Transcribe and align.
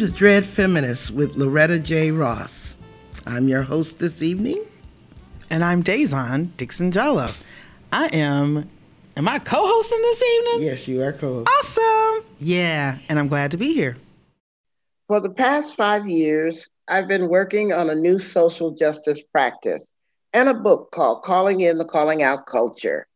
Welcome 0.00 0.14
to 0.14 0.18
Dred 0.18 0.46
Feminists 0.46 1.10
with 1.10 1.36
Loretta 1.36 1.78
J. 1.78 2.10
Ross. 2.10 2.74
I'm 3.26 3.48
your 3.48 3.60
host 3.60 3.98
this 3.98 4.22
evening. 4.22 4.64
And 5.50 5.62
I'm 5.62 5.82
Dazon 5.82 6.56
Dixon 6.56 6.90
Diallo. 6.90 7.38
I 7.92 8.06
am, 8.06 8.66
am 9.18 9.28
I 9.28 9.38
co 9.40 9.58
hosting 9.60 10.00
this 10.00 10.22
evening? 10.22 10.68
Yes, 10.68 10.88
you 10.88 11.02
are 11.02 11.12
co 11.12 11.44
host. 11.44 11.50
Awesome. 11.58 12.24
Yeah, 12.38 12.96
and 13.10 13.18
I'm 13.18 13.28
glad 13.28 13.50
to 13.50 13.58
be 13.58 13.74
here. 13.74 13.98
For 15.06 15.20
the 15.20 15.28
past 15.28 15.76
five 15.76 16.08
years, 16.08 16.66
I've 16.88 17.06
been 17.06 17.28
working 17.28 17.74
on 17.74 17.90
a 17.90 17.94
new 17.94 18.18
social 18.18 18.70
justice 18.70 19.20
practice 19.30 19.92
and 20.32 20.48
a 20.48 20.54
book 20.54 20.92
called 20.92 21.24
Calling 21.24 21.60
In 21.60 21.76
the 21.76 21.84
Calling 21.84 22.22
Out 22.22 22.46
Culture. 22.46 23.06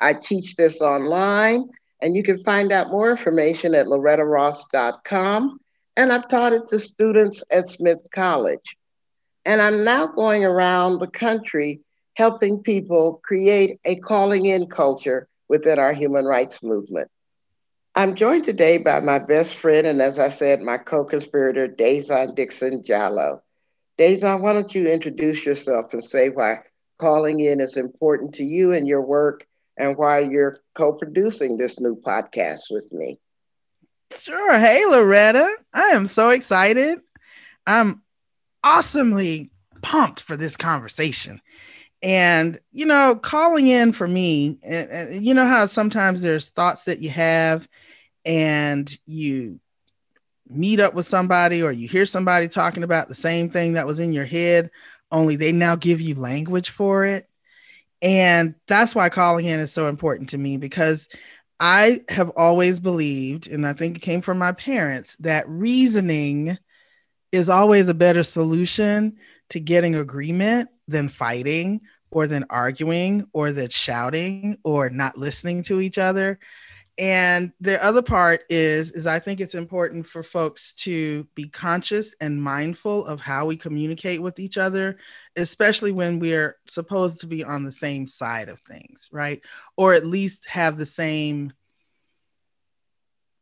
I 0.00 0.14
teach 0.14 0.56
this 0.56 0.80
online, 0.80 1.68
and 2.02 2.16
you 2.16 2.24
can 2.24 2.42
find 2.42 2.72
out 2.72 2.90
more 2.90 3.12
information 3.12 3.76
at 3.76 3.86
lorettaross.com 3.86 5.60
and 5.96 6.12
I've 6.12 6.28
taught 6.28 6.52
it 6.52 6.66
to 6.68 6.78
students 6.78 7.42
at 7.50 7.68
Smith 7.68 8.06
College. 8.14 8.76
And 9.44 9.62
I'm 9.62 9.84
now 9.84 10.06
going 10.06 10.44
around 10.44 10.98
the 10.98 11.08
country 11.08 11.80
helping 12.16 12.62
people 12.62 13.20
create 13.24 13.78
a 13.84 13.96
calling 13.96 14.46
in 14.46 14.66
culture 14.66 15.28
within 15.48 15.78
our 15.78 15.92
human 15.92 16.24
rights 16.24 16.62
movement. 16.62 17.08
I'm 17.94 18.14
joined 18.14 18.44
today 18.44 18.78
by 18.78 19.00
my 19.00 19.18
best 19.18 19.54
friend, 19.54 19.86
and 19.86 20.00
as 20.02 20.18
I 20.18 20.28
said, 20.28 20.60
my 20.60 20.78
co 20.78 21.04
conspirator, 21.04 21.68
Dazon 21.68 22.34
Dixon 22.34 22.82
Diallo. 22.82 23.40
Dazon, 23.98 24.42
why 24.42 24.52
don't 24.52 24.74
you 24.74 24.86
introduce 24.86 25.44
yourself 25.44 25.92
and 25.92 26.04
say 26.04 26.28
why 26.28 26.56
calling 26.98 27.40
in 27.40 27.60
is 27.60 27.76
important 27.76 28.34
to 28.34 28.44
you 28.44 28.72
and 28.72 28.86
your 28.86 29.02
work 29.02 29.46
and 29.78 29.96
why 29.96 30.20
you're 30.20 30.58
co 30.74 30.92
producing 30.92 31.56
this 31.56 31.80
new 31.80 31.96
podcast 31.96 32.62
with 32.70 32.92
me? 32.92 33.18
Sure. 34.14 34.58
Hey, 34.58 34.84
Loretta. 34.86 35.48
I 35.72 35.88
am 35.90 36.06
so 36.06 36.30
excited. 36.30 37.00
I'm 37.66 38.02
awesomely 38.62 39.50
pumped 39.82 40.22
for 40.22 40.36
this 40.36 40.56
conversation. 40.56 41.40
And, 42.02 42.60
you 42.72 42.86
know, 42.86 43.16
calling 43.20 43.68
in 43.68 43.92
for 43.92 44.06
me, 44.06 44.58
and, 44.62 44.90
and, 44.90 45.26
you 45.26 45.34
know 45.34 45.46
how 45.46 45.66
sometimes 45.66 46.22
there's 46.22 46.50
thoughts 46.50 46.84
that 46.84 47.00
you 47.00 47.10
have 47.10 47.66
and 48.24 48.96
you 49.06 49.60
meet 50.48 50.78
up 50.78 50.94
with 50.94 51.06
somebody 51.06 51.62
or 51.62 51.72
you 51.72 51.88
hear 51.88 52.06
somebody 52.06 52.48
talking 52.48 52.84
about 52.84 53.08
the 53.08 53.14
same 53.14 53.50
thing 53.50 53.72
that 53.72 53.86
was 53.86 53.98
in 53.98 54.12
your 54.12 54.24
head, 54.24 54.70
only 55.10 55.36
they 55.36 55.52
now 55.52 55.74
give 55.74 56.00
you 56.00 56.14
language 56.14 56.70
for 56.70 57.04
it. 57.04 57.28
And 58.02 58.54
that's 58.68 58.94
why 58.94 59.08
calling 59.08 59.46
in 59.46 59.58
is 59.58 59.72
so 59.72 59.88
important 59.88 60.28
to 60.30 60.38
me 60.38 60.58
because 60.58 61.08
I 61.58 62.02
have 62.08 62.30
always 62.36 62.80
believed, 62.80 63.48
and 63.48 63.66
I 63.66 63.72
think 63.72 63.96
it 63.96 64.00
came 64.00 64.20
from 64.20 64.38
my 64.38 64.52
parents, 64.52 65.16
that 65.16 65.48
reasoning 65.48 66.58
is 67.32 67.48
always 67.48 67.88
a 67.88 67.94
better 67.94 68.22
solution 68.22 69.16
to 69.50 69.60
getting 69.60 69.94
agreement 69.94 70.68
than 70.88 71.08
fighting 71.08 71.80
or 72.10 72.26
than 72.26 72.44
arguing 72.50 73.26
or 73.32 73.52
than 73.52 73.68
shouting 73.70 74.58
or 74.64 74.90
not 74.90 75.18
listening 75.18 75.62
to 75.64 75.80
each 75.80 75.98
other 75.98 76.38
and 76.98 77.52
the 77.60 77.82
other 77.84 78.02
part 78.02 78.42
is 78.48 78.92
is 78.92 79.06
i 79.06 79.18
think 79.18 79.40
it's 79.40 79.54
important 79.54 80.06
for 80.06 80.22
folks 80.22 80.72
to 80.72 81.26
be 81.34 81.48
conscious 81.48 82.14
and 82.20 82.42
mindful 82.42 83.04
of 83.06 83.20
how 83.20 83.44
we 83.44 83.56
communicate 83.56 84.22
with 84.22 84.38
each 84.38 84.56
other 84.56 84.96
especially 85.36 85.92
when 85.92 86.18
we're 86.18 86.56
supposed 86.66 87.20
to 87.20 87.26
be 87.26 87.44
on 87.44 87.64
the 87.64 87.72
same 87.72 88.06
side 88.06 88.48
of 88.48 88.58
things 88.60 89.10
right 89.12 89.42
or 89.76 89.92
at 89.92 90.06
least 90.06 90.48
have 90.48 90.78
the 90.78 90.86
same 90.86 91.52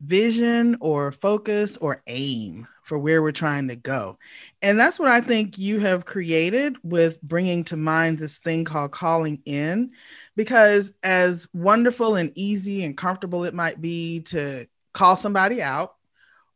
vision 0.00 0.77
or 0.81 1.12
focus 1.12 1.77
or 1.79 2.03
aim 2.06 2.67
for 2.83 2.99
where 2.99 3.23
we're 3.23 3.33
trying 3.33 3.69
to 3.69 3.77
go. 3.77 4.19
And 4.61 4.79
that's 4.79 5.00
what 5.00 5.09
I 5.09 5.21
think 5.21 5.59
you 5.59 5.81
have 5.81 6.05
created 6.05 6.77
with 6.83 7.21
bringing 7.23 7.65
to 7.65 7.77
mind 7.77 8.19
this 8.19 8.39
thing 8.39 8.65
called 8.65 8.93
calling 8.93 9.43
in. 9.47 9.93
Because 10.37 10.95
as 11.03 11.47
wonderful 11.53 12.17
and 12.17 12.33
easy 12.34 12.84
and 12.84 12.97
comfortable 12.97 13.45
it 13.45 13.55
might 13.55 13.81
be 13.81 14.21
to 14.22 14.67
call 14.93 15.17
somebody 15.17 15.62
out 15.62 15.95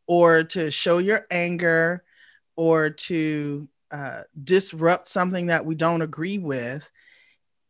or 0.06 0.44
to 0.44 0.70
show 0.70 0.98
your 0.98 1.26
anger 1.30 2.02
or 2.56 2.90
to 2.90 3.68
uh, 3.90 4.22
disrupt 4.42 5.06
something 5.06 5.46
that 5.46 5.64
we 5.64 5.74
don't 5.74 6.02
agree 6.02 6.38
with, 6.38 6.90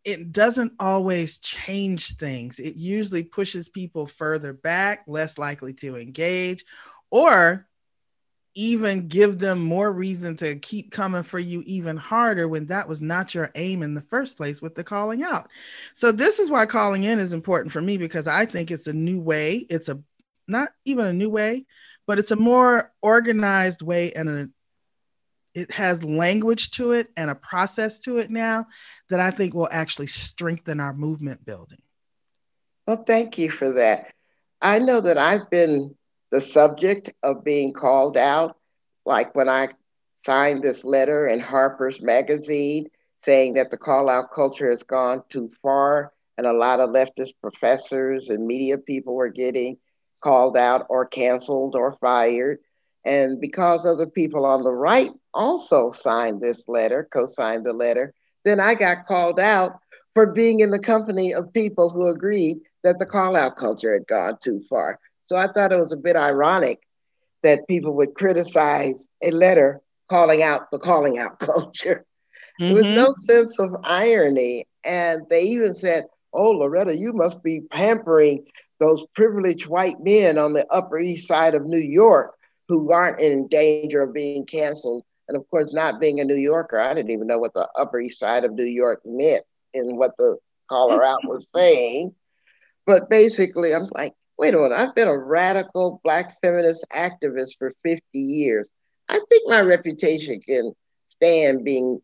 it 0.04 0.32
doesn't 0.32 0.72
always 0.80 1.38
change 1.38 2.16
things. 2.16 2.58
It 2.58 2.76
usually 2.76 3.24
pushes 3.24 3.68
people 3.68 4.06
further 4.06 4.54
back, 4.54 5.04
less 5.06 5.36
likely 5.36 5.74
to 5.74 5.97
engage, 5.97 6.64
or 7.10 7.67
even 8.58 9.06
give 9.06 9.38
them 9.38 9.60
more 9.60 9.92
reason 9.92 10.34
to 10.34 10.56
keep 10.56 10.91
coming 10.91 11.22
for 11.22 11.38
you 11.38 11.62
even 11.64 11.96
harder 11.96 12.48
when 12.48 12.66
that 12.66 12.88
was 12.88 13.00
not 13.00 13.32
your 13.32 13.52
aim 13.54 13.84
in 13.84 13.94
the 13.94 14.00
first 14.00 14.36
place 14.36 14.60
with 14.60 14.74
the 14.74 14.82
calling 14.82 15.22
out. 15.22 15.48
So 15.94 16.10
this 16.10 16.41
is 16.41 16.50
why 16.50 16.66
calling 16.66 17.04
in 17.04 17.20
is 17.20 17.32
important 17.32 17.72
for 17.72 17.80
me 17.80 17.98
because 17.98 18.26
I 18.26 18.47
think 18.47 18.72
it's 18.72 18.88
a 18.88 18.92
new 18.92 19.20
way. 19.20 19.64
It's 19.70 19.88
a 19.88 20.02
not 20.48 20.70
even 20.84 21.06
a 21.06 21.12
new 21.12 21.30
way, 21.30 21.66
but 22.04 22.18
it's 22.18 22.32
a 22.32 22.36
more 22.36 22.92
organized 23.00 23.82
way 23.82 24.12
and 24.12 24.28
a 24.28 24.48
it 25.54 25.70
has 25.70 26.02
language 26.02 26.72
to 26.72 26.91
it 26.91 27.10
and 27.16 27.30
a 27.30 27.36
process 27.36 28.00
to 28.00 28.18
it 28.18 28.28
now 28.28 28.66
that 29.08 29.20
I 29.20 29.30
think 29.30 29.54
will 29.54 29.68
actually 29.70 30.08
strengthen 30.08 30.80
our 30.80 30.92
movement 30.92 31.44
building. 31.44 31.82
Well, 32.88 33.04
thank 33.04 33.38
you 33.38 33.52
for 33.52 33.70
that. 33.74 34.12
I 34.60 34.80
know 34.80 35.00
that 35.00 35.16
I've 35.16 35.48
been 35.48 35.94
the 36.31 36.41
subject 36.41 37.12
of 37.22 37.44
being 37.44 37.72
called 37.72 38.16
out, 38.16 38.56
like 39.05 39.34
when 39.34 39.49
I 39.49 39.69
signed 40.25 40.62
this 40.62 40.84
letter 40.84 41.27
in 41.27 41.41
Harper's 41.41 42.00
Magazine 42.00 42.89
saying 43.25 43.55
that 43.55 43.71
the 43.71 43.77
call 43.77 44.09
out 44.09 44.33
culture 44.34 44.71
has 44.71 44.83
gone 44.83 45.22
too 45.28 45.50
far, 45.62 46.12
and 46.37 46.47
a 46.47 46.53
lot 46.53 46.81
of 46.81 46.91
leftist 46.91 47.33
professors 47.41 48.28
and 48.28 48.47
media 48.47 48.78
people 48.78 49.15
were 49.15 49.28
getting 49.28 49.77
called 50.22 50.56
out 50.56 50.87
or 50.89 51.06
canceled 51.06 51.75
or 51.75 51.97
fired. 52.00 52.59
And 53.05 53.41
because 53.41 53.87
other 53.87 54.06
people 54.06 54.45
on 54.45 54.62
the 54.62 54.71
right 54.71 55.10
also 55.34 55.93
signed 55.93 56.41
this 56.41 56.69
letter, 56.69 57.09
co 57.12 57.27
signed 57.27 57.65
the 57.65 57.72
letter, 57.72 58.12
then 58.45 58.60
I 58.60 58.75
got 58.75 59.06
called 59.06 59.41
out 59.41 59.78
for 60.15 60.27
being 60.27 60.60
in 60.60 60.71
the 60.71 60.78
company 60.78 61.33
of 61.33 61.53
people 61.53 61.91
who 61.91 62.09
agreed 62.09 62.59
that 62.84 62.99
the 62.99 63.06
call 63.06 63.37
out 63.37 63.56
culture 63.56 63.93
had 63.93 64.06
gone 64.06 64.39
too 64.43 64.62
far. 64.69 64.99
So 65.28 65.37
I 65.37 65.47
thought 65.47 65.72
it 65.72 65.78
was 65.78 65.93
a 65.93 65.97
bit 65.97 66.16
ironic 66.16 66.81
that 67.43 67.69
people 67.69 67.94
would 67.97 68.15
criticize 68.15 69.09
a 69.22 69.31
letter 69.31 69.81
calling 70.09 70.43
out 70.43 70.71
the 70.71 70.78
calling 70.78 71.19
out 71.19 71.39
culture. 71.39 72.05
Mm-hmm. 72.61 72.75
There 72.75 72.83
was 72.83 72.97
no 72.97 73.12
sense 73.12 73.59
of 73.59 73.77
irony. 73.84 74.66
And 74.84 75.22
they 75.31 75.43
even 75.44 75.75
said, 75.75 76.06
Oh, 76.33 76.50
Loretta, 76.50 76.97
you 76.97 77.12
must 77.12 77.43
be 77.43 77.61
pampering 77.71 78.44
those 78.81 79.05
privileged 79.15 79.66
white 79.66 80.00
men 80.00 80.39
on 80.39 80.53
the 80.53 80.66
Upper 80.71 80.99
East 80.99 81.28
Side 81.28 81.55
of 81.55 81.65
New 81.65 81.78
York 81.78 82.34
who 82.69 82.93
aren't 82.93 83.21
in 83.21 83.49
danger 83.49 84.03
of 84.03 84.12
being 84.12 84.45
canceled. 84.45 85.05
And 85.27 85.37
of 85.37 85.49
course, 85.50 85.72
not 85.72 86.00
being 86.00 86.21
a 86.21 86.25
New 86.25 86.37
Yorker, 86.37 86.78
I 86.78 86.95
didn't 86.95 87.10
even 87.10 87.27
know 87.27 87.39
what 87.39 87.55
the 87.55 87.69
Upper 87.77 88.00
East 88.00 88.19
Side 88.19 88.45
of 88.45 88.53
New 88.53 88.65
York 88.65 89.00
meant 89.05 89.45
and 89.75 89.99
what 89.99 90.16
the 90.16 90.39
caller 90.69 91.05
out 91.05 91.21
was 91.25 91.49
saying. 91.55 92.15
But 92.87 93.10
basically, 93.10 93.75
I'm 93.75 93.89
like, 93.93 94.15
wait 94.38 94.54
a 94.54 94.56
minute, 94.56 94.72
I've 94.72 94.94
been 94.94 95.09
a 95.09 95.19
radical 95.19 96.00
Black 96.04 96.41
feminist 96.41 96.87
activist 96.94 97.59
for 97.59 97.75
50 97.84 98.03
years. 98.15 98.66
I 99.09 99.21
think 99.28 99.48
my 99.48 99.60
reputation 99.60 100.41
can 100.41 100.72
stand 101.09 101.65
being 101.65 102.01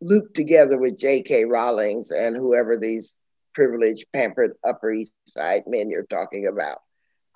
looped 0.00 0.34
together 0.34 0.78
with 0.78 0.98
J.K. 0.98 1.44
Rowling's 1.44 2.10
and 2.10 2.36
whoever 2.36 2.78
these 2.78 3.12
privileged, 3.54 4.06
pampered 4.12 4.52
Upper 4.66 4.92
East 4.92 5.12
Side 5.26 5.64
men 5.66 5.90
you're 5.90 6.06
talking 6.06 6.46
about. 6.46 6.78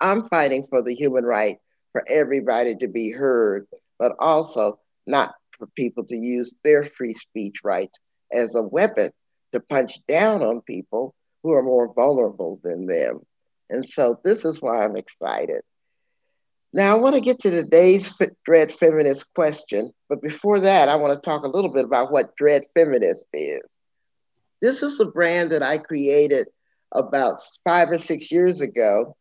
I'm 0.01 0.27
fighting 0.27 0.65
for 0.69 0.81
the 0.81 0.95
human 0.95 1.23
right 1.23 1.57
for 1.91 2.03
everybody 2.09 2.75
to 2.77 2.87
be 2.87 3.11
heard, 3.11 3.67
but 3.99 4.13
also 4.19 4.79
not 5.05 5.35
for 5.57 5.67
people 5.75 6.03
to 6.05 6.15
use 6.15 6.53
their 6.63 6.85
free 6.85 7.13
speech 7.13 7.57
rights 7.63 7.97
as 8.31 8.55
a 8.55 8.61
weapon 8.61 9.11
to 9.51 9.59
punch 9.59 9.99
down 10.07 10.41
on 10.41 10.61
people 10.61 11.13
who 11.43 11.53
are 11.53 11.63
more 11.63 11.93
vulnerable 11.93 12.59
than 12.63 12.87
them. 12.87 13.21
And 13.69 13.87
so 13.87 14.19
this 14.23 14.45
is 14.45 14.61
why 14.61 14.83
I'm 14.83 14.95
excited. 14.95 15.61
Now, 16.73 16.95
I 16.95 16.99
want 16.99 17.15
to 17.15 17.21
get 17.21 17.39
to 17.39 17.49
today's 17.49 18.13
Dred 18.43 18.71
Feminist 18.71 19.33
question, 19.33 19.93
but 20.09 20.21
before 20.21 20.59
that, 20.59 20.89
I 20.89 20.97
want 20.97 21.13
to 21.13 21.25
talk 21.25 21.43
a 21.43 21.47
little 21.49 21.71
bit 21.71 21.85
about 21.85 22.11
what 22.11 22.35
Dred 22.35 22.65
Feminist 22.73 23.27
is. 23.31 23.77
This 24.61 24.83
is 24.83 24.99
a 24.99 25.05
brand 25.05 25.51
that 25.51 25.63
I 25.63 25.77
created 25.77 26.47
about 26.93 27.39
five 27.63 27.89
or 27.91 27.97
six 27.97 28.31
years 28.31 28.61
ago 28.61 29.15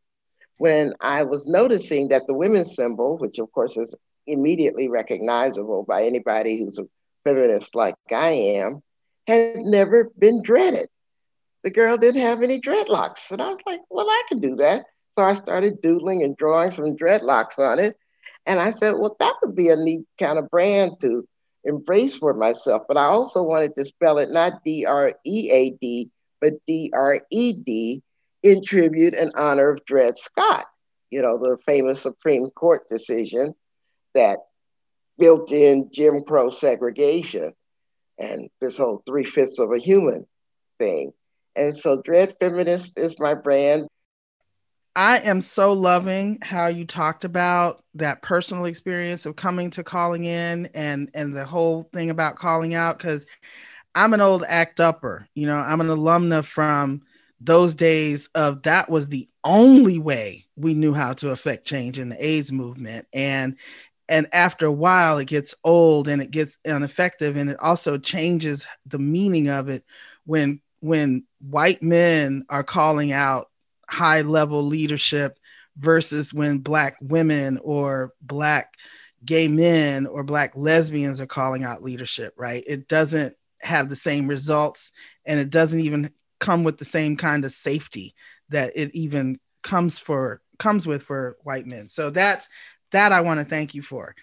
when 0.59 0.95
I 1.01 1.23
was 1.23 1.47
noticing 1.47 2.09
that 2.09 2.27
the 2.27 2.35
women's 2.35 2.75
symbol, 2.75 3.19
which 3.19 3.39
of 3.39 3.51
course 3.53 3.77
is 3.77 3.95
immediately 4.27 4.89
recognizable 4.89 5.85
by 5.85 6.05
anybody 6.05 6.59
who's 6.59 6.79
a 6.79 6.89
feminist 7.25 7.75
like 7.75 7.95
I 8.11 8.31
am, 8.31 8.83
had 9.27 9.59
never 9.59 10.11
been 10.19 10.43
dreaded 10.43 10.89
the 11.65 11.71
girl 11.71 11.97
didn't 11.97 12.21
have 12.21 12.43
any 12.43 12.61
dreadlocks. 12.61 13.31
And 13.31 13.43
I 13.43 13.49
was 13.49 13.59
like, 13.67 13.81
well, 13.91 14.09
I 14.09 14.23
can 14.29 14.39
do 14.39 14.55
that. 14.57 14.85
So 15.19 15.25
I 15.25 15.33
started 15.33 15.81
doodling 15.83 16.23
and 16.23 16.37
drawing 16.37 16.71
some 16.71 16.97
dreadlocks 16.97 17.59
on 17.59 17.79
it. 17.79 17.97
And 18.47 18.61
I 18.61 18.71
said, 18.71 18.93
well, 18.93 19.17
that 19.19 19.35
would 19.43 19.57
be 19.57 19.71
a 19.71 19.77
neat 19.77 20.05
kind 20.21 20.39
of 20.39 20.51
brand 20.51 21.01
to 21.01 21.27
embrace 21.65 22.17
for 22.19 22.35
myself. 22.35 22.83
But 22.87 22.99
I 22.99 23.07
also 23.07 23.43
wanted 23.43 23.75
to 23.77 23.85
spell 23.87 24.19
it 24.19 24.31
not 24.31 24.63
D 24.63 24.85
R 24.85 25.15
E 25.25 25.51
A 25.51 25.71
D, 25.71 26.11
but 26.41 26.53
D 26.67 26.93
R 26.95 27.23
E 27.31 27.53
D 27.55 28.03
in 28.43 28.63
tribute 28.63 29.15
and 29.15 29.33
honor 29.35 29.71
of 29.71 29.85
Dred 29.87 30.19
Scott, 30.19 30.67
you 31.11 31.23
know, 31.23 31.39
the 31.39 31.57
famous 31.65 32.03
Supreme 32.03 32.51
Court 32.51 32.87
decision 32.91 33.55
that 34.13 34.41
built 35.19 35.51
in 35.51 35.89
Jim 35.91 36.25
Crow 36.27 36.51
segregation 36.51 37.55
and 38.19 38.51
this 38.61 38.77
whole 38.77 39.03
three 39.07 39.25
fifths 39.25 39.59
of 39.59 39.73
a 39.73 39.79
human 39.79 40.27
thing. 40.79 41.13
And 41.57 41.77
so 41.77 42.03
Dred 42.03 42.35
Feminist 42.41 42.99
is 42.99 43.19
my 43.19 43.35
brand. 43.35 43.87
I 44.97 45.19
am 45.19 45.41
so 45.41 45.73
loving 45.73 46.39
how 46.41 46.69
you 46.69 46.85
talked 46.85 47.25
about 47.25 47.85
that 47.95 48.23
personal 48.23 48.65
experience 48.65 49.27
of 49.27 49.35
coming 49.35 49.71
to 49.71 49.83
calling 49.83 50.25
in 50.25 50.67
and 50.75 51.11
and 51.15 51.35
the 51.35 51.45
whole 51.45 51.89
thing 51.93 52.11
about 52.11 52.37
calling 52.37 52.75
out 52.75 52.99
because 52.99 53.27
I'm 53.95 54.15
an 54.15 54.21
old 54.21 54.45
act 54.49 54.81
upper. 54.81 55.29
You 55.35 55.47
know, 55.47 55.57
I'm 55.57 55.81
an 55.81 55.89
alumna 55.89 56.45
from 56.45 57.03
those 57.41 57.75
days 57.75 58.29
of 58.35 58.63
that 58.63 58.89
was 58.89 59.09
the 59.09 59.29
only 59.43 59.99
way 59.99 60.47
we 60.57 60.75
knew 60.75 60.95
how 60.95 61.13
to 61.15 61.31
affect 61.31 61.67
change 61.67 61.99
in 61.99 62.09
the 62.09 62.25
AIDS 62.25 62.53
movement. 62.53 63.07
And 63.13 63.57
and 64.09 64.29
after 64.33 64.67
a 64.67 64.73
while 64.73 65.19
it 65.19 65.27
gets 65.27 65.55
old 65.65 66.09
and 66.09 66.23
it 66.23 66.31
gets 66.31 66.59
ineffective 66.65 67.37
and 67.37 67.51
it 67.51 67.59
also 67.61 67.99
changes 67.99 68.67
the 68.87 68.99
meaning 68.99 69.49
of 69.49 69.69
it 69.69 69.85
when 70.25 70.61
when 70.85 71.25
white 71.41 71.83
men 71.83 72.45
are 72.51 72.63
calling 72.63 73.11
out 73.11 73.47
high 73.89 74.21
level 74.21 74.63
leadership 74.63 75.39
versus 75.79 76.35
when 76.35 76.59
black 76.59 76.95
women 77.01 77.59
or 77.63 78.13
black 78.21 78.75
gay 79.25 79.49
men 79.49 80.07
or 80.07 80.23
black 80.23 80.53
lesbians 80.55 81.23
are 81.23 81.27
calling 81.27 81.65
out 81.65 81.83
leadership 81.83 82.35
right? 82.37 82.63
It 82.67 82.87
doesn't 82.87 83.35
have 83.63 83.89
the 83.89 83.97
same 83.97 84.29
results 84.29 84.93
and 85.25 85.41
it 85.41 85.49
doesn't 85.49 85.81
even 85.81 86.11
come 86.39 86.65
with 86.65 86.77
the 86.77 86.85
same 86.85 87.17
kind 87.17 87.47
of 87.47 87.53
safety 87.53 88.15
that 88.51 88.71
it 88.77 88.95
even 88.95 89.41
comes 89.63 89.99
for 89.99 90.43
comes 90.59 90.87
with 90.87 91.05
for 91.05 91.39
white 91.45 91.67
men. 91.67 91.89
So 91.89 92.11
that's 92.11 92.47
that 92.91 93.11
i 93.11 93.23
want 93.23 93.41
to 93.41 93.47
thank 93.47 93.75
you 93.75 93.81
for. 93.81 94.15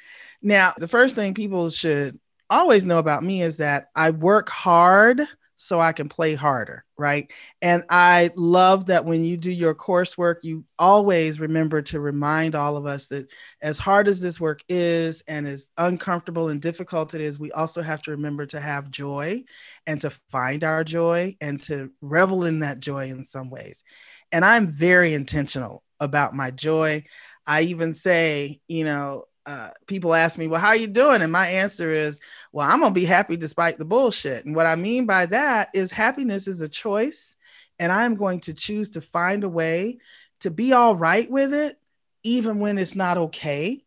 Now 0.44 0.74
the 0.78 0.88
first 0.88 1.16
thing 1.16 1.34
people 1.34 1.72
should 1.72 2.20
always 2.52 2.86
know 2.86 3.00
about 3.00 3.24
me 3.24 3.42
is 3.42 3.58
that 3.58 3.90
i 3.96 4.12
work 4.12 4.48
hard 4.48 5.28
so 5.62 5.80
I 5.80 5.92
can 5.94 6.10
play 6.10 6.34
harder, 6.34 6.84
right? 6.98 7.32
And 7.62 7.84
I 7.88 8.32
love 8.36 8.88
that 8.88 9.06
when 9.06 9.24
you 9.24 9.38
do 9.38 9.52
your 9.52 9.76
coursework, 9.76 10.38
you 10.42 10.66
always 10.80 11.40
remember 11.40 11.84
to 11.84 12.00
remind 12.00 12.56
all 12.56 12.78
of 12.78 12.88
us 12.88 13.10
that 13.10 13.32
as 13.62 13.78
hard 13.78 14.08
as 14.08 14.20
this 14.20 14.40
work 14.40 14.62
is 14.68 15.22
and 15.28 15.48
as 15.48 15.70
uncomfortable 15.78 16.50
and 16.50 16.64
difficult 16.64 17.14
it 17.14 17.22
is, 17.22 17.38
we 17.38 17.52
also 17.52 17.84
have 17.84 18.02
to 18.02 18.12
remember 18.12 18.48
to 18.48 18.60
have 18.60 18.90
joy 18.90 19.44
and 19.86 20.02
to 20.02 20.10
find 20.32 20.64
our 20.64 20.84
joy 20.84 21.38
and 21.40 21.62
to 21.64 21.92
revel 22.02 22.44
in 22.44 22.62
that 22.62 22.80
joy 22.80 23.12
in 23.12 23.24
some 23.24 23.52
ways. 23.52 23.84
And 24.32 24.44
I'm 24.44 24.66
very 24.66 25.14
intentional 25.14 25.84
about 26.00 26.34
my 26.34 26.50
joy. 26.50 27.04
I 27.46 27.62
even 27.64 27.94
say, 27.94 28.62
you 28.68 28.84
know, 28.84 29.26
uh, 29.46 29.70
people 29.88 30.14
ask 30.14 30.38
me, 30.38 30.48
well, 30.48 30.62
how 30.62 30.70
are 30.70 30.76
you 30.76 30.88
doing? 30.88 31.22
And 31.22 31.32
my 31.32 31.48
answer 31.48 31.90
is, 31.90 32.20
well, 32.52 32.70
I'm 32.70 32.80
going 32.80 32.94
to 32.94 33.00
be 33.00 33.06
happy 33.06 33.38
despite 33.38 33.78
the 33.78 33.86
bullshit. 33.86 34.46
And 34.46 34.56
what 34.56 34.68
I 34.68 34.76
mean 34.76 35.06
by 35.06 35.26
that 35.28 35.70
is 35.74 35.92
happiness 35.92 36.48
is 36.48 36.62
a 36.62 36.70
choice. 36.70 37.36
And 37.80 37.92
I'm 37.92 38.16
going 38.16 38.42
to 38.42 38.54
choose 38.54 38.92
to 38.92 39.02
find 39.02 39.44
a 39.44 39.50
way 39.50 39.98
to 40.42 40.52
be 40.52 40.74
all 40.74 40.96
right 40.96 41.30
with 41.30 41.54
it, 41.54 41.80
even 42.24 42.60
when 42.60 42.78
it's 42.78 42.96
not 42.96 43.18
okay. 43.18 43.84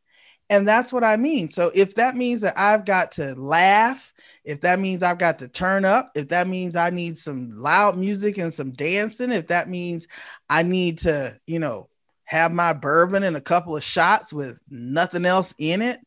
And 0.50 0.66
that's 0.66 0.92
what 0.92 1.04
I 1.04 1.16
mean. 1.16 1.48
So 1.48 1.70
if 1.74 1.94
that 1.94 2.16
means 2.16 2.40
that 2.42 2.58
I've 2.58 2.84
got 2.84 3.12
to 3.12 3.34
laugh, 3.34 4.12
if 4.44 4.60
that 4.60 4.78
means 4.78 5.02
I've 5.02 5.18
got 5.18 5.38
to 5.38 5.48
turn 5.48 5.84
up, 5.84 6.12
if 6.14 6.28
that 6.28 6.46
means 6.48 6.76
I 6.76 6.90
need 6.90 7.16
some 7.16 7.56
loud 7.56 7.96
music 7.96 8.36
and 8.38 8.52
some 8.52 8.72
dancing, 8.72 9.32
if 9.32 9.46
that 9.46 9.68
means 9.68 10.06
I 10.50 10.62
need 10.62 10.98
to, 10.98 11.38
you 11.46 11.58
know, 11.58 11.88
have 12.34 12.52
my 12.52 12.72
bourbon 12.72 13.22
and 13.22 13.36
a 13.36 13.40
couple 13.40 13.76
of 13.76 13.84
shots 13.84 14.32
with 14.32 14.58
nothing 14.68 15.24
else 15.24 15.54
in 15.56 15.80
it 15.80 16.00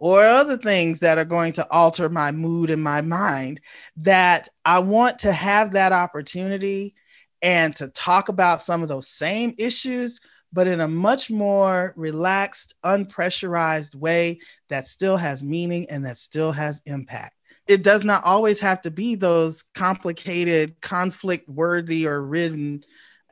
or 0.00 0.24
other 0.24 0.56
things 0.56 0.98
that 0.98 1.18
are 1.18 1.24
going 1.24 1.52
to 1.52 1.70
alter 1.70 2.08
my 2.08 2.32
mood 2.32 2.68
and 2.68 2.82
my 2.82 3.00
mind 3.00 3.60
that 3.96 4.48
I 4.64 4.80
want 4.80 5.20
to 5.20 5.32
have 5.32 5.72
that 5.72 5.92
opportunity 5.92 6.94
and 7.42 7.74
to 7.76 7.86
talk 7.88 8.28
about 8.28 8.60
some 8.60 8.82
of 8.82 8.88
those 8.88 9.08
same 9.08 9.54
issues 9.56 10.20
but 10.52 10.66
in 10.66 10.80
a 10.80 10.88
much 10.88 11.30
more 11.30 11.92
relaxed 11.96 12.74
unpressurized 12.84 13.94
way 13.94 14.40
that 14.70 14.88
still 14.88 15.16
has 15.16 15.44
meaning 15.44 15.88
and 15.90 16.04
that 16.06 16.18
still 16.18 16.52
has 16.52 16.80
impact. 16.86 17.34
It 17.68 17.82
does 17.82 18.02
not 18.02 18.24
always 18.24 18.58
have 18.60 18.80
to 18.80 18.90
be 18.90 19.14
those 19.14 19.62
complicated 19.74 20.80
conflict 20.80 21.48
worthy 21.48 22.06
or 22.06 22.22
written 22.22 22.82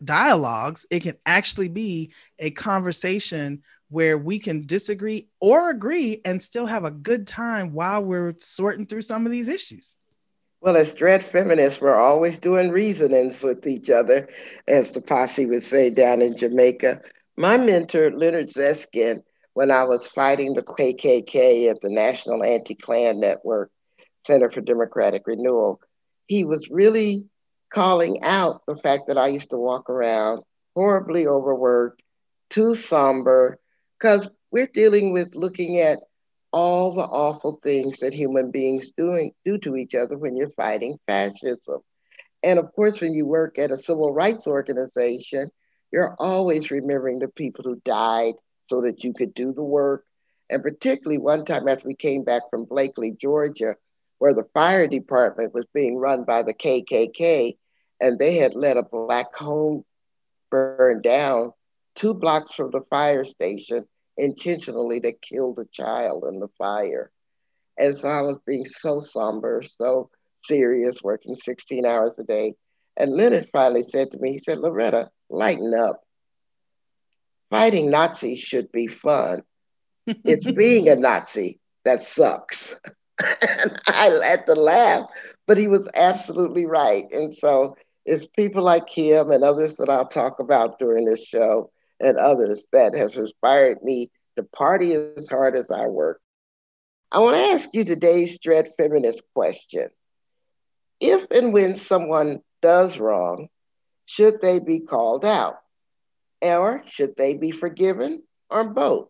dialogues, 0.03 0.87
it 0.91 1.01
can 1.03 1.17
actually 1.27 1.69
be 1.69 2.13
a 2.39 2.51
conversation 2.51 3.63
where 3.89 4.19
we 4.19 4.39
can 4.39 4.67
disagree 4.67 5.29
or 5.41 5.71
agree 5.71 6.21
and 6.25 6.43
still 6.43 6.67
have 6.67 6.85
a 6.85 6.91
good 6.91 7.27
time 7.27 7.73
while 7.73 8.03
we're 8.03 8.35
sorting 8.39 8.87
through 8.87 9.03
some 9.03 9.25
of 9.25 9.33
these 9.33 9.49
issues. 9.49 9.97
Well, 10.61 10.77
as 10.77 10.93
dread 10.93 11.25
feminists, 11.25 11.81
we're 11.81 11.95
always 11.95 12.39
doing 12.39 12.71
reasonings 12.71 13.43
with 13.43 13.67
each 13.67 13.91
other, 13.91 14.29
as 14.67 14.93
the 14.93 15.01
posse 15.01 15.47
would 15.47 15.63
say 15.63 15.91
down 15.91 16.23
in 16.23 16.37
Jamaica. 16.37 17.03
My 17.37 17.57
mentor, 17.57 18.11
Leonard 18.11 18.49
Zeskind, 18.49 19.23
when 19.53 19.71
I 19.71 19.85
was 19.85 20.07
fighting 20.07 20.55
the 20.55 20.63
KKK 20.63 21.71
at 21.71 21.81
the 21.81 21.91
National 21.91 22.43
Anti 22.43 22.75
Klan 22.75 23.21
Network 23.21 23.71
Center 24.27 24.51
for 24.51 24.61
Democratic 24.61 25.27
Renewal, 25.27 25.81
he 26.27 26.45
was 26.45 26.69
really 26.69 27.27
calling 27.77 28.23
out 28.23 28.65
the 28.65 28.77
fact 28.77 29.07
that 29.07 29.19
I 29.19 29.27
used 29.27 29.51
to 29.51 29.59
walk 29.59 29.91
around 29.91 30.43
horribly 30.75 31.27
overworked, 31.27 32.01
too 32.49 32.75
somber, 32.75 33.59
because 33.99 34.27
we're 34.51 34.67
dealing 34.67 35.13
with 35.13 35.35
looking 35.35 35.79
at 35.79 35.99
all 36.53 36.93
the 36.93 37.03
awful 37.03 37.61
things 37.63 37.99
that 37.99 38.15
human 38.15 38.51
beings 38.51 38.93
doing 38.97 39.33
do 39.45 39.59
to 39.59 39.77
each 39.77 39.95
other 39.95 40.17
when 40.17 40.39
you're 40.39 40.53
fighting 40.57 40.97
fascism. 41.07 41.81
And 42.43 42.59
of 42.59 42.73
course, 42.73 43.03
when 43.03 43.13
you 43.13 43.27
work 43.27 43.59
at 43.59 43.71
a 43.71 43.77
civil 43.77 44.11
rights 44.11 44.47
organization, 44.47 45.51
you're 45.93 46.17
always 46.19 46.71
remembering 46.71 47.19
the 47.19 47.29
people 47.29 47.63
who 47.63 47.83
died 47.85 48.37
so 48.71 48.81
that 48.81 49.05
you 49.05 49.13
could 49.13 49.35
do 49.35 49.53
the 49.53 49.63
work. 49.63 50.07
And 50.49 50.63
particularly 50.63 51.19
one 51.19 51.45
time 51.45 51.69
after 51.69 51.87
we 51.87 51.95
came 51.95 52.25
back 52.25 52.45
from 52.49 52.65
Blakely, 52.65 53.11
Georgia, 53.11 53.75
where 54.17 54.33
the 54.33 54.49
fire 54.55 54.87
department 54.87 55.53
was 55.53 55.67
being 55.75 55.99
run 55.99 56.25
by 56.25 56.43
the 56.43 56.55
KKK, 56.55 57.59
and 58.01 58.19
they 58.19 58.37
had 58.37 58.55
let 58.55 58.77
a 58.77 58.83
black 58.83 59.35
home 59.35 59.85
burn 60.51 61.03
down 61.03 61.53
two 61.97 62.15
blocks 62.15 62.53
from 62.53 62.71
the 62.71 62.83
fire 62.91 63.25
station 63.25 63.85
intentionally 64.17 65.01
to 65.01 65.13
kill 65.13 65.55
the 65.55 65.67
child 65.67 66.25
in 66.29 66.39
the 66.39 66.49
fire. 66.59 67.11
And 67.79 67.97
so 67.97 68.09
I 68.09 68.23
was 68.23 68.39
being 68.47 68.65
so 68.65 69.01
somber, 69.01 69.63
so 69.63 70.11
serious, 70.45 71.03
working 71.03 71.35
16 71.35 71.85
hours 71.85 72.15
a 72.19 72.23
day. 72.23 72.55
And 72.97 73.13
Leonard 73.13 73.49
finally 73.53 73.83
said 73.83 74.11
to 74.11 74.19
me, 74.19 74.33
he 74.33 74.39
said, 74.39 74.59
Loretta, 74.59 75.11
lighten 75.29 75.75
up. 75.75 76.03
Fighting 77.51 77.91
Nazis 77.91 78.41
should 78.41 78.73
be 78.73 78.87
fun. 78.87 79.43
it's 80.07 80.51
being 80.53 80.89
a 80.89 80.97
Nazi 80.97 81.59
that 81.85 82.03
sucks. 82.03 82.81
and 83.23 83.81
I 83.87 84.19
had 84.23 84.47
to 84.47 84.55
laugh, 84.55 85.05
but 85.47 85.59
he 85.59 85.69
was 85.69 85.89
absolutely 85.95 86.67
right. 86.67 87.07
And 87.13 87.33
so 87.33 87.77
it's 88.07 88.27
people 88.27 88.63
like 88.63 88.89
him 88.89 89.31
and 89.33 89.43
others 89.43 89.77
that 89.77 89.91
I'll 89.91 90.07
talk 90.07 90.39
about 90.39 90.79
during 90.79 91.05
this 91.05 91.25
show 91.25 91.71
and 92.01 92.17
others 92.17 92.67
that 92.73 92.95
has 92.95 93.17
inspired 93.17 93.83
me 93.83 94.11
to 94.37 94.45
party 94.45 94.95
as 94.95 95.29
hard 95.29 95.57
as 95.57 95.71
I 95.71 95.87
work. 95.87 96.21
I 97.11 97.19
want 97.19 97.37
to 97.37 97.43
ask 97.43 97.69
you 97.73 97.85
today's 97.85 98.39
dread 98.39 98.73
Feminist 98.79 99.23
question. 99.35 99.89
If 101.01 101.31
and 101.31 101.53
when 101.53 101.75
someone 101.75 102.43
does 102.63 102.99
wrong, 102.99 103.49
should 104.05 104.41
they 104.41 104.61
be 104.61 104.81
called 104.81 105.25
out? 105.25 105.57
Or 106.41 106.85
should 106.87 107.17
they 107.17 107.35
be 107.35 107.51
forgiven? 107.51 108.23
Or 108.49 108.65
both? 108.65 109.09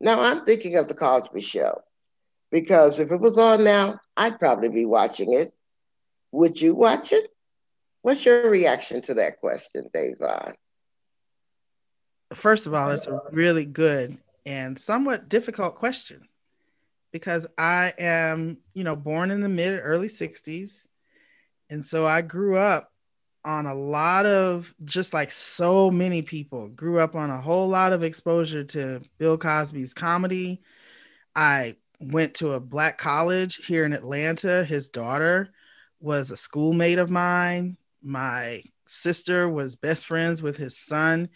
Now, 0.00 0.20
I'm 0.20 0.44
thinking 0.44 0.76
of 0.76 0.86
The 0.86 0.94
Cosby 0.94 1.40
Show 1.40 1.80
because 2.50 2.98
if 2.98 3.10
it 3.10 3.20
was 3.20 3.38
on 3.38 3.64
now, 3.64 4.00
I'd 4.16 4.38
probably 4.38 4.68
be 4.68 4.84
watching 4.84 5.32
it. 5.32 5.52
Would 6.32 6.60
you 6.60 6.74
watch 6.74 7.12
it? 7.12 7.30
What's 8.02 8.24
your 8.24 8.48
reaction 8.48 9.02
to 9.02 9.14
that 9.14 9.40
question, 9.40 9.88
Dazon? 9.94 10.54
First 12.34 12.66
of 12.66 12.74
all, 12.74 12.90
it's 12.90 13.06
a 13.06 13.20
really 13.32 13.64
good 13.64 14.18
and 14.44 14.78
somewhat 14.78 15.28
difficult 15.28 15.76
question 15.76 16.28
because 17.12 17.46
I 17.56 17.92
am, 17.98 18.58
you 18.74 18.84
know, 18.84 18.96
born 18.96 19.30
in 19.30 19.40
the 19.40 19.48
mid 19.48 19.80
early 19.82 20.08
60s. 20.08 20.86
And 21.70 21.84
so 21.84 22.06
I 22.06 22.22
grew 22.22 22.56
up 22.56 22.92
on 23.44 23.66
a 23.66 23.74
lot 23.74 24.26
of 24.26 24.74
just 24.84 25.14
like 25.14 25.30
so 25.30 25.90
many 25.90 26.22
people 26.22 26.68
grew 26.68 26.98
up 26.98 27.14
on 27.14 27.30
a 27.30 27.40
whole 27.40 27.68
lot 27.68 27.92
of 27.92 28.02
exposure 28.02 28.64
to 28.64 29.00
Bill 29.18 29.38
Cosby's 29.38 29.94
comedy. 29.94 30.60
I 31.34 31.76
went 32.00 32.34
to 32.34 32.52
a 32.52 32.60
black 32.60 32.98
college 32.98 33.66
here 33.66 33.84
in 33.84 33.92
Atlanta. 33.92 34.64
His 34.64 34.88
daughter 34.88 35.50
was 36.00 36.30
a 36.30 36.36
schoolmate 36.36 36.98
of 36.98 37.10
mine. 37.10 37.76
My 38.02 38.62
sister 38.86 39.48
was 39.48 39.76
best 39.76 40.06
friends 40.06 40.42
with 40.42 40.56
his 40.56 40.78
son. 40.78 41.28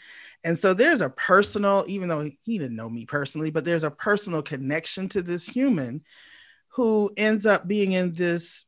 And 0.44 0.58
so 0.58 0.74
there's 0.74 1.00
a 1.00 1.10
personal, 1.10 1.84
even 1.86 2.08
though 2.08 2.28
he 2.42 2.58
didn't 2.58 2.76
know 2.76 2.88
me 2.88 3.06
personally, 3.06 3.50
but 3.50 3.64
there's 3.64 3.84
a 3.84 3.90
personal 3.90 4.42
connection 4.42 5.08
to 5.10 5.22
this 5.22 5.46
human 5.46 6.02
who 6.74 7.12
ends 7.16 7.46
up 7.46 7.68
being 7.68 7.92
in 7.92 8.14
this 8.14 8.64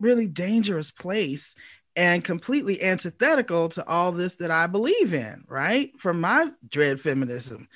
really 0.00 0.26
dangerous 0.26 0.90
place 0.90 1.54
and 1.96 2.24
completely 2.24 2.82
antithetical 2.82 3.68
to 3.68 3.86
all 3.86 4.10
this 4.10 4.36
that 4.36 4.50
I 4.50 4.66
believe 4.66 5.14
in, 5.14 5.44
right? 5.46 5.92
From 5.98 6.20
my 6.20 6.50
dread 6.68 7.00
feminism 7.00 7.68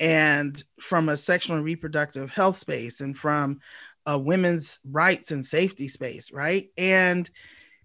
and 0.00 0.62
from 0.80 1.08
a 1.08 1.16
sexual 1.16 1.56
and 1.56 1.64
reproductive 1.64 2.30
health 2.30 2.56
space 2.56 3.00
and 3.00 3.16
from 3.16 3.60
a 4.06 4.18
women's 4.18 4.78
rights 4.88 5.30
and 5.30 5.44
safety 5.44 5.88
space, 5.88 6.32
right? 6.32 6.70
And 6.78 7.28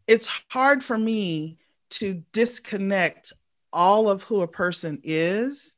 it's 0.08 0.28
hard 0.50 0.84
for 0.84 0.98
me 0.98 1.58
to 1.92 2.24
disconnect 2.32 3.34
all 3.74 4.10
of 4.10 4.24
who 4.24 4.42
a 4.42 4.48
person 4.48 5.00
is 5.04 5.76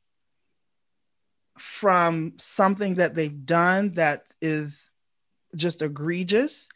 from 1.58 2.32
something 2.38 2.96
that 2.96 3.14
they've 3.14 3.46
done 3.46 3.92
that 3.94 4.24
is 4.40 4.92
just 5.54 5.82
egregious 5.82 6.68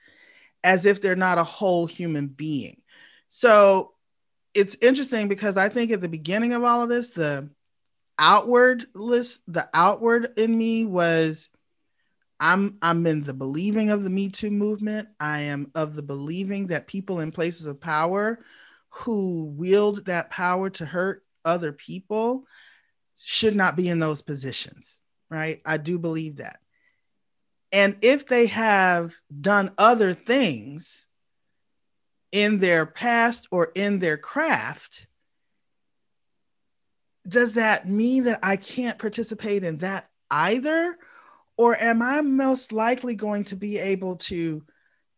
as 0.62 0.86
if 0.86 1.00
they're 1.00 1.16
not 1.16 1.38
a 1.38 1.44
whole 1.44 1.86
human 1.86 2.28
being. 2.28 2.80
So 3.28 3.92
it's 4.54 4.76
interesting 4.80 5.28
because 5.28 5.56
I 5.56 5.68
think 5.68 5.90
at 5.90 6.00
the 6.00 6.08
beginning 6.08 6.52
of 6.52 6.64
all 6.64 6.82
of 6.82 6.88
this, 6.88 7.10
the 7.10 7.48
outward 8.18 8.86
list, 8.94 9.42
the 9.46 9.68
outward 9.74 10.32
in 10.36 10.56
me 10.56 10.84
was 10.84 11.50
I'm 12.40 12.78
I'm 12.82 13.06
in 13.06 13.22
the 13.22 13.34
believing 13.34 13.90
of 13.90 14.04
the 14.04 14.10
Me 14.10 14.28
Too 14.28 14.50
movement. 14.50 15.08
I 15.18 15.40
am 15.40 15.70
of 15.74 15.94
the 15.94 16.02
believing 16.02 16.68
that 16.68 16.86
people 16.86 17.20
in 17.20 17.32
places 17.32 17.66
of 17.66 17.80
power 17.80 18.44
who 18.90 19.46
wield 19.56 20.06
that 20.06 20.30
power 20.30 20.70
to 20.70 20.86
hurt 20.86 21.24
other 21.44 21.72
people 21.72 22.44
should 23.18 23.56
not 23.56 23.76
be 23.76 23.88
in 23.88 23.98
those 23.98 24.22
positions, 24.22 25.00
right? 25.30 25.60
I 25.66 25.76
do 25.76 25.98
believe 25.98 26.36
that. 26.36 26.60
And 27.72 27.96
if 28.00 28.26
they 28.26 28.46
have 28.46 29.14
done 29.40 29.72
other 29.76 30.14
things 30.14 31.06
in 32.32 32.58
their 32.58 32.86
past 32.86 33.48
or 33.50 33.72
in 33.74 33.98
their 33.98 34.16
craft, 34.16 35.06
does 37.26 37.54
that 37.54 37.86
mean 37.86 38.24
that 38.24 38.38
I 38.42 38.56
can't 38.56 38.98
participate 38.98 39.64
in 39.64 39.78
that 39.78 40.08
either? 40.30 40.96
Or 41.58 41.76
am 41.76 42.00
I 42.00 42.22
most 42.22 42.72
likely 42.72 43.14
going 43.14 43.44
to 43.44 43.56
be 43.56 43.78
able 43.78 44.16
to 44.16 44.62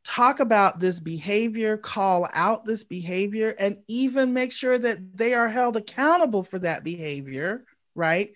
talk 0.04 0.40
about 0.40 0.80
this 0.80 0.98
behavior, 0.98 1.76
call 1.76 2.28
out 2.32 2.64
this 2.64 2.82
behavior, 2.82 3.54
and 3.58 3.76
even 3.86 4.32
make 4.32 4.50
sure 4.50 4.78
that 4.78 5.16
they 5.16 5.34
are 5.34 5.48
held 5.48 5.76
accountable 5.76 6.42
for 6.42 6.58
that 6.58 6.82
behavior, 6.82 7.64
right? 7.94 8.32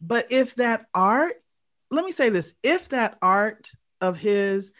But 0.00 0.30
if 0.30 0.54
that 0.56 0.86
art, 0.94 1.42
let 1.90 2.04
me 2.04 2.12
say 2.12 2.28
this 2.28 2.54
if 2.62 2.90
that 2.90 3.16
art 3.22 3.70
of 4.00 4.18
his 4.18 4.72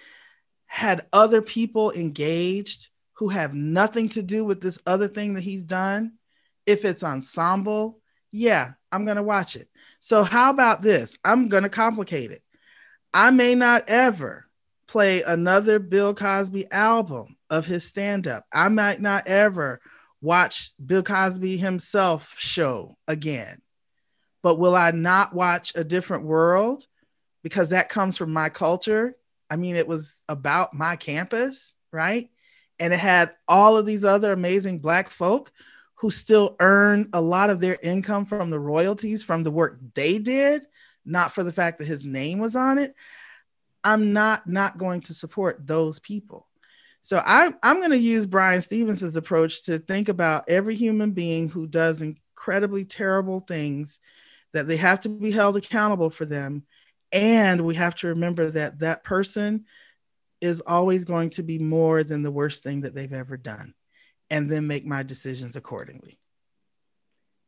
had 0.66 1.06
other 1.12 1.40
people 1.40 1.92
engaged 1.92 2.88
who 3.14 3.28
have 3.28 3.54
nothing 3.54 4.10
to 4.10 4.22
do 4.22 4.44
with 4.44 4.60
this 4.60 4.78
other 4.86 5.08
thing 5.08 5.34
that 5.34 5.42
he's 5.42 5.64
done, 5.64 6.12
if 6.66 6.84
it's 6.84 7.02
ensemble, 7.02 8.00
yeah, 8.30 8.72
I'm 8.92 9.04
going 9.04 9.16
to 9.16 9.22
watch 9.22 9.56
it. 9.56 9.68
So, 10.00 10.22
how 10.22 10.50
about 10.50 10.82
this? 10.82 11.16
I'm 11.24 11.48
going 11.48 11.62
to 11.62 11.70
complicate 11.70 12.30
it. 12.30 12.42
I 13.16 13.30
may 13.30 13.54
not 13.54 13.88
ever 13.88 14.44
play 14.86 15.22
another 15.22 15.78
Bill 15.78 16.12
Cosby 16.12 16.70
album 16.70 17.38
of 17.48 17.64
his 17.64 17.82
stand 17.82 18.26
up. 18.26 18.44
I 18.52 18.68
might 18.68 19.00
not 19.00 19.26
ever 19.26 19.80
watch 20.20 20.72
Bill 20.84 21.02
Cosby 21.02 21.56
himself 21.56 22.34
show 22.36 22.98
again. 23.08 23.62
But 24.42 24.58
will 24.58 24.76
I 24.76 24.90
not 24.90 25.34
watch 25.34 25.72
A 25.74 25.82
Different 25.82 26.24
World? 26.24 26.84
Because 27.42 27.70
that 27.70 27.88
comes 27.88 28.18
from 28.18 28.34
my 28.34 28.50
culture. 28.50 29.16
I 29.48 29.56
mean, 29.56 29.76
it 29.76 29.88
was 29.88 30.22
about 30.28 30.74
my 30.74 30.96
campus, 30.96 31.74
right? 31.90 32.28
And 32.78 32.92
it 32.92 32.98
had 32.98 33.32
all 33.48 33.78
of 33.78 33.86
these 33.86 34.04
other 34.04 34.32
amazing 34.32 34.80
Black 34.80 35.08
folk 35.08 35.50
who 35.94 36.10
still 36.10 36.54
earn 36.60 37.08
a 37.14 37.20
lot 37.22 37.48
of 37.48 37.60
their 37.60 37.78
income 37.82 38.26
from 38.26 38.50
the 38.50 38.60
royalties 38.60 39.22
from 39.22 39.42
the 39.42 39.50
work 39.50 39.78
they 39.94 40.18
did, 40.18 40.66
not 41.06 41.32
for 41.32 41.44
the 41.44 41.52
fact 41.52 41.78
that 41.78 41.86
his 41.86 42.04
name 42.04 42.38
was 42.38 42.56
on 42.56 42.78
it. 42.78 42.94
I'm 43.84 44.12
not 44.12 44.48
not 44.48 44.78
going 44.78 45.02
to 45.02 45.14
support 45.14 45.66
those 45.66 45.98
people. 45.98 46.46
So 47.02 47.22
I'm 47.24 47.54
I'm 47.62 47.78
going 47.78 47.90
to 47.90 47.98
use 47.98 48.26
Bryan 48.26 48.60
Stevenson's 48.60 49.16
approach 49.16 49.64
to 49.64 49.78
think 49.78 50.08
about 50.08 50.48
every 50.48 50.74
human 50.74 51.12
being 51.12 51.48
who 51.48 51.66
does 51.66 52.02
incredibly 52.02 52.84
terrible 52.84 53.40
things 53.40 54.00
that 54.52 54.66
they 54.66 54.76
have 54.76 55.00
to 55.02 55.08
be 55.08 55.30
held 55.30 55.56
accountable 55.56 56.10
for 56.10 56.26
them 56.26 56.64
and 57.12 57.64
we 57.64 57.74
have 57.76 57.94
to 57.96 58.08
remember 58.08 58.50
that 58.50 58.80
that 58.80 59.04
person 59.04 59.64
is 60.40 60.60
always 60.60 61.04
going 61.04 61.30
to 61.30 61.42
be 61.42 61.58
more 61.58 62.04
than 62.04 62.22
the 62.22 62.30
worst 62.30 62.62
thing 62.62 62.82
that 62.82 62.94
they've 62.94 63.12
ever 63.12 63.36
done 63.36 63.74
and 64.30 64.50
then 64.50 64.66
make 64.66 64.84
my 64.84 65.02
decisions 65.02 65.56
accordingly. 65.56 66.18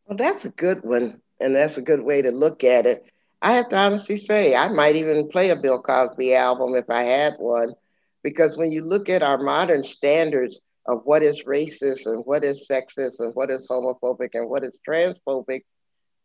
Well, 0.06 0.16
that's 0.16 0.44
a 0.44 0.50
good 0.50 0.84
one. 0.84 1.20
And 1.40 1.54
that's 1.54 1.76
a 1.76 1.82
good 1.82 2.00
way 2.00 2.22
to 2.22 2.30
look 2.30 2.64
at 2.64 2.86
it. 2.86 3.04
I 3.40 3.52
have 3.52 3.68
to 3.68 3.76
honestly 3.76 4.16
say, 4.16 4.56
I 4.56 4.68
might 4.68 4.96
even 4.96 5.28
play 5.28 5.50
a 5.50 5.56
Bill 5.56 5.80
Cosby 5.80 6.34
album 6.34 6.74
if 6.74 6.90
I 6.90 7.02
had 7.02 7.34
one, 7.38 7.74
because 8.22 8.56
when 8.56 8.72
you 8.72 8.82
look 8.82 9.08
at 9.08 9.22
our 9.22 9.38
modern 9.38 9.84
standards 9.84 10.58
of 10.86 11.02
what 11.04 11.22
is 11.22 11.44
racist 11.44 12.06
and 12.06 12.24
what 12.24 12.42
is 12.42 12.66
sexist 12.68 13.20
and 13.20 13.34
what 13.34 13.50
is 13.50 13.68
homophobic 13.68 14.30
and 14.34 14.48
what 14.48 14.64
is 14.64 14.80
transphobic, 14.86 15.62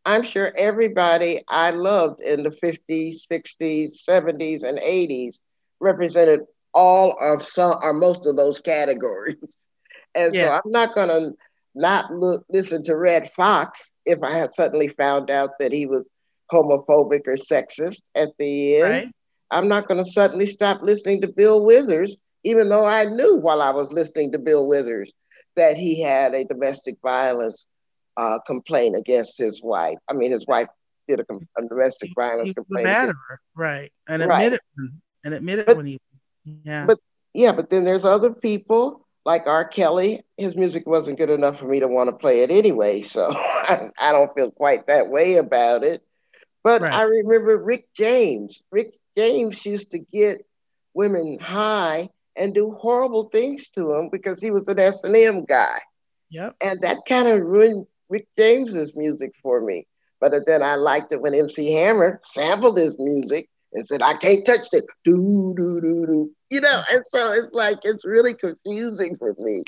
I'm 0.05 0.24
sure 0.24 0.51
everybody 0.58 1.43
I 1.48 1.70
loved 1.70 2.22
in 2.22 2.43
the 2.43 2.50
50s, 2.50 3.22
60s, 3.32 4.03
70s, 4.08 4.63
and 4.63 4.79
80s 4.79 5.34
represented 5.79 6.41
all 6.74 7.15
of 7.22 7.46
some 7.46 7.77
or 7.82 7.93
most 7.93 8.25
of 8.25 8.36
those 8.36 8.60
categories. 8.60 9.38
And 10.15 10.36
yeah. 10.36 10.46
so 10.46 10.53
I'm 10.53 10.72
not 10.72 10.93
going 10.93 11.10
to 11.10 11.32
not 11.74 12.13
look 12.13 12.46
listen 12.48 12.84
to 12.84 12.96
Redd 12.96 13.32
Foxx 13.36 13.89
if 14.05 14.22
I 14.22 14.36
had 14.38 14.53
suddenly 14.53 14.89
found 14.89 15.32
out 15.32 15.58
that 15.58 15.72
he 15.72 15.88
was 15.88 16.08
homophobic 16.52 17.22
or 17.28 17.36
sexist 17.36 18.02
at 18.16 18.30
the 18.38 18.78
end. 18.78 18.84
Right. 18.84 19.12
I'm 19.52 19.68
not 19.68 19.88
going 19.88 20.04
to 20.04 20.10
suddenly 20.10 20.48
stop 20.48 20.82
listening 20.82 21.22
to 21.22 21.28
Bill 21.28 21.64
Withers, 21.64 22.16
even 22.44 22.70
though 22.70 22.86
I 22.86 23.06
knew 23.06 23.38
while 23.38 23.62
I 23.62 23.70
was 23.70 23.92
listening 23.92 24.32
to 24.32 24.40
Bill 24.40 24.68
Withers 24.68 25.12
that 25.56 25.78
he 25.78 26.02
had 26.02 26.34
a 26.34 26.44
domestic 26.44 26.96
violence 27.04 27.66
uh, 28.18 28.40
complaint 28.46 28.96
against 28.98 29.38
his 29.38 29.62
wife. 29.62 29.98
I 30.10 30.14
mean, 30.14 30.32
his 30.32 30.46
wife 30.48 30.68
did 31.08 31.20
a, 31.20 31.26
a 31.58 31.68
domestic 31.68 32.10
he, 32.10 32.14
violence 32.16 32.50
he 32.50 32.54
complaint. 32.54 32.88
Against, 32.88 33.16
right, 33.56 33.92
and 34.08 34.24
admitted 34.24 34.60
right. 34.78 34.90
and 35.24 35.34
admitted 35.34 35.66
but, 35.66 35.78
when 35.78 35.86
he, 35.86 36.00
yeah. 36.64 36.86
But 36.86 37.00
yeah, 37.34 37.52
but 37.52 37.70
then 37.70 37.84
there's 37.84 38.06
other 38.06 38.32
people 38.32 39.08
like 39.26 39.48
R. 39.48 39.66
Kelly. 39.66 40.22
His 40.38 40.56
music 40.56 40.88
wasn't 40.88 41.18
good 41.18 41.30
enough 41.30 41.60
for 41.60 41.66
me 41.66 41.80
to 41.80 41.88
want 41.88 42.10
to 42.10 42.16
play 42.16 42.42
it 42.42 42.52
anyway, 42.52 43.02
so 43.02 43.30
I, 43.36 43.90
I 44.00 44.12
don't 44.12 44.34
feel 44.34 44.52
quite 44.52 44.88
that 44.88 45.10
way 45.10 45.36
about 45.36 45.84
it. 45.84 46.04
But 46.63 46.82
right. 46.82 46.93
I 46.93 47.03
remember 47.03 47.58
Rick 47.58 47.88
James. 47.93 48.62
Rick 48.72 48.96
James 49.17 49.65
used 49.65 49.91
to 49.91 50.00
get 50.00 50.46
women 50.93 51.38
high 51.39 52.10
and 52.36 52.53
do 52.53 52.72
horrible 52.72 53.29
things 53.29 53.70
to 53.72 53.84
them 53.84 54.10
because 54.12 54.39
he 54.39 54.51
was 54.51 54.67
an 54.67 54.79
S 54.79 55.03
and 55.03 55.15
M 55.15 55.46
guy. 55.46 55.79
Yep. 56.29 56.55
And 56.62 56.82
that 56.82 57.00
kind 57.08 57.27
of 57.27 57.41
ruined 57.41 57.86
Rick 58.10 58.27
James's 58.38 58.93
music 58.96 59.34
for 59.41 59.62
me. 59.62 59.88
But 60.20 60.46
then 60.46 60.63
I 60.63 60.75
liked 60.75 61.12
it 61.12 61.22
when 61.22 61.36
MC 61.36 61.74
Hammer 61.74 62.20
sampled 62.24 62.77
his 62.77 62.96
music 62.98 63.50
and 63.74 63.86
said, 63.86 64.01
I 64.01 64.13
can't 64.13 64.46
touch 64.46 64.67
it. 64.72 64.86
Do, 65.03 65.53
do, 65.58 65.82
do, 65.82 66.05
do. 66.08 66.32
You 66.50 66.62
know, 66.62 66.82
mm. 66.82 66.96
and 66.96 67.03
so 67.08 67.34
it's 67.34 67.51
like, 67.51 67.79
it's 67.84 68.05
really 68.05 68.34
confusing 68.34 69.17
for 69.17 69.36
me 69.38 69.63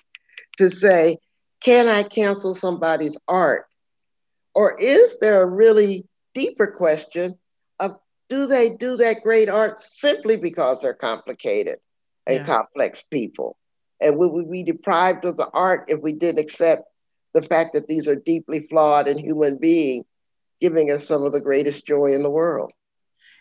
to 0.57 0.69
say, 0.69 1.17
can 1.59 1.87
I 1.87 2.03
cancel 2.03 2.55
somebody's 2.55 3.17
art? 3.27 3.65
Or 4.53 4.79
is 4.79 5.17
there 5.19 5.41
a 5.41 5.45
really 5.45 6.07
deeper 6.36 6.68
question 6.68 7.36
of 7.80 7.98
do 8.30 8.46
they 8.46 8.70
do 8.70 8.98
that 8.98 9.24
great 9.24 9.50
art 9.50 9.82
simply 9.82 10.38
because 10.38 10.82
they're 10.82 10.94
complicated 10.94 11.77
and 12.27 12.38
yeah. 12.38 12.46
complex 12.46 13.04
people? 13.10 13.58
And 14.00 14.18
would 14.18 14.32
we 14.32 14.44
be 14.44 14.63
deprived 14.63 15.25
of 15.25 15.38
the 15.38 15.48
art 15.48 15.86
if 15.88 16.01
we 16.01 16.12
didn't 16.12 16.39
accept 16.39 16.84
the 17.34 17.42
fact 17.42 17.74
that 17.74 17.88
these 17.88 18.08
are 18.08 18.15
deeply 18.15 18.68
flawed 18.70 19.08
and 19.08 19.20
human 19.20 19.58
beings 19.58 20.06
giving 20.62 20.92
us 20.92 21.08
some 21.08 21.24
of 21.24 21.34
the 21.34 21.39
greatest 21.39 21.88
joy 21.88 22.13
in 22.13 22.22
the 22.22 22.30
world? 22.30 22.72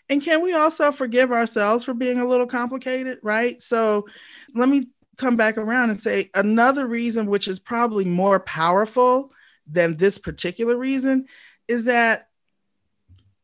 And 0.09 0.21
can 0.21 0.41
we 0.41 0.53
also 0.53 0.91
forgive 0.91 1.31
ourselves 1.31 1.83
for 1.83 1.93
being 1.93 2.19
a 2.19 2.27
little 2.27 2.45
complicated, 2.45 3.19
right? 3.23 3.61
So 3.61 4.05
let 4.53 4.69
me 4.69 4.87
come 5.17 5.35
back 5.35 5.57
around 5.57 5.89
and 5.89 5.99
say 5.99 6.29
another 6.35 6.87
reason, 6.87 7.27
which 7.27 7.47
is 7.47 7.59
probably 7.59 8.05
more 8.05 8.39
powerful 8.39 9.31
than 9.65 9.97
this 9.97 10.19
particular 10.19 10.77
reason, 10.77 11.25
is 11.67 11.85
that 11.85 12.27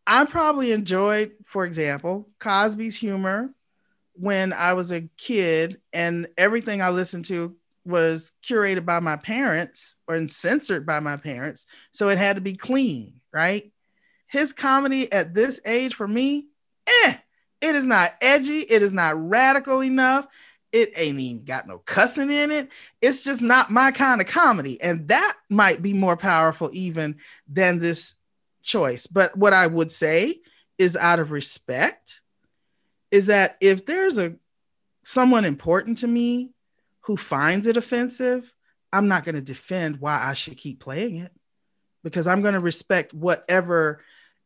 I 0.06 0.26
probably 0.26 0.72
enjoyed, 0.72 1.32
for 1.46 1.66
example, 1.66 2.30
Cosby's 2.40 2.96
humor 2.96 3.52
when 4.14 4.54
I 4.54 4.74
was 4.74 4.92
a 4.92 5.08
kid, 5.18 5.80
and 5.94 6.28
everything 6.38 6.82
I 6.82 6.90
listened 6.90 7.26
to 7.26 7.56
was 7.86 8.32
curated 8.44 8.86
by 8.86 9.00
my 9.00 9.16
parents 9.16 9.96
or 10.08 10.28
censored 10.28 10.86
by 10.86 11.00
my 11.00 11.18
parents. 11.18 11.66
So 11.92 12.10
it 12.10 12.18
had 12.18 12.36
to 12.36 12.42
be 12.42 12.54
clean, 12.54 13.22
right? 13.34 13.72
His 14.28 14.54
comedy 14.54 15.12
at 15.12 15.34
this 15.34 15.60
age 15.66 15.96
for 15.96 16.08
me, 16.08 16.48
eh, 16.88 17.16
it 17.62 17.76
is 17.76 17.84
not 17.84 18.12
edgy, 18.22 18.60
it 18.60 18.82
is 18.82 18.92
not 18.92 19.30
radical 19.30 19.84
enough. 19.84 20.28
It 20.72 20.92
ain't 20.96 21.20
even 21.20 21.44
got 21.44 21.68
no 21.68 21.80
cussing 21.80 22.32
in 22.32 22.50
it. 22.50 22.70
It's 23.02 23.26
just 23.26 23.42
not 23.42 23.72
my 23.72 23.92
kind 23.92 24.22
of 24.22 24.28
comedy. 24.28 24.82
And 24.82 25.10
that 25.10 25.34
might 25.50 25.82
be 25.82 25.94
more 25.94 26.16
powerful 26.16 26.70
even 26.72 27.18
than 27.48 27.80
this 27.80 28.16
choice. 28.62 29.08
But 29.08 29.38
what 29.38 29.54
I 29.54 29.68
would 29.68 29.92
say 29.92 30.42
is 30.78 30.98
out 30.98 31.20
of 31.20 31.32
respect 31.32 32.22
is 33.12 33.28
that 33.28 33.58
if 33.62 33.86
there's 33.86 34.18
a 34.18 34.36
someone 35.04 35.46
important 35.46 36.00
to 36.00 36.08
me 36.08 36.52
who 37.02 37.18
finds 37.18 37.68
it 37.68 37.78
offensive, 37.78 38.54
I'm 38.94 39.08
not 39.08 39.26
going 39.26 39.36
to 39.36 39.42
defend 39.42 40.00
why 40.00 40.22
I 40.24 40.34
should 40.34 40.58
keep 40.58 40.80
playing 40.80 41.18
it 41.18 41.32
because 42.04 42.28
I'm 42.28 42.42
going 42.42 42.54
to 42.54 42.60
respect 42.60 43.14
whatever 43.14 44.02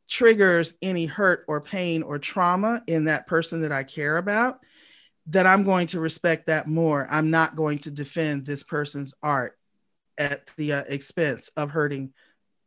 triggers 0.08 0.76
any 0.82 1.06
hurt 1.06 1.46
or 1.48 1.62
pain 1.62 2.04
or 2.04 2.20
trauma 2.20 2.84
in 2.88 3.06
that 3.06 3.28
person 3.28 3.62
that 3.62 3.72
I 3.72 3.84
care 3.84 4.18
about. 4.18 4.60
That 5.28 5.48
I'm 5.48 5.64
going 5.64 5.88
to 5.88 6.00
respect 6.00 6.48
that 6.48 6.68
more. 6.68 7.08
I'm 7.10 7.32
not 7.32 7.56
going 7.56 7.80
to 7.80 7.92
defend 7.92 8.46
this 8.46 8.62
person's 8.62 9.16
art 9.24 9.58
at 10.18 10.48
the 10.58 10.74
uh, 10.74 10.84
expense 10.88 11.50
of 11.58 11.72
hurting 11.72 12.14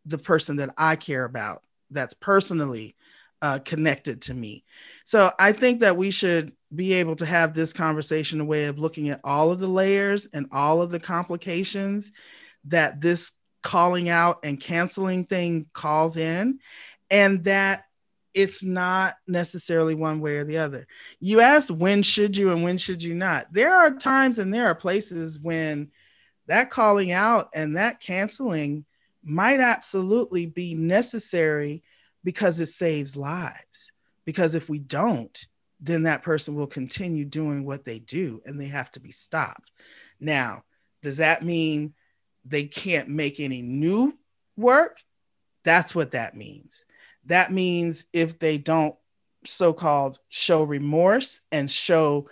the 0.09 0.19
person 0.19 0.57
that 0.57 0.75
I 0.77 0.97
care 0.97 1.25
about 1.25 1.63
that's 1.91 2.15
personally 2.15 2.97
uh, 3.43 3.59
connected 3.65 4.23
to 4.23 4.35
me. 4.35 4.65
So 5.05 5.31
I 5.39 5.53
think 5.53 5.81
that 5.81 5.97
we 5.97 6.11
should 6.11 6.53
be 6.75 6.95
able 6.95 7.17
to 7.17 7.27
have 7.27 7.55
this 7.55 7.73
conversation 7.73 8.41
a 8.41 8.45
way 8.45 8.65
of 8.65 8.79
looking 8.79 9.11
at 9.11 9.21
all 9.25 9.51
of 9.51 9.59
the 9.59 9.69
layers 9.69 10.27
and 10.27 10.49
all 10.53 10.83
of 10.83 10.91
the 10.91 11.01
complications 11.01 12.13
that 12.65 13.01
this 13.01 13.33
calling 13.63 14.09
out 14.09 14.41
and 14.45 14.61
canceling 14.61 15.25
thing 15.25 15.67
calls 15.73 16.17
in, 16.17 16.59
and 17.11 17.45
that 17.45 17.85
it's 18.35 18.63
not 18.63 19.15
necessarily 19.27 19.95
one 19.95 20.21
way 20.21 20.37
or 20.37 20.45
the 20.45 20.59
other. 20.59 20.87
You 21.21 21.41
asked 21.41 21.71
when 21.71 22.03
should 22.03 22.37
you 22.37 22.51
and 22.51 22.63
when 22.63 22.79
should 22.79 23.03
you 23.03 23.15
not. 23.15 23.53
There 23.53 23.73
are 23.73 23.97
times 23.97 24.39
and 24.39 24.53
there 24.53 24.67
are 24.67 24.75
places 24.75 25.39
when 25.39 25.91
that 26.47 26.71
calling 26.71 27.13
out 27.13 27.49
and 27.55 27.77
that 27.77 28.01
canceling 28.01 28.85
might 29.29 29.61
absolutely 29.61 30.47
be 30.47 30.75
necessary 30.75 31.83
because 32.25 32.61
it 32.61 32.67
saves 32.67 33.17
lives. 33.17 33.93
Because 34.25 34.55
if 34.55 34.69
we 34.69 34.79
don't, 34.79 35.47
then 35.81 36.03
that 36.03 36.23
person 36.23 36.55
will 36.55 36.67
continue 36.67 37.25
doing 37.25 37.65
what 37.65 37.85
they 37.85 37.99
do 37.99 38.43
and 38.45 38.61
they 38.61 38.67
have 38.67 38.91
to 38.93 39.01
be 39.01 39.13
stopped. 39.13 39.71
Now, 40.21 40.65
does 41.03 41.19
that 41.19 41.43
mean 41.43 41.95
they 42.45 42.65
can't 42.65 43.09
make 43.09 43.41
any 43.41 43.63
new 43.63 44.17
work? 44.57 45.01
That's 45.65 45.95
what 45.95 46.13
that 46.13 46.37
means. 46.37 46.85
That 47.27 47.53
means 47.53 48.07
if 48.13 48.39
they 48.39 48.59
don't 48.59 48.97
so 49.45 49.73
called 49.73 50.19
show 50.29 50.63
remorse 50.65 51.41
and 51.53 51.71
show 51.71 52.29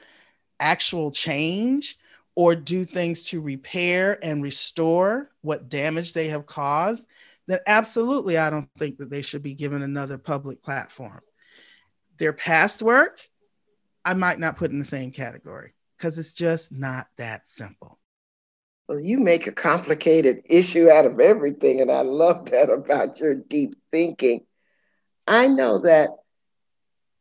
actual 0.59 1.11
change, 1.11 1.99
or 2.37 2.55
do 2.55 2.85
things 2.85 3.23
to 3.25 3.41
repair 3.41 4.23
and 4.23 4.43
restore 4.43 5.31
what 5.41 5.71
damage 5.71 6.13
they 6.13 6.29
have 6.29 6.47
caused, 6.47 7.07
then 7.47 7.59
absolutely 7.67 8.37
I 8.37 8.51
don't 8.51 8.69
think 8.79 8.99
that 8.99 9.11
they 9.11 9.23
should 9.23 9.43
be 9.43 9.55
given 9.55 9.83
another 9.83 10.19
public 10.19 10.63
platform. 10.63 11.21
Their 12.19 12.35
past 12.35 12.83
work, 12.83 13.27
I 14.05 14.15
might 14.15 14.39
not 14.39 14.59
put 14.59 14.71
in 14.71 14.79
the 14.79 14.85
same 14.85 15.11
category 15.11 15.73
because 15.97 16.19
it's 16.19 16.35
just 16.35 16.71
not 16.71 17.07
that 17.17 17.49
simple. 17.49 17.99
Well, 18.89 19.01
you 19.01 19.19
make 19.19 19.47
a 19.47 19.53
complicated 19.53 20.43
issue 20.45 20.89
out 20.91 21.07
of 21.07 21.19
everything, 21.19 21.81
and 21.81 21.91
I 21.91 22.03
love 22.03 22.51
that 22.51 22.71
about 22.71 23.19
your 23.19 23.35
deep 23.35 23.75
thinking. 23.91 24.45
I 25.27 25.49
know 25.49 25.79
that 25.79 26.11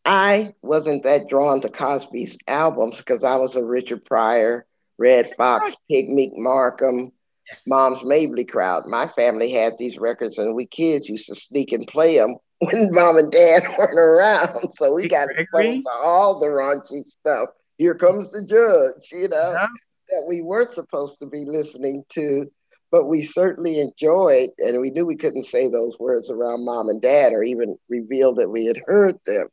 I 0.04 0.54
wasn't 0.62 1.04
that 1.04 1.28
drawn 1.28 1.62
to 1.62 1.70
Cosby's 1.70 2.38
albums 2.48 2.98
because 2.98 3.24
I 3.24 3.38
was 3.38 3.56
a 3.56 3.64
Richard 3.64 4.06
Pryor 4.06 4.68
Redd 4.98 5.34
Foxx, 5.38 5.76
Pigmeat 5.92 6.32
Markham, 6.36 7.12
yes. 7.50 7.64
Moms 7.68 8.04
Mabley 8.04 8.46
crowd. 8.46 8.88
My 8.88 9.08
family 9.08 9.52
had 9.52 9.78
these 9.78 9.98
records, 9.98 10.38
and 10.38 10.56
we 10.56 10.66
kids 10.66 11.10
used 11.10 11.28
to 11.28 11.36
sneak 11.36 11.72
and 11.72 11.88
play 11.88 12.18
them 12.18 12.38
when 12.60 12.92
mom 12.92 13.18
and 13.18 13.32
dad 13.32 13.68
weren't 13.78 14.00
around. 14.00 14.74
So 14.74 14.94
we 14.94 15.08
got 15.08 15.30
exposed 15.32 15.84
to 15.84 15.92
all 15.92 16.40
the 16.40 16.48
raunchy 16.48 17.06
stuff. 17.08 17.50
Here 17.78 17.96
comes 17.96 18.32
the 18.32 18.44
judge, 18.44 19.10
you 19.12 19.28
know, 19.28 19.52
yeah. 19.52 19.68
that 20.10 20.26
we 20.28 20.42
weren't 20.42 20.74
supposed 20.74 21.20
to 21.20 21.26
be 21.26 21.44
listening 21.44 22.06
to, 22.10 22.50
but 22.90 23.08
we 23.08 23.24
certainly 23.24 23.82
enjoyed, 23.82 24.52
and 24.60 24.80
we 24.80 24.92
knew 24.92 25.06
we 25.06 25.18
couldn't 25.18 25.46
say 25.46 25.70
those 25.70 26.00
words 26.00 26.30
around 26.30 26.64
mom 26.64 26.88
and 26.88 27.02
dad 27.02 27.34
or 27.34 27.44
even 27.44 27.78
reveal 27.90 28.34
that 28.36 28.50
we 28.50 28.66
had 28.66 28.80
heard 28.86 29.20
them. 29.26 29.50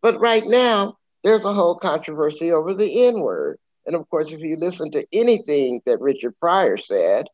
But 0.00 0.20
right 0.20 0.46
now, 0.46 0.98
there's 1.24 1.44
a 1.44 1.52
whole 1.52 1.74
controversy 1.74 2.52
over 2.52 2.74
the 2.74 3.06
N 3.06 3.20
word. 3.20 3.58
And 3.88 3.96
of 3.96 4.06
course, 4.10 4.30
if 4.30 4.40
you 4.40 4.56
listen 4.56 4.90
to 4.90 5.06
anything 5.14 5.80
that 5.86 6.02
Richard 6.02 6.38
Pryor 6.38 6.76
said, 6.76 7.26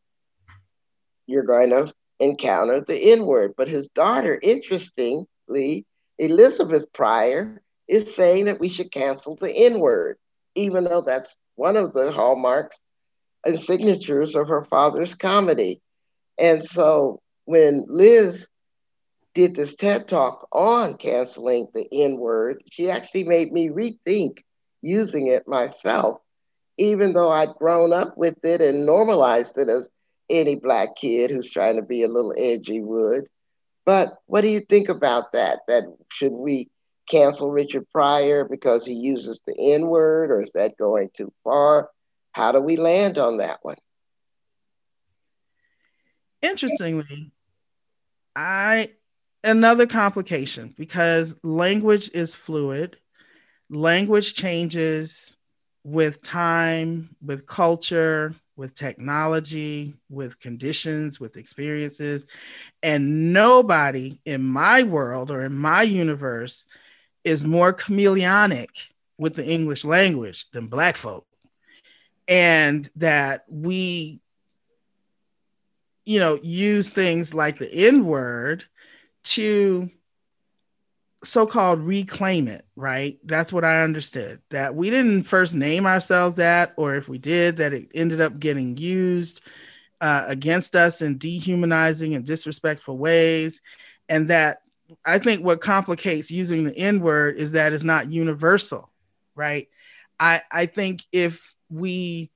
you're 1.27 1.43
going 1.43 1.71
to 1.71 1.93
encounter 2.21 2.79
the 2.79 2.97
N 3.11 3.25
word. 3.25 3.55
But 3.57 3.67
his 3.67 3.89
daughter, 3.89 4.39
interestingly, 4.41 5.85
Elizabeth 6.17 6.85
Pryor, 6.93 7.61
is 7.89 8.15
saying 8.15 8.45
that 8.45 8.61
we 8.61 8.69
should 8.69 8.89
cancel 8.89 9.35
the 9.35 9.51
N 9.51 9.81
word, 9.81 10.17
even 10.55 10.85
though 10.85 11.01
that's 11.01 11.35
one 11.55 11.75
of 11.75 11.91
the 11.91 12.09
hallmarks 12.09 12.79
and 13.45 13.59
signatures 13.59 14.33
of 14.33 14.47
her 14.47 14.63
father's 14.63 15.13
comedy. 15.13 15.81
And 16.37 16.63
so 16.63 17.19
when 17.43 17.83
Liz 17.89 18.47
did 19.33 19.57
this 19.57 19.75
TED 19.75 20.07
talk 20.07 20.47
on 20.53 20.95
canceling 20.95 21.67
the 21.73 21.85
N 21.91 22.15
word, 22.17 22.63
she 22.71 22.89
actually 22.89 23.25
made 23.25 23.51
me 23.51 23.67
rethink 23.67 24.37
using 24.81 25.27
it 25.27 25.49
myself 25.49 26.21
even 26.77 27.13
though 27.13 27.31
I'd 27.31 27.55
grown 27.55 27.93
up 27.93 28.17
with 28.17 28.43
it 28.43 28.61
and 28.61 28.85
normalized 28.85 29.57
it 29.57 29.69
as 29.69 29.87
any 30.29 30.55
black 30.55 30.95
kid 30.95 31.31
who's 31.31 31.49
trying 31.49 31.75
to 31.75 31.81
be 31.81 32.03
a 32.03 32.07
little 32.07 32.33
edgy 32.37 32.81
would. 32.81 33.25
But 33.85 34.17
what 34.25 34.41
do 34.41 34.49
you 34.49 34.61
think 34.61 34.89
about 34.89 35.33
that? 35.33 35.59
That 35.67 35.83
should 36.11 36.33
we 36.33 36.69
cancel 37.07 37.51
Richard 37.51 37.87
Pryor 37.91 38.45
because 38.45 38.85
he 38.85 38.93
uses 38.93 39.41
the 39.45 39.55
N 39.57 39.87
word, 39.87 40.31
or 40.31 40.41
is 40.41 40.51
that 40.53 40.77
going 40.77 41.09
too 41.15 41.31
far? 41.43 41.89
How 42.31 42.51
do 42.51 42.59
we 42.59 42.77
land 42.77 43.17
on 43.17 43.37
that 43.37 43.59
one? 43.61 43.77
Interestingly, 46.41 47.31
I 48.35 48.89
another 49.43 49.85
complication 49.85 50.73
because 50.77 51.35
language 51.43 52.09
is 52.13 52.35
fluid, 52.35 52.97
language 53.69 54.33
changes 54.33 55.37
with 55.85 56.23
time, 56.23 57.15
with 57.23 57.45
culture, 57.45 58.33
with 58.57 58.73
technology, 58.73 59.93
with 60.09 60.39
conditions, 60.39 61.19
with 61.19 61.37
experiences. 61.37 62.25
And 62.81 63.31
nobody 63.31 64.19
in 64.25 64.43
my 64.43 64.81
world 64.81 65.29
or 65.29 65.43
in 65.43 65.53
my 65.53 65.83
universe 65.83 66.65
is 67.23 67.45
more 67.45 67.71
chameleonic 67.71 68.89
with 69.19 69.35
the 69.35 69.45
English 69.45 69.85
language 69.85 70.49
than 70.49 70.67
Black 70.67 70.95
folk. 70.97 71.27
And 72.27 72.89
that 72.95 73.45
we, 73.47 74.19
you 76.03 76.19
know, 76.19 76.39
use 76.41 76.89
things 76.89 77.31
like 77.31 77.59
the 77.59 77.71
N 77.71 78.05
word 78.05 78.65
to 79.25 79.91
so-called 81.25 81.79
reclaim 81.79 82.47
it 82.47 82.65
right? 82.75 83.17
That's 83.23 83.51
what 83.51 83.65
i 83.65 83.83
understood 83.83 84.41
that 84.49 84.75
we 84.75 84.89
didn't 84.89 85.23
first 85.23 85.53
name 85.53 85.85
ourselves 85.85 86.35
that 86.35 86.73
or 86.77 86.95
if 86.95 87.07
we 87.07 87.17
did 87.17 87.57
that 87.57 87.73
it 87.73 87.89
ended 87.93 88.21
up 88.21 88.39
getting 88.39 88.77
used 88.77 89.41
uh, 90.01 90.25
against 90.27 90.75
us 90.75 91.01
in 91.01 91.17
dehumanizing 91.17 92.15
and 92.15 92.25
disrespectful 92.25 92.97
ways 92.97 93.61
and 94.09 94.29
that 94.29 94.59
i 95.05 95.17
think 95.17 95.43
what 95.43 95.61
complicates 95.61 96.29
using 96.29 96.63
the 96.63 96.77
n 96.77 96.99
word 96.99 97.37
is 97.37 97.53
that 97.53 97.73
it's 97.73 97.83
not 97.83 98.11
universal 98.11 98.91
right? 99.35 99.67
I 100.19 100.41
i 100.51 100.65
think 100.65 101.03
if 101.11 101.53
we 101.69 102.31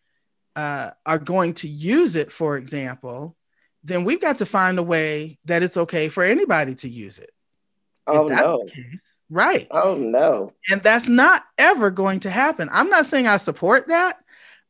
uh, 0.56 0.92
are 1.06 1.20
going 1.20 1.54
to 1.56 1.68
use 1.68 2.16
it 2.16 2.32
for 2.32 2.58
example 2.58 3.36
then 3.84 4.04
we've 4.04 4.22
got 4.22 4.40
to 4.40 4.46
find 4.46 4.78
a 4.78 4.84
way 4.84 5.40
that 5.46 5.64
it's 5.64 5.78
okay 5.78 6.10
for 6.10 6.24
anybody 6.24 6.76
to 6.76 6.90
use 6.90 7.18
it 7.18 7.32
Oh 8.10 8.28
no. 8.28 8.66
Case, 8.66 9.20
right. 9.30 9.68
Oh 9.72 9.96
no. 9.96 10.54
And 10.70 10.82
that's 10.82 11.08
not 11.08 11.44
ever 11.58 11.92
going 11.92 12.22
to 12.22 12.30
happen. 12.30 12.70
I'm 12.72 12.90
not 12.90 13.06
saying 13.06 13.28
I 13.28 13.38
support 13.38 13.88
that. 13.88 14.18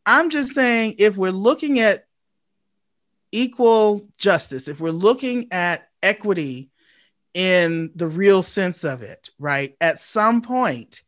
I'm 0.05 0.29
just 0.29 0.53
saying 0.53 0.95
if 0.97 1.15
we're 1.15 1.31
looking 1.31 1.79
at 1.79 2.05
equal 3.31 4.07
justice, 4.17 4.67
if 4.67 4.79
we're 4.79 4.91
looking 4.91 5.51
at 5.51 5.87
equity 6.01 6.69
in 7.33 7.91
the 7.95 8.07
real 8.07 8.41
sense 8.41 8.83
of 8.83 9.01
it, 9.01 9.29
right? 9.37 9.75
At 9.79 9.99
some 9.99 10.41
point, 10.41 11.03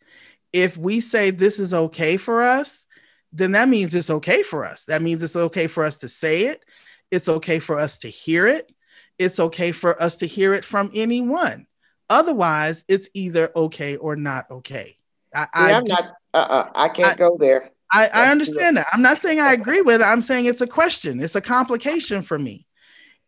if 0.54 0.78
we 0.78 1.00
say 1.00 1.32
this 1.32 1.60
is 1.60 1.74
okay 1.74 2.17
for 2.17 2.44
us, 2.44 2.86
then 3.34 3.54
that 3.54 3.70
means 3.70 3.94
it's 3.94 4.10
okay 4.10 4.44
for 4.44 4.65
us. 4.65 4.84
That 4.86 5.02
means 5.02 5.24
it's 5.24 5.36
okay 5.36 5.67
for 5.67 5.84
us 5.84 6.00
to 6.00 6.08
say 6.08 6.46
it. 6.46 6.63
It's 7.10 7.30
okay 7.30 7.60
for 7.60 7.80
us 7.80 8.00
to 8.00 8.10
hear 8.10 8.48
it. 8.48 8.72
It's 9.17 9.39
okay 9.39 9.72
for 9.72 10.02
us 10.02 10.17
to 10.17 10.28
hear 10.28 10.54
it 10.54 10.65
from 10.65 10.91
anyone. 10.94 11.67
Otherwise, 12.12 12.84
it's 12.89 13.08
either 13.13 13.52
okay 13.56 13.95
or 13.95 14.17
not 14.17 14.52
okay. 14.52 14.97
I, 15.34 15.47
I 15.54 15.71
am 15.71 15.86
not. 15.86 16.12
Uh-uh, 16.34 16.69
I 16.76 16.89
can't 16.89 17.13
I, 17.13 17.15
go 17.15 17.38
there. 17.39 17.71
I, 17.93 18.10
I 18.13 18.32
understand 18.32 18.76
that. 18.76 18.88
I'm 18.91 19.02
not 19.02 19.17
saying 19.17 19.39
I 19.39 19.54
agree 19.54 19.82
with 19.82 20.02
it. 20.02 20.04
I'm 20.04 20.21
saying 20.21 20.45
it's 20.45 20.60
a 20.60 20.67
question. 20.67 21.21
It's 21.21 21.36
a 21.36 21.41
complication 21.41 22.21
for 22.21 22.38
me. 22.38 22.67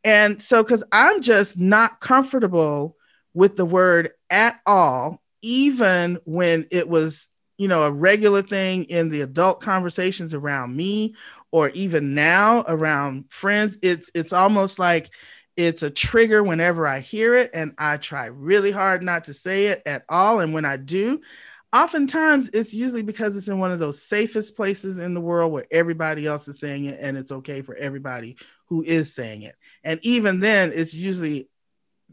And 0.04 0.42
so, 0.42 0.64
because 0.64 0.84
I'm 0.92 1.22
just 1.22 1.58
not 1.58 2.02
comfortable 2.02 2.98
with 3.34 3.56
the 3.56 3.66
word 3.66 4.12
at 4.30 4.60
all, 4.66 5.22
even 5.42 6.20
when 6.26 6.68
it 6.70 6.90
was, 6.90 7.30
you 7.58 7.70
know, 7.70 7.84
a 7.84 7.92
regular 7.92 8.42
thing 8.42 8.84
in 8.86 9.08
the 9.08 9.22
adult 9.22 9.62
conversations 9.62 10.34
around 10.34 10.76
me, 10.76 11.16
or 11.54 11.70
even 11.70 12.16
now 12.16 12.66
around 12.68 13.26
friends. 13.30 13.78
It's 13.82 14.12
it's 14.14 14.34
almost 14.34 14.78
like 14.78 15.10
it's 15.56 15.84
a 15.84 15.90
trigger 15.90 16.44
whenever 16.44 16.88
I 16.88 17.00
hear 17.00 17.36
it, 17.36 17.52
and 17.54 17.74
I 17.78 17.98
try 17.98 18.28
really 18.28 18.72
hard 18.72 19.04
not 19.04 19.26
to 19.26 19.34
say 19.34 19.68
it 19.68 19.82
at 19.86 20.04
all. 20.10 20.40
And 20.40 20.54
when 20.54 20.66
I 20.66 20.78
do, 20.78 21.22
oftentimes 21.74 22.50
it's 22.54 22.74
usually 22.74 23.04
because 23.04 23.38
it's 23.38 23.48
in 23.48 23.60
one 23.60 23.72
of 23.72 23.80
those 23.80 24.02
safest 24.02 24.56
places 24.56 25.00
in 25.00 25.14
the 25.14 25.22
world 25.22 25.52
where 25.52 25.66
everybody 25.72 26.26
else 26.26 26.48
is 26.48 26.60
saying 26.60 26.86
it 26.86 27.00
and 27.00 27.18
it's 27.18 27.32
okay 27.32 27.62
for 27.62 27.76
everybody 27.76 28.38
who 28.68 28.84
is 28.84 29.14
saying 29.14 29.44
it. 29.44 29.56
And 29.84 30.00
even 30.04 30.40
then, 30.40 30.72
it's 30.74 30.94
usually 30.94 31.50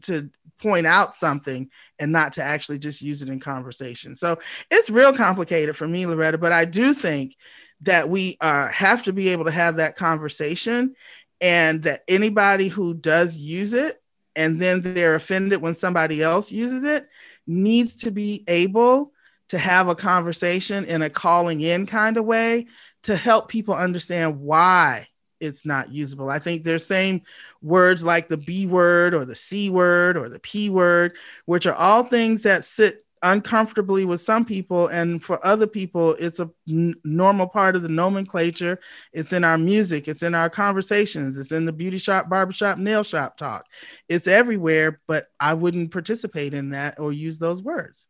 to 0.01 0.29
point 0.59 0.87
out 0.87 1.15
something 1.15 1.69
and 1.99 2.11
not 2.11 2.33
to 2.33 2.43
actually 2.43 2.79
just 2.79 3.01
use 3.01 3.21
it 3.21 3.29
in 3.29 3.39
conversation. 3.39 4.15
So 4.15 4.39
it's 4.69 4.89
real 4.89 5.13
complicated 5.13 5.75
for 5.75 5.87
me, 5.87 6.05
Loretta, 6.05 6.37
but 6.37 6.51
I 6.51 6.65
do 6.65 6.93
think 6.93 7.35
that 7.81 8.09
we 8.09 8.37
uh, 8.41 8.67
have 8.67 9.03
to 9.03 9.13
be 9.13 9.29
able 9.29 9.45
to 9.45 9.51
have 9.51 9.77
that 9.77 9.95
conversation 9.95 10.95
and 11.41 11.83
that 11.83 12.03
anybody 12.07 12.67
who 12.67 12.93
does 12.93 13.35
use 13.35 13.73
it 13.73 14.01
and 14.35 14.61
then 14.61 14.81
they're 14.81 15.15
offended 15.15 15.61
when 15.61 15.73
somebody 15.73 16.21
else 16.21 16.51
uses 16.51 16.83
it 16.83 17.09
needs 17.47 17.97
to 17.97 18.11
be 18.11 18.43
able 18.47 19.11
to 19.49 19.57
have 19.57 19.89
a 19.89 19.95
conversation 19.95 20.85
in 20.85 21.01
a 21.01 21.09
calling 21.09 21.59
in 21.59 21.85
kind 21.85 22.15
of 22.15 22.23
way 22.23 22.67
to 23.03 23.17
help 23.17 23.49
people 23.49 23.73
understand 23.73 24.39
why 24.39 25.07
it's 25.41 25.65
not 25.65 25.91
usable. 25.91 26.29
I 26.29 26.39
think 26.39 26.63
they're 26.63 26.79
saying 26.79 27.23
words 27.61 28.03
like 28.03 28.27
the 28.27 28.37
B 28.37 28.67
word 28.67 29.13
or 29.13 29.25
the 29.25 29.35
C 29.35 29.69
word 29.69 30.15
or 30.15 30.29
the 30.29 30.39
P 30.39 30.69
word, 30.69 31.17
which 31.45 31.65
are 31.65 31.73
all 31.73 32.03
things 32.03 32.43
that 32.43 32.63
sit 32.63 33.03
uncomfortably 33.23 34.05
with 34.05 34.19
some 34.19 34.43
people 34.43 34.87
and 34.87 35.23
for 35.23 35.45
other 35.45 35.67
people 35.67 36.15
it's 36.15 36.39
a 36.39 36.49
n- 36.67 36.95
normal 37.03 37.47
part 37.47 37.75
of 37.75 37.83
the 37.83 37.89
nomenclature 37.89 38.79
it's 39.13 39.31
in 39.31 39.43
our 39.43 39.57
music 39.57 40.07
it's 40.07 40.23
in 40.23 40.33
our 40.33 40.49
conversations 40.49 41.37
it's 41.37 41.51
in 41.51 41.65
the 41.65 41.73
beauty 41.73 41.99
shop 41.99 42.29
barbershop 42.29 42.79
nail 42.79 43.03
shop 43.03 43.37
talk 43.37 43.65
it's 44.09 44.27
everywhere 44.27 44.99
but 45.05 45.27
i 45.39 45.53
wouldn't 45.53 45.91
participate 45.91 46.53
in 46.53 46.71
that 46.71 46.99
or 46.99 47.13
use 47.13 47.37
those 47.37 47.61
words 47.61 48.07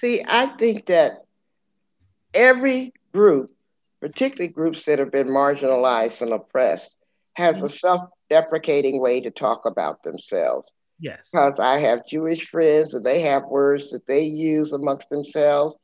See, 0.00 0.22
I 0.26 0.46
think 0.46 0.86
that 0.86 1.24
every 2.34 2.92
group, 3.12 3.52
particularly 4.00 4.48
groups 4.48 4.84
that 4.84 4.98
have 4.98 5.10
been 5.10 5.28
marginalized 5.28 6.20
and 6.22 6.32
oppressed, 6.32 6.96
has 7.34 7.56
mm-hmm. 7.56 7.66
a 7.66 7.70
self 7.70 8.10
deprecating 8.28 9.00
way 9.00 9.20
to 9.22 9.30
talk 9.30 9.64
about 9.64 10.02
themselves. 10.02 10.70
Yes. 10.98 11.28
Because 11.30 11.58
I 11.58 11.78
have 11.78 12.06
Jewish 12.06 12.48
friends 12.48 12.94
and 12.94 13.04
they 13.04 13.20
have 13.22 13.44
words 13.44 13.90
that 13.90 14.06
they 14.06 14.22
use 14.22 14.72
amongst 14.72 15.10
themselves. 15.10 15.76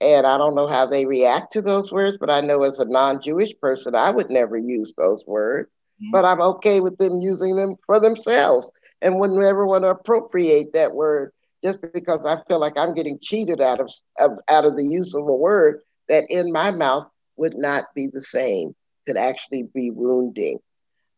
And 0.00 0.26
I 0.26 0.38
don't 0.38 0.54
know 0.54 0.68
how 0.68 0.86
they 0.86 1.06
react 1.06 1.52
to 1.52 1.62
those 1.62 1.90
words, 1.90 2.18
but 2.20 2.30
I 2.30 2.40
know 2.40 2.62
as 2.62 2.78
a 2.78 2.84
non 2.84 3.20
Jewish 3.20 3.52
person, 3.60 3.94
I 3.94 4.10
would 4.10 4.30
never 4.30 4.56
use 4.56 4.94
those 4.96 5.24
words. 5.26 5.68
Mm-hmm. 6.00 6.12
But 6.12 6.24
I'm 6.24 6.40
okay 6.40 6.80
with 6.80 6.98
them 6.98 7.18
using 7.20 7.56
them 7.56 7.76
for 7.84 7.98
themselves 7.98 8.70
and 9.02 9.18
wouldn't 9.18 9.42
ever 9.42 9.66
want 9.66 9.82
to 9.84 9.88
appropriate 9.88 10.72
that 10.72 10.94
word 10.94 11.32
just 11.64 11.80
because 11.92 12.24
I 12.24 12.40
feel 12.46 12.60
like 12.60 12.76
I'm 12.76 12.94
getting 12.94 13.18
cheated 13.20 13.60
out 13.60 13.80
of, 13.80 13.90
of 14.20 14.38
out 14.48 14.64
of 14.64 14.76
the 14.76 14.84
use 14.84 15.14
of 15.14 15.26
a 15.26 15.34
word 15.34 15.80
that 16.08 16.24
in 16.30 16.52
my 16.52 16.70
mouth 16.70 17.08
would 17.36 17.56
not 17.56 17.92
be 17.94 18.06
the 18.06 18.22
same, 18.22 18.74
could 19.06 19.16
actually 19.16 19.64
be 19.74 19.90
wounding. 19.90 20.58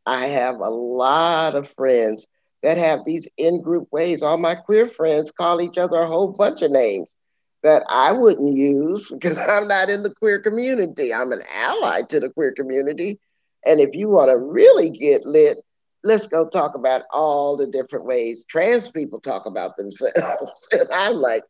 I 0.06 0.26
have 0.26 0.60
a 0.60 0.70
lot 0.70 1.54
of 1.54 1.72
friends 1.74 2.26
that 2.62 2.76
have 2.76 3.04
these 3.04 3.28
in-group 3.36 3.88
ways. 3.90 4.22
All 4.22 4.38
my 4.38 4.54
queer 4.54 4.86
friends 4.86 5.30
call 5.30 5.60
each 5.60 5.78
other 5.78 5.96
a 5.98 6.06
whole 6.06 6.28
bunch 6.28 6.62
of 6.62 6.70
names 6.70 7.14
that 7.62 7.82
I 7.88 8.12
wouldn't 8.12 8.56
use 8.56 9.08
because 9.12 9.38
I'm 9.38 9.68
not 9.68 9.90
in 9.90 10.02
the 10.02 10.14
queer 10.14 10.40
community. 10.40 11.12
I'm 11.12 11.32
an 11.32 11.42
ally 11.54 12.02
to 12.02 12.20
the 12.20 12.30
queer 12.30 12.52
community. 12.52 13.18
And 13.64 13.80
if 13.80 13.94
you 13.94 14.08
want 14.08 14.30
to 14.30 14.38
really 14.38 14.90
get 14.90 15.26
lit, 15.26 15.58
let's 16.02 16.26
go 16.26 16.48
talk 16.48 16.74
about 16.74 17.02
all 17.12 17.56
the 17.56 17.66
different 17.66 18.06
ways 18.06 18.44
trans 18.48 18.90
people 18.90 19.20
talk 19.20 19.46
about 19.46 19.76
themselves. 19.76 20.68
and 20.72 20.88
I'm 20.90 21.16
like, 21.16 21.44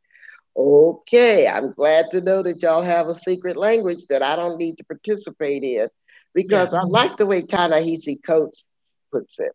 okay, 0.57 1.47
I'm 1.47 1.73
glad 1.73 2.11
to 2.11 2.21
know 2.21 2.43
that 2.43 2.61
y'all 2.63 2.83
have 2.83 3.09
a 3.09 3.15
secret 3.15 3.57
language 3.57 4.07
that 4.09 4.23
I 4.23 4.35
don't 4.35 4.59
need 4.59 4.79
to 4.79 4.85
participate 4.85 5.63
in 5.63 5.89
because 6.35 6.73
yeah. 6.73 6.81
I 6.81 6.85
like 6.85 7.17
the 7.17 7.27
way 7.27 7.43
Ta-Nehisi 7.43 8.23
Coates 8.25 8.65
puts 9.13 9.39
it. 9.39 9.53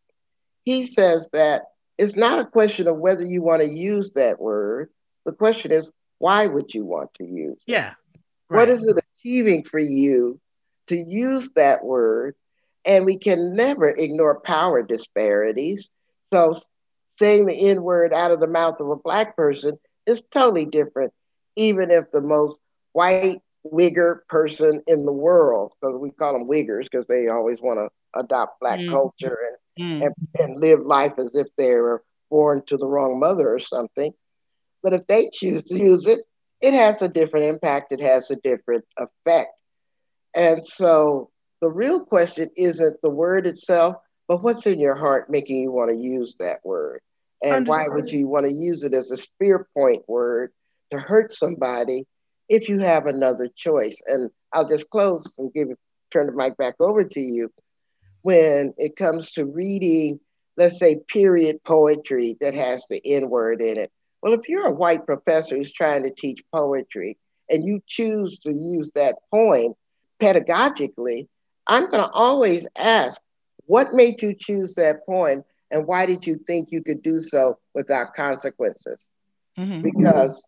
He 0.65 0.85
says 0.85 1.29
that 1.31 1.63
it's 1.97 2.15
not 2.15 2.39
a 2.39 2.45
question 2.45 2.87
of 2.87 2.97
whether 2.97 3.23
you 3.23 3.41
want 3.41 3.61
to 3.61 3.69
use 3.69 4.11
that 4.15 4.39
word. 4.39 4.89
The 5.25 5.31
question 5.31 5.71
is, 5.71 5.89
why 6.17 6.47
would 6.47 6.73
you 6.73 6.85
want 6.85 7.13
to 7.15 7.23
use 7.23 7.63
it? 7.67 7.71
Yeah. 7.71 7.93
Right. 8.49 8.59
What 8.59 8.69
is 8.69 8.85
it 8.85 8.97
achieving 9.19 9.63
for 9.63 9.79
you 9.79 10.39
to 10.87 10.97
use 10.97 11.49
that 11.55 11.83
word 11.83 12.35
and 12.85 13.05
we 13.05 13.17
can 13.17 13.55
never 13.55 13.89
ignore 13.89 14.39
power 14.39 14.83
disparities. 14.83 15.89
So 16.31 16.59
saying 17.17 17.45
the 17.45 17.55
N 17.55 17.81
word 17.81 18.13
out 18.13 18.31
of 18.31 18.39
the 18.39 18.47
mouth 18.47 18.79
of 18.79 18.89
a 18.89 18.95
Black 18.95 19.35
person 19.35 19.77
is 20.05 20.21
totally 20.31 20.65
different, 20.65 21.11
even 21.55 21.91
if 21.91 22.11
the 22.11 22.21
most 22.21 22.57
white 22.93 23.41
Wigger 23.65 24.19
person 24.29 24.83
in 24.85 25.05
the 25.05 25.11
world, 25.11 25.73
because 25.81 25.99
we 25.99 26.11
call 26.11 26.33
them 26.33 26.47
Wiggers 26.47 26.83
because 26.83 27.07
they 27.07 27.27
always 27.27 27.59
want 27.59 27.79
to 27.79 28.19
adopt 28.19 28.59
Black 28.59 28.79
mm. 28.79 28.89
culture 28.89 29.37
and, 29.47 29.57
mm. 29.79 30.01
and, 30.01 30.13
and 30.39 30.59
live 30.59 30.81
life 30.81 31.13
as 31.17 31.35
if 31.35 31.47
they 31.57 31.75
were 31.75 32.03
born 32.29 32.63
to 32.67 32.77
the 32.77 32.87
wrong 32.87 33.19
mother 33.19 33.53
or 33.53 33.59
something. 33.59 34.13
But 34.83 34.93
if 34.93 35.07
they 35.07 35.29
choose 35.33 35.63
to 35.63 35.77
use 35.77 36.05
it, 36.05 36.19
it 36.61 36.73
has 36.73 37.01
a 37.01 37.07
different 37.07 37.47
impact, 37.47 37.91
it 37.91 38.01
has 38.01 38.29
a 38.31 38.35
different 38.37 38.85
effect. 38.97 39.51
And 40.33 40.65
so 40.65 41.29
the 41.61 41.69
real 41.69 41.99
question 41.99 42.49
isn't 42.57 43.01
the 43.01 43.09
word 43.09 43.47
itself, 43.47 43.95
but 44.27 44.43
what's 44.43 44.65
in 44.65 44.79
your 44.79 44.95
heart 44.95 45.29
making 45.29 45.61
you 45.61 45.71
want 45.71 45.91
to 45.91 45.97
use 45.97 46.35
that 46.39 46.59
word? 46.63 47.01
And 47.43 47.67
why 47.67 47.85
would 47.87 48.09
you 48.09 48.27
want 48.27 48.45
to 48.47 48.51
use 48.51 48.83
it 48.83 48.93
as 48.93 49.11
a 49.11 49.17
spear 49.17 49.67
point 49.75 50.03
word 50.07 50.51
to 50.91 50.97
hurt 50.97 51.31
somebody 51.31 52.05
if 52.49 52.69
you 52.69 52.79
have 52.79 53.05
another 53.05 53.49
choice? 53.55 54.01
And 54.07 54.31
I'll 54.51 54.67
just 54.67 54.89
close 54.89 55.31
and 55.37 55.53
give 55.53 55.67
turn 56.11 56.27
the 56.27 56.31
mic 56.31 56.57
back 56.57 56.75
over 56.79 57.03
to 57.03 57.19
you. 57.19 57.51
When 58.25 58.73
it 58.79 58.95
comes 58.95 59.33
to 59.33 59.45
reading, 59.45 60.19
let's 60.57 60.79
say 60.79 60.95
period 61.07 61.63
poetry 61.63 62.37
that 62.41 62.55
has 62.55 62.83
the 62.89 62.99
N 63.05 63.29
word 63.29 63.61
in 63.61 63.77
it. 63.77 63.91
Well, 64.23 64.33
if 64.33 64.49
you're 64.49 64.65
a 64.65 64.71
white 64.71 65.05
professor 65.05 65.55
who's 65.55 65.71
trying 65.71 66.01
to 66.01 66.09
teach 66.09 66.43
poetry 66.51 67.19
and 67.51 67.67
you 67.67 67.83
choose 67.85 68.39
to 68.39 68.51
use 68.51 68.89
that 68.95 69.17
poem 69.29 69.75
pedagogically, 70.19 71.27
I'm 71.67 71.87
going 71.87 72.01
to 72.01 72.09
always 72.09 72.65
ask, 72.75 73.21
what 73.67 73.93
made 73.93 74.23
you 74.23 74.33
choose 74.33 74.73
that 74.73 75.05
poem 75.05 75.43
and 75.69 75.85
why 75.85 76.07
did 76.07 76.25
you 76.25 76.39
think 76.47 76.69
you 76.71 76.81
could 76.81 77.03
do 77.03 77.21
so 77.21 77.59
without 77.75 78.15
consequences? 78.15 79.07
Mm-hmm. 79.55 79.81
Because 79.81 80.43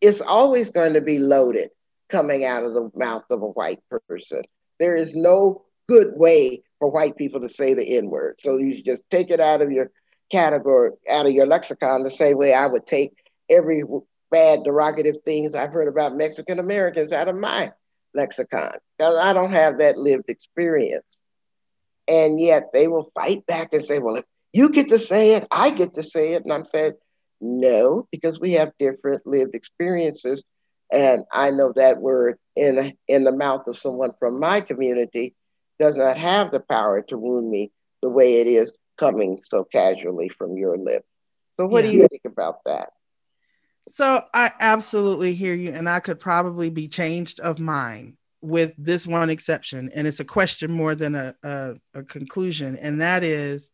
it's 0.00 0.22
always 0.22 0.70
going 0.70 0.94
to 0.94 1.02
be 1.02 1.18
loaded 1.18 1.68
coming 2.08 2.46
out 2.46 2.62
of 2.62 2.72
the 2.72 2.90
mouth 2.94 3.26
of 3.28 3.42
a 3.42 3.48
white 3.48 3.80
person. 4.08 4.44
There 4.78 4.96
is 4.96 5.14
no 5.14 5.66
good 5.88 6.14
way 6.16 6.62
for 6.78 6.90
white 6.90 7.16
people 7.16 7.40
to 7.40 7.48
say 7.48 7.74
the 7.74 7.96
N 7.96 8.10
word. 8.10 8.36
So 8.40 8.56
you 8.58 8.82
just 8.82 9.02
take 9.10 9.30
it 9.30 9.40
out 9.40 9.62
of 9.62 9.70
your 9.70 9.90
category, 10.30 10.92
out 11.08 11.26
of 11.26 11.32
your 11.32 11.46
lexicon, 11.46 12.02
the 12.02 12.10
same 12.10 12.36
way 12.38 12.54
I 12.54 12.66
would 12.66 12.86
take 12.86 13.12
every 13.50 13.82
bad 14.30 14.60
derogative 14.64 15.22
things 15.24 15.54
I've 15.54 15.72
heard 15.72 15.88
about 15.88 16.16
Mexican 16.16 16.58
Americans 16.58 17.12
out 17.12 17.28
of 17.28 17.36
my 17.36 17.72
lexicon 18.14 18.72
because 18.98 19.16
I 19.16 19.32
don't 19.32 19.52
have 19.52 19.78
that 19.78 19.96
lived 19.96 20.28
experience. 20.28 21.04
And 22.08 22.40
yet 22.40 22.72
they 22.72 22.88
will 22.88 23.10
fight 23.14 23.46
back 23.46 23.72
and 23.72 23.84
say, 23.84 23.98
well, 23.98 24.16
if 24.16 24.24
you 24.52 24.70
get 24.70 24.88
to 24.88 24.98
say 24.98 25.34
it, 25.34 25.46
I 25.50 25.70
get 25.70 25.94
to 25.94 26.04
say 26.04 26.34
it. 26.34 26.44
And 26.44 26.52
I'm 26.52 26.64
saying, 26.64 26.92
no, 27.40 28.06
because 28.10 28.40
we 28.40 28.52
have 28.52 28.72
different 28.78 29.26
lived 29.26 29.54
experiences 29.54 30.42
And 30.92 31.24
I 31.32 31.50
know 31.50 31.72
that 31.76 31.98
word 32.00 32.38
in, 32.56 32.94
in 33.08 33.24
the 33.24 33.32
mouth 33.32 33.66
of 33.66 33.78
someone 33.78 34.12
from 34.18 34.38
my 34.40 34.60
community 34.60 35.34
does 35.78 35.96
not 35.96 36.16
have 36.16 36.50
the 36.50 36.60
power 36.60 37.02
to 37.02 37.18
wound 37.18 37.50
me 37.50 37.72
the 38.02 38.08
way 38.08 38.40
it 38.40 38.46
is 38.46 38.72
coming 38.96 39.40
so 39.44 39.64
casually 39.64 40.28
from 40.28 40.56
your 40.56 40.76
lips. 40.76 41.06
So, 41.58 41.66
what 41.66 41.84
yeah. 41.84 41.90
do 41.90 41.96
you 41.98 42.08
think 42.08 42.24
about 42.24 42.64
that? 42.64 42.90
So, 43.88 44.22
I 44.34 44.52
absolutely 44.60 45.34
hear 45.34 45.54
you, 45.54 45.72
and 45.72 45.88
I 45.88 46.00
could 46.00 46.20
probably 46.20 46.70
be 46.70 46.88
changed 46.88 47.40
of 47.40 47.58
mind 47.58 48.16
with 48.40 48.72
this 48.78 49.06
one 49.06 49.30
exception. 49.30 49.90
And 49.94 50.06
it's 50.06 50.20
a 50.20 50.24
question 50.24 50.70
more 50.70 50.94
than 50.94 51.14
a, 51.14 51.34
a, 51.42 51.74
a 51.94 52.02
conclusion, 52.02 52.76
and 52.76 53.00
that 53.00 53.24
is 53.24 53.70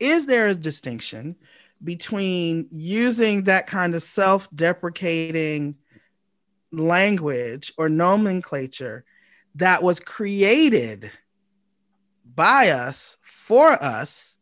Is 0.00 0.26
there 0.26 0.48
a 0.48 0.54
distinction 0.54 1.36
between 1.82 2.68
using 2.70 3.44
that 3.44 3.66
kind 3.66 3.94
of 3.94 4.02
self 4.02 4.48
deprecating 4.54 5.76
language 6.70 7.72
or 7.76 7.88
nomenclature 7.88 9.04
that 9.56 9.82
was 9.82 10.00
created 10.00 11.10
by 12.34 12.70
us 12.70 13.16
for 13.22 13.70
us 13.70 14.38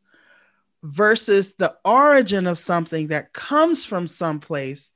versus 0.82 1.54
the 1.54 1.76
origin 1.84 2.46
of 2.46 2.58
something 2.58 3.08
that 3.08 3.32
comes 3.32 3.84
from 3.84 4.06
someplace 4.06 4.92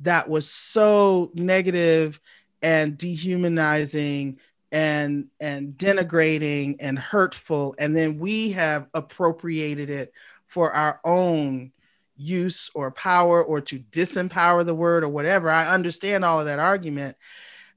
that 0.00 0.28
was 0.28 0.50
so 0.50 1.30
negative 1.34 2.20
and 2.60 2.98
dehumanizing 2.98 4.38
and 4.72 5.26
and 5.40 5.74
denigrating 5.74 6.76
and 6.80 6.98
hurtful. 6.98 7.74
And 7.78 7.94
then 7.94 8.18
we 8.18 8.52
have 8.52 8.88
appropriated 8.94 9.90
it 9.90 10.12
for 10.46 10.72
our 10.72 11.00
own 11.04 11.72
use 12.16 12.70
or 12.74 12.90
power 12.90 13.42
or 13.42 13.60
to 13.60 13.78
disempower 13.78 14.64
the 14.64 14.74
word 14.74 15.04
or 15.04 15.08
whatever. 15.08 15.50
I 15.50 15.72
understand 15.72 16.24
all 16.24 16.40
of 16.40 16.46
that 16.46 16.58
argument 16.58 17.16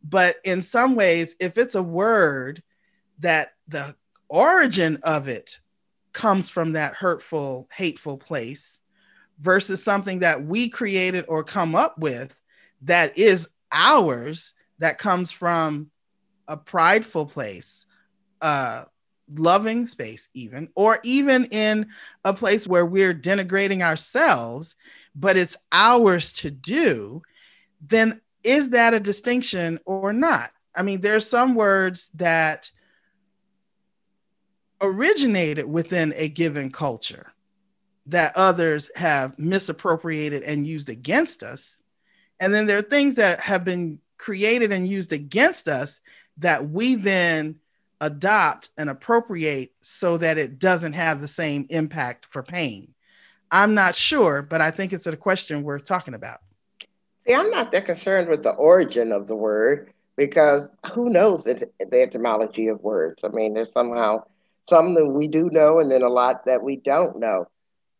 but 0.07 0.35
in 0.43 0.61
some 0.61 0.95
ways 0.95 1.35
if 1.39 1.57
it's 1.57 1.75
a 1.75 1.83
word 1.83 2.61
that 3.19 3.53
the 3.67 3.95
origin 4.29 4.99
of 5.03 5.27
it 5.27 5.59
comes 6.13 6.49
from 6.49 6.73
that 6.73 6.93
hurtful, 6.93 7.67
hateful 7.73 8.17
place 8.17 8.81
versus 9.39 9.83
something 9.83 10.19
that 10.19 10.45
we 10.45 10.69
created 10.69 11.25
or 11.27 11.43
come 11.43 11.75
up 11.75 11.97
with 11.97 12.39
that 12.83 13.17
is 13.17 13.49
ours, 13.71 14.53
that 14.79 14.97
comes 14.97 15.31
from 15.31 15.89
a 16.47 16.55
prideful 16.55 17.25
place, 17.25 17.85
uh, 18.41 18.83
loving 19.33 19.87
space, 19.87 20.29
even, 20.33 20.69
or 20.75 20.99
even 21.03 21.45
in 21.45 21.87
a 22.23 22.33
place 22.33 22.67
where 22.67 22.85
we're 22.85 23.13
denigrating 23.13 23.81
ourselves, 23.81 24.75
but 25.15 25.35
it's 25.35 25.57
ours 25.71 26.31
to 26.31 26.51
do, 26.51 27.21
then 27.81 28.21
is 28.45 28.69
that 28.69 28.93
a 28.93 28.99
distinction 28.99 29.79
or 29.85 30.13
not? 30.13 30.51
I 30.75 30.83
mean, 30.83 31.01
there 31.01 31.15
are 31.15 31.21
some 31.21 31.55
words 31.55 32.09
that 32.15 32.69
originated 34.81 35.65
within 35.65 36.13
a 36.15 36.29
given 36.29 36.71
culture 36.71 37.33
that 38.07 38.35
others 38.35 38.91
have 38.95 39.37
misappropriated 39.39 40.43
and 40.43 40.67
used 40.67 40.89
against 40.89 41.41
us. 41.41 41.81
And 42.39 42.53
then 42.53 42.67
there 42.67 42.77
are 42.77 42.83
things 42.83 43.15
that 43.15 43.39
have 43.39 43.63
been 43.63 43.99
created 44.17 44.71
and 44.71 44.87
used 44.87 45.11
against 45.11 45.67
us 45.67 45.99
that 46.37 46.69
we 46.69 46.95
then 46.95 47.55
adopt 48.01 48.69
and 48.77 48.89
appropriate 48.89 49.73
so 49.81 50.17
that 50.17 50.37
it 50.37 50.59
doesn't 50.59 50.93
have 50.93 51.19
the 51.19 51.27
same 51.27 51.65
impact 51.69 52.27
for 52.29 52.43
pain. 52.43 52.93
I'm 53.49 53.73
not 53.73 53.95
sure, 53.95 54.41
but 54.41 54.61
I 54.61 54.69
think 54.69 54.93
it's 54.93 55.07
a 55.07 55.17
question 55.17 55.63
worth 55.63 55.85
talking 55.85 56.13
about. 56.13 56.39
See, 57.27 57.33
I'm 57.33 57.49
not 57.49 57.71
that 57.71 57.85
concerned 57.85 58.29
with 58.29 58.43
the 58.43 58.51
origin 58.51 59.11
of 59.11 59.27
the 59.27 59.35
word 59.35 59.91
because 60.15 60.69
who 60.93 61.09
knows 61.09 61.43
the, 61.43 61.69
the 61.79 62.01
etymology 62.01 62.67
of 62.67 62.81
words? 62.81 63.23
I 63.23 63.29
mean, 63.29 63.53
there's 63.53 63.71
somehow 63.71 64.23
some 64.69 64.93
that 64.95 65.05
we 65.05 65.27
do 65.27 65.49
know 65.51 65.79
and 65.79 65.91
then 65.91 66.01
a 66.01 66.09
lot 66.09 66.45
that 66.45 66.63
we 66.63 66.77
don't 66.77 67.19
know. 67.19 67.47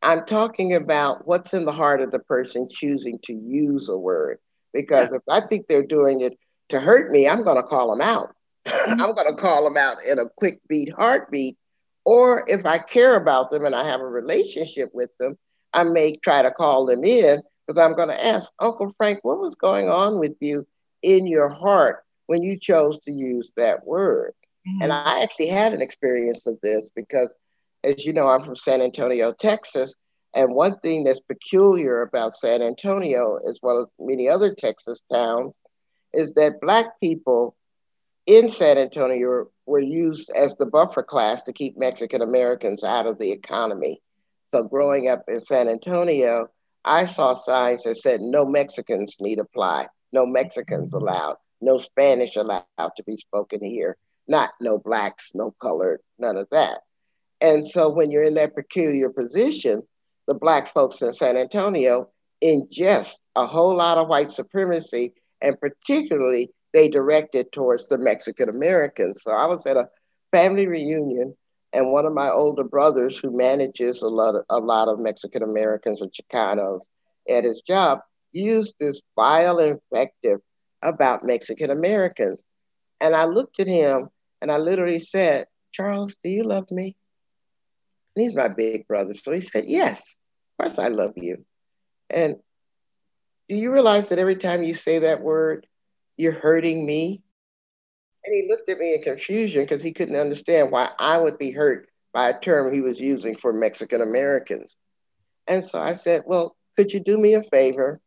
I'm 0.01 0.25
talking 0.25 0.75
about 0.75 1.27
what's 1.27 1.53
in 1.53 1.65
the 1.65 1.71
heart 1.71 2.01
of 2.01 2.11
the 2.11 2.19
person 2.19 2.69
choosing 2.71 3.19
to 3.23 3.33
use 3.33 3.89
a 3.89 3.97
word. 3.97 4.39
Because 4.73 5.11
if 5.11 5.21
I 5.29 5.41
think 5.41 5.67
they're 5.67 5.83
doing 5.83 6.21
it 6.21 6.37
to 6.69 6.79
hurt 6.79 7.09
me, 7.09 7.27
I'm 7.27 7.43
going 7.43 7.55
to 7.55 7.63
call 7.63 7.89
them 7.89 8.01
out. 8.01 8.35
Mm-hmm. 8.65 9.01
I'm 9.01 9.15
going 9.15 9.33
to 9.33 9.41
call 9.41 9.63
them 9.63 9.77
out 9.77 10.03
in 10.03 10.19
a 10.19 10.29
quick 10.37 10.59
beat 10.67 10.91
heartbeat. 10.93 11.57
Or 12.03 12.43
if 12.47 12.65
I 12.65 12.77
care 12.77 13.15
about 13.15 13.49
them 13.49 13.65
and 13.65 13.73
I 13.73 13.87
have 13.87 14.01
a 14.01 14.07
relationship 14.07 14.91
with 14.93 15.09
them, 15.17 15.37
I 15.73 15.83
may 15.83 16.17
try 16.17 16.41
to 16.41 16.51
call 16.51 16.85
them 16.85 17.03
in 17.03 17.41
because 17.65 17.79
I'm 17.79 17.95
going 17.95 18.09
to 18.09 18.25
ask 18.25 18.51
Uncle 18.59 18.93
Frank, 18.97 19.19
what 19.23 19.39
was 19.39 19.55
going 19.55 19.89
on 19.89 20.19
with 20.19 20.35
you 20.39 20.67
in 21.01 21.27
your 21.27 21.49
heart 21.49 22.03
when 22.27 22.41
you 22.41 22.59
chose 22.59 22.99
to 23.01 23.11
use 23.11 23.51
that 23.57 23.85
word? 23.85 24.33
Mm-hmm. 24.67 24.83
And 24.83 24.93
I 24.93 25.21
actually 25.23 25.47
had 25.47 25.73
an 25.73 25.81
experience 25.81 26.47
of 26.47 26.59
this 26.61 26.89
because, 26.95 27.33
as 27.83 28.05
you 28.05 28.13
know, 28.13 28.27
I'm 28.27 28.43
from 28.43 28.55
San 28.55 28.81
Antonio, 28.81 29.31
Texas. 29.33 29.93
And 30.33 30.53
one 30.53 30.79
thing 30.79 31.03
that's 31.03 31.21
peculiar 31.21 32.01
about 32.01 32.35
San 32.35 32.61
Antonio, 32.61 33.37
as 33.49 33.59
well 33.61 33.79
as 33.79 33.85
many 33.99 34.27
other 34.27 34.53
Texas 34.53 35.03
towns, 35.11 35.53
is 36.13 36.33
that 36.33 36.61
Black 36.61 36.99
people 36.99 37.55
in 38.25 38.49
San 38.49 38.77
Antonio 38.77 39.49
were 39.65 39.79
used 39.79 40.29
as 40.31 40.55
the 40.55 40.65
buffer 40.65 41.03
class 41.03 41.43
to 41.43 41.53
keep 41.53 41.77
Mexican 41.77 42.21
Americans 42.21 42.83
out 42.83 43.07
of 43.07 43.17
the 43.17 43.31
economy. 43.31 44.01
So, 44.53 44.63
growing 44.63 45.09
up 45.09 45.23
in 45.27 45.41
San 45.41 45.69
Antonio, 45.69 46.49
I 46.85 47.05
saw 47.05 47.33
signs 47.33 47.83
that 47.83 47.97
said 47.97 48.21
no 48.21 48.45
Mexicans 48.45 49.17
need 49.19 49.39
apply, 49.39 49.87
no 50.13 50.25
Mexicans 50.25 50.93
allowed, 50.93 51.35
no 51.59 51.79
Spanish 51.79 52.37
allowed 52.37 52.65
to 52.77 53.03
be 53.05 53.17
spoken 53.17 53.63
here 53.63 53.97
not 54.27 54.51
no 54.61 54.77
blacks, 54.77 55.31
no 55.33 55.53
colored, 55.61 56.01
none 56.17 56.37
of 56.37 56.47
that. 56.51 56.79
And 57.41 57.65
so 57.65 57.89
when 57.89 58.11
you're 58.11 58.23
in 58.23 58.35
that 58.35 58.55
peculiar 58.55 59.09
position, 59.09 59.83
the 60.27 60.33
black 60.33 60.73
folks 60.73 61.01
in 61.01 61.13
San 61.13 61.37
Antonio 61.37 62.09
ingest 62.43 63.15
a 63.35 63.45
whole 63.45 63.75
lot 63.75 63.97
of 63.97 64.07
white 64.07 64.31
supremacy, 64.31 65.13
and 65.41 65.59
particularly 65.59 66.49
they 66.73 66.89
direct 66.89 67.35
it 67.35 67.51
towards 67.51 67.87
the 67.87 67.97
Mexican 67.97 68.49
Americans. 68.49 69.21
So 69.23 69.31
I 69.31 69.45
was 69.45 69.65
at 69.65 69.77
a 69.77 69.89
family 70.31 70.67
reunion, 70.67 71.35
and 71.75 71.91
one 71.91 72.05
of 72.05 72.13
my 72.13 72.29
older 72.29 72.63
brothers, 72.63 73.17
who 73.17 73.35
manages 73.35 74.01
a 74.01 74.07
lot 74.07 74.35
of, 74.35 74.45
a 74.49 74.59
lot 74.59 74.87
of 74.87 74.97
Mexican 74.97 75.43
Americans 75.43 76.01
or 76.01 76.07
Chicanos 76.07 76.81
at 77.29 77.43
his 77.43 77.61
job, 77.61 77.99
used 78.31 78.75
this 78.79 79.01
vile 79.17 79.59
invective 79.59 80.39
about 80.81 81.25
Mexican 81.25 81.71
Americans. 81.71 82.41
And 83.01 83.13
I 83.13 83.25
looked 83.25 83.59
at 83.59 83.67
him 83.67 84.07
and 84.41 84.51
I 84.51 84.57
literally 84.57 84.99
said, 84.99 85.47
Charles, 85.73 86.17
do 86.23 86.29
you 86.29 86.43
love 86.43 86.71
me? 86.71 86.95
And 88.15 88.23
he's 88.23 88.33
my 88.33 88.47
big 88.47 88.87
brother. 88.87 89.13
So 89.13 89.33
he 89.33 89.41
said, 89.41 89.65
Yes, 89.67 90.17
of 90.57 90.65
course 90.65 90.79
I 90.79 90.87
love 90.87 91.13
you. 91.17 91.43
And 92.09 92.37
do 93.49 93.55
you 93.55 93.73
realize 93.73 94.09
that 94.09 94.19
every 94.19 94.37
time 94.37 94.63
you 94.63 94.75
say 94.75 94.99
that 94.99 95.21
word, 95.21 95.67
you're 96.15 96.31
hurting 96.31 96.85
me? 96.85 97.21
And 98.25 98.35
he 98.35 98.47
looked 98.49 98.69
at 98.69 98.79
me 98.79 98.95
in 98.95 99.03
confusion 99.03 99.63
because 99.63 99.83
he 99.83 99.93
couldn't 99.93 100.15
understand 100.15 100.71
why 100.71 100.89
I 100.97 101.17
would 101.17 101.37
be 101.37 101.51
hurt 101.51 101.89
by 102.13 102.29
a 102.29 102.39
term 102.39 102.73
he 102.73 102.81
was 102.81 102.99
using 102.99 103.35
for 103.37 103.53
Mexican 103.53 104.01
Americans. 104.01 104.75
And 105.47 105.63
so 105.63 105.79
I 105.79 105.93
said, 105.93 106.23
Well, 106.25 106.55
could 106.75 106.91
you 106.91 106.99
do 106.99 107.17
me 107.17 107.35
a 107.35 107.43
favor 107.43 108.01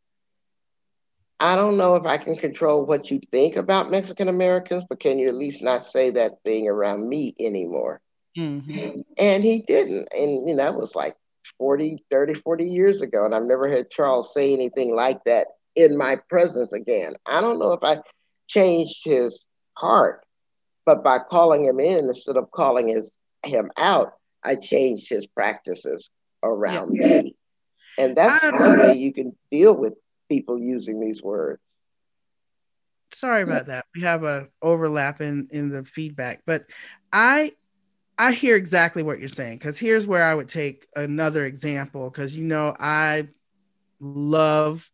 I 1.40 1.54
don't 1.54 1.76
know 1.76 1.94
if 1.94 2.04
I 2.04 2.18
can 2.18 2.36
control 2.36 2.84
what 2.84 3.10
you 3.10 3.20
think 3.30 3.56
about 3.56 3.90
Mexican 3.90 4.28
Americans, 4.28 4.84
but 4.88 4.98
can 4.98 5.18
you 5.18 5.28
at 5.28 5.36
least 5.36 5.62
not 5.62 5.86
say 5.86 6.10
that 6.10 6.42
thing 6.44 6.68
around 6.68 7.08
me 7.08 7.34
anymore? 7.38 8.00
Mm-hmm. 8.36 9.02
And 9.18 9.44
he 9.44 9.60
didn't. 9.60 10.08
And, 10.12 10.48
you 10.48 10.54
know, 10.54 10.66
it 10.66 10.74
was 10.74 10.96
like 10.96 11.14
40, 11.58 12.04
30, 12.10 12.34
40 12.34 12.68
years 12.68 13.02
ago. 13.02 13.24
And 13.24 13.34
I've 13.34 13.44
never 13.44 13.68
heard 13.68 13.90
Charles 13.90 14.34
say 14.34 14.52
anything 14.52 14.94
like 14.94 15.22
that 15.24 15.46
in 15.76 15.96
my 15.96 16.16
presence 16.28 16.72
again. 16.72 17.14
I 17.24 17.40
don't 17.40 17.60
know 17.60 17.72
if 17.72 17.84
I 17.84 17.98
changed 18.48 19.04
his 19.04 19.44
heart, 19.78 20.24
but 20.84 21.04
by 21.04 21.18
calling 21.18 21.64
him 21.64 21.80
in 21.80 22.06
instead 22.06 22.36
of 22.36 22.50
calling 22.50 22.88
his, 22.88 23.12
him 23.44 23.70
out, 23.76 24.14
I 24.44 24.56
changed 24.56 25.08
his 25.08 25.26
practices 25.26 26.10
around 26.42 26.94
yeah. 26.94 27.22
me. 27.22 27.36
And 27.98 28.16
that's 28.16 28.42
one 28.44 28.78
way 28.78 28.94
you 28.94 29.12
can 29.12 29.36
deal 29.50 29.76
with 29.76 29.94
people 30.28 30.58
using 30.58 31.00
these 31.00 31.22
words. 31.22 31.60
Sorry 33.12 33.42
about 33.42 33.66
that. 33.66 33.86
We 33.94 34.02
have 34.02 34.22
a 34.22 34.48
overlap 34.62 35.20
in 35.20 35.48
in 35.50 35.70
the 35.70 35.84
feedback, 35.84 36.42
but 36.46 36.66
I 37.12 37.52
I 38.18 38.32
hear 38.32 38.54
exactly 38.54 39.02
what 39.02 39.18
you're 39.18 39.28
saying 39.28 39.58
because 39.58 39.78
here's 39.78 40.06
where 40.06 40.22
I 40.22 40.34
would 40.34 40.48
take 40.48 40.86
another 40.94 41.46
example 41.46 42.10
because 42.10 42.36
you 42.36 42.44
know 42.44 42.76
I 42.78 43.28
love 44.00 44.88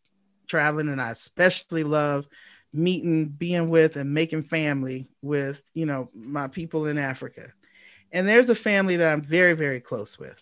traveling 0.47 0.89
and 0.89 1.01
I 1.01 1.11
especially 1.11 1.85
love 1.85 2.27
meeting, 2.75 3.29
being 3.29 3.71
with, 3.71 3.97
and 3.97 4.13
making 4.13 4.43
family 4.43 5.09
with 5.23 5.63
you 5.73 5.87
know 5.87 6.11
my 6.15 6.49
people 6.49 6.87
in 6.87 6.99
Africa. 6.99 7.53
And 8.13 8.29
there's 8.29 8.51
a 8.51 8.55
family 8.55 8.97
that 8.97 9.11
I'm 9.11 9.23
very 9.23 9.55
very 9.55 9.81
close 9.81 10.19
with, 10.19 10.37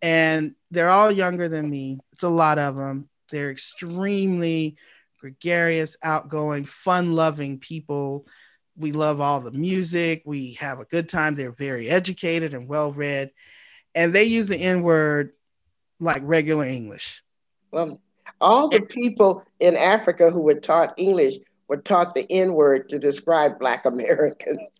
and 0.00 0.54
they're 0.70 0.90
all 0.90 1.10
younger 1.10 1.48
than 1.48 1.68
me. 1.68 1.98
It's 2.12 2.22
a 2.22 2.28
lot 2.28 2.58
of 2.58 2.76
them. 2.76 3.08
They're 3.30 3.50
extremely 3.50 4.76
gregarious, 5.18 5.96
outgoing, 6.02 6.66
fun 6.66 7.14
loving 7.14 7.58
people. 7.58 8.26
We 8.76 8.92
love 8.92 9.20
all 9.20 9.40
the 9.40 9.52
music. 9.52 10.22
We 10.26 10.54
have 10.54 10.80
a 10.80 10.84
good 10.84 11.08
time. 11.08 11.34
They're 11.34 11.52
very 11.52 11.88
educated 11.88 12.54
and 12.54 12.68
well 12.68 12.92
read. 12.92 13.30
And 13.94 14.12
they 14.12 14.24
use 14.24 14.48
the 14.48 14.56
N 14.56 14.82
word 14.82 15.32
like 16.00 16.22
regular 16.24 16.64
English. 16.64 17.22
Well, 17.70 18.00
all 18.40 18.68
the 18.68 18.82
people 18.82 19.44
in 19.60 19.76
Africa 19.76 20.30
who 20.30 20.40
were 20.40 20.54
taught 20.54 20.94
English 20.96 21.36
were 21.72 21.80
taught 21.80 22.14
the 22.14 22.30
N 22.30 22.52
word 22.52 22.90
to 22.90 22.98
describe 22.98 23.58
Black 23.58 23.86
Americans. 23.86 24.78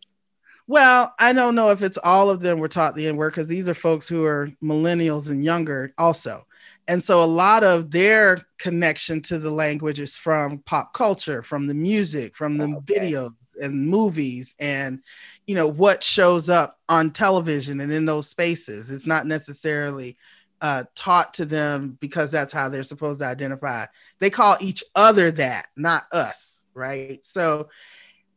Well, 0.67 1.15
I 1.19 1.33
don't 1.33 1.55
know 1.55 1.71
if 1.71 1.83
it's 1.83 1.97
all 1.97 2.29
of 2.29 2.41
them 2.41 2.59
were 2.59 2.69
taught 2.69 2.95
the 2.95 3.07
N 3.07 3.17
word 3.17 3.31
because 3.31 3.49
these 3.49 3.67
are 3.67 3.73
folks 3.73 4.07
who 4.07 4.27
are 4.27 4.51
millennials 4.63 5.31
and 5.31 5.43
younger 5.43 5.95
also. 5.97 6.47
And 6.87 7.03
so 7.03 7.25
a 7.25 7.27
lot 7.27 7.65
of 7.65 7.93
their 7.93 8.43
connection 8.59 9.23
to 9.23 9.39
the 9.39 9.51
language 9.51 10.01
is 10.01 10.17
from 10.17 10.59
pop 10.67 10.93
culture, 10.93 11.43
from 11.43 11.67
the 11.67 11.73
music, 11.73 12.37
from 12.37 12.59
the 12.59 12.67
okay. 12.67 13.13
videos 13.13 13.33
and 13.63 13.87
movies 13.87 14.55
and 14.61 15.03
you 15.47 15.55
know 15.55 15.69
what 15.69 16.05
shows 16.05 16.51
up 16.51 16.79
on 16.91 17.11
television 17.11 17.81
and 17.81 17.91
in 17.91 18.05
those 18.05 18.29
spaces. 18.29 18.91
It's 18.91 19.07
not 19.07 19.27
necessarily 19.27 20.19
uh, 20.63 20.85
taught 20.95 21.35
to 21.35 21.45
them 21.45 21.99
because 22.01 22.31
that's 22.31 22.53
how 22.53 22.69
they're 22.69 22.85
supposed 22.85 23.19
to 23.19 23.27
identify. 23.27 23.85
They 24.21 24.31
call 24.31 24.57
each 24.61 24.85
other 24.95 25.33
that, 25.33 25.67
not 25.77 26.07
us, 26.13 26.65
right? 26.73 27.19
So 27.27 27.69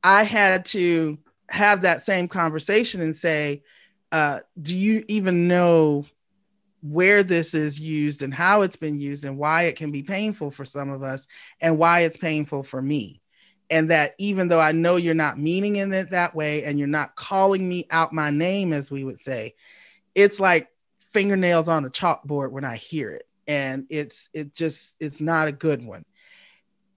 I 0.03 0.23
had 0.23 0.65
to 0.65 1.19
have 1.49 1.83
that 1.83 2.01
same 2.01 2.27
conversation 2.27 2.99
and 3.01 3.15
say, 3.15 3.61
uh, 4.11 4.39
do 4.59 4.75
you 4.75 5.05
even 5.07 5.47
know 5.47 6.05
where 6.81 7.21
this 7.21 7.53
is 7.53 7.79
used 7.79 8.23
and 8.23 8.33
how 8.33 8.61
it's 8.61 8.75
been 8.75 8.99
used 8.99 9.23
and 9.23 9.37
why 9.37 9.63
it 9.63 9.75
can 9.75 9.91
be 9.91 10.01
painful 10.01 10.49
for 10.49 10.65
some 10.65 10.89
of 10.89 11.03
us 11.03 11.27
and 11.61 11.77
why 11.77 12.01
it's 12.01 12.17
painful 12.17 12.63
for 12.63 12.81
me? 12.81 13.21
And 13.69 13.91
that 13.91 14.13
even 14.17 14.47
though 14.47 14.59
I 14.59 14.71
know 14.71 14.95
you're 14.95 15.13
not 15.13 15.37
meaning 15.37 15.75
in 15.75 15.93
it 15.93 16.09
that 16.09 16.35
way 16.35 16.63
and 16.63 16.79
you're 16.79 16.87
not 16.87 17.15
calling 17.15 17.67
me 17.67 17.85
out 17.91 18.13
my 18.13 18.31
name, 18.31 18.73
as 18.73 18.89
we 18.89 19.03
would 19.03 19.19
say, 19.19 19.53
it's 20.15 20.39
like 20.39 20.69
fingernails 21.15 21.69
on 21.69 21.85
a 21.85 21.89
chalkboard 21.89 22.51
when 22.51 22.65
I 22.65 22.75
hear 22.75 23.09
it. 23.09 23.25
And 23.47 23.85
it's 23.89 24.29
it 24.33 24.53
just 24.53 24.97
it's 24.99 25.21
not 25.21 25.47
a 25.47 25.53
good 25.53 25.83
one. 25.83 26.03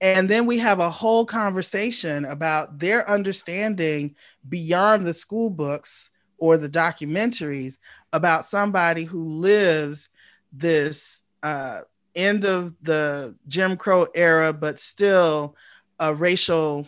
And 0.01 0.27
then 0.27 0.45
we 0.45 0.57
have 0.57 0.79
a 0.79 0.89
whole 0.89 1.25
conversation 1.25 2.25
about 2.25 2.79
their 2.79 3.09
understanding 3.09 4.15
beyond 4.47 5.05
the 5.05 5.13
school 5.13 5.49
books 5.49 6.11
or 6.37 6.57
the 6.57 6.69
documentaries 6.69 7.77
about 8.11 8.43
somebody 8.43 9.05
who 9.05 9.23
lives 9.29 10.09
this 10.51 11.21
uh, 11.43 11.81
end 12.13 12.43
of 12.43 12.73
the 12.81 13.35
Jim 13.47 13.77
Crow 13.77 14.07
era, 14.15 14.51
but 14.51 14.79
still 14.79 15.55
a 15.97 16.13
racial 16.13 16.87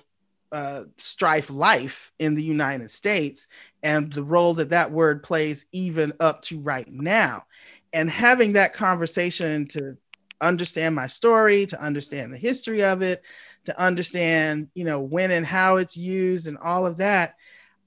uh, 0.51 0.83
strife 0.97 1.49
life 1.49 2.11
in 2.19 2.35
the 2.35 2.43
United 2.43 2.91
States 2.91 3.47
and 3.83 4.11
the 4.13 4.23
role 4.23 4.53
that 4.55 4.69
that 4.69 4.91
word 4.91 5.23
plays 5.23 5.65
even 5.71 6.13
up 6.19 6.41
to 6.43 6.59
right 6.59 6.91
now. 6.91 7.45
And 7.93 8.09
having 8.09 8.53
that 8.53 8.73
conversation 8.73 9.67
to 9.69 9.97
understand 10.39 10.95
my 10.95 11.07
story, 11.07 11.65
to 11.67 11.81
understand 11.81 12.33
the 12.33 12.37
history 12.37 12.83
of 12.83 13.01
it, 13.01 13.23
to 13.65 13.79
understand, 13.79 14.69
you 14.73 14.83
know, 14.83 15.01
when 15.01 15.31
and 15.31 15.45
how 15.45 15.75
it's 15.75 15.97
used 15.97 16.47
and 16.47 16.57
all 16.57 16.85
of 16.85 16.97
that, 16.97 17.35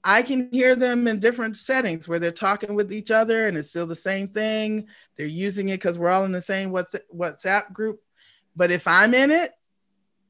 I 0.03 0.21
can 0.21 0.49
hear 0.51 0.75
them 0.75 1.07
in 1.07 1.19
different 1.19 1.57
settings 1.57 2.07
where 2.07 2.19
they're 2.19 2.31
talking 2.31 2.75
with 2.75 2.93
each 2.93 3.09
other 3.09 3.47
and 3.47 3.57
it's 3.57 3.69
still 3.69 3.87
the 3.87 3.95
same 3.95 4.27
thing. 4.27 4.87
They're 5.17 5.25
using 5.25 5.69
it 5.69 5.77
because 5.77 5.97
we're 5.97 6.09
all 6.09 6.25
in 6.25 6.31
the 6.31 6.41
same 6.41 6.71
WhatsApp 6.71 7.73
group. 7.73 8.01
But 8.55 8.71
if 8.71 8.87
I'm 8.87 9.13
in 9.13 9.31
it, 9.31 9.51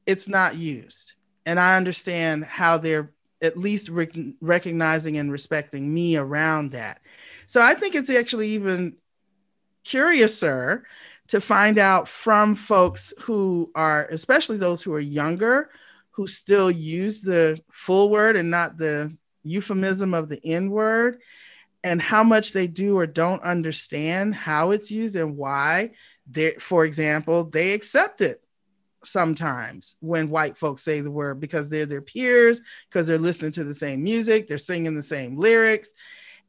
it's 0.06 0.28
not 0.28 0.56
used. 0.56 1.14
And 1.44 1.60
I 1.60 1.76
understand 1.76 2.44
how 2.44 2.78
they're 2.78 3.12
at 3.42 3.56
least 3.56 3.88
rec- 3.88 4.16
recognizing 4.40 5.18
and 5.18 5.30
respecting 5.30 5.92
me 5.92 6.16
around 6.16 6.72
that. 6.72 7.00
So 7.46 7.60
I 7.60 7.74
think 7.74 7.94
it's 7.94 8.10
actually 8.10 8.50
even 8.50 8.96
curiouser 9.84 10.84
to 11.28 11.40
find 11.40 11.78
out 11.78 12.08
from 12.08 12.54
folks 12.54 13.12
who 13.20 13.70
are, 13.74 14.06
especially 14.10 14.56
those 14.56 14.82
who 14.82 14.92
are 14.94 15.00
younger, 15.00 15.70
who 16.10 16.26
still 16.26 16.70
use 16.70 17.20
the 17.20 17.60
full 17.70 18.10
word 18.10 18.36
and 18.36 18.50
not 18.50 18.78
the 18.78 19.14
euphemism 19.42 20.14
of 20.14 20.28
the 20.28 20.40
N 20.44 20.70
word, 20.70 21.20
and 21.84 22.00
how 22.00 22.22
much 22.22 22.52
they 22.52 22.66
do 22.66 22.98
or 22.98 23.06
don't 23.06 23.42
understand 23.42 24.34
how 24.34 24.70
it's 24.70 24.90
used 24.90 25.14
and 25.14 25.36
why. 25.36 25.92
They, 26.28 26.52
for 26.54 26.84
example, 26.84 27.44
they 27.44 27.72
accept 27.74 28.20
it 28.20 28.42
sometimes 29.06 29.96
when 30.00 30.30
white 30.30 30.56
folks 30.56 30.82
say 30.82 31.00
the 31.00 31.10
word 31.10 31.40
because 31.40 31.68
they're 31.68 31.86
their 31.86 32.02
peers, 32.02 32.60
because 32.88 33.06
they're 33.06 33.18
listening 33.18 33.52
to 33.52 33.64
the 33.64 33.74
same 33.74 34.02
music, 34.02 34.46
they're 34.46 34.58
singing 34.58 34.94
the 34.94 35.02
same 35.02 35.36
lyrics. 35.36 35.92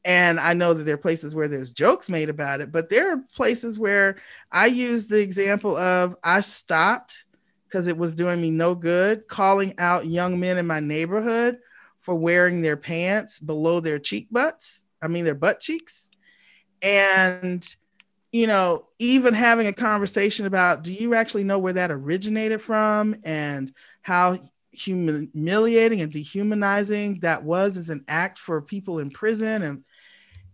And 0.05 0.39
I 0.39 0.53
know 0.53 0.73
that 0.73 0.83
there 0.83 0.95
are 0.95 0.99
places 0.99 1.35
where 1.35 1.47
there's 1.47 1.73
jokes 1.73 2.09
made 2.09 2.29
about 2.29 2.61
it, 2.61 2.71
but 2.71 2.89
there 2.89 3.13
are 3.13 3.23
places 3.35 3.77
where 3.77 4.17
I 4.51 4.67
use 4.67 5.07
the 5.07 5.21
example 5.21 5.75
of 5.75 6.15
I 6.23 6.41
stopped 6.41 7.25
because 7.67 7.87
it 7.87 7.97
was 7.97 8.13
doing 8.13 8.41
me 8.41 8.49
no 8.49 8.73
good 8.73 9.27
calling 9.27 9.73
out 9.77 10.07
young 10.07 10.39
men 10.39 10.57
in 10.57 10.65
my 10.65 10.79
neighborhood 10.79 11.57
for 11.99 12.15
wearing 12.15 12.61
their 12.61 12.77
pants 12.77 13.39
below 13.39 13.81
their 13.81 13.99
cheek 13.99 14.27
butts. 14.31 14.85
I 15.01 15.09
mean, 15.09 15.25
their 15.25 15.35
butt 15.35 15.59
cheeks. 15.59 16.09
And 16.81 17.67
you 18.31 18.47
know, 18.47 18.87
even 18.99 19.33
having 19.33 19.67
a 19.67 19.73
conversation 19.73 20.45
about 20.45 20.83
do 20.83 20.93
you 20.93 21.13
actually 21.13 21.43
know 21.43 21.59
where 21.59 21.73
that 21.73 21.91
originated 21.91 22.61
from 22.61 23.15
and 23.23 23.73
how 24.01 24.37
humiliating 24.71 26.01
and 26.01 26.11
dehumanizing 26.11 27.19
that 27.21 27.43
was 27.43 27.77
as 27.77 27.89
an 27.89 28.03
act 28.07 28.37
for 28.37 28.61
people 28.61 28.99
in 28.99 29.09
prison? 29.09 29.63
And 29.63 29.83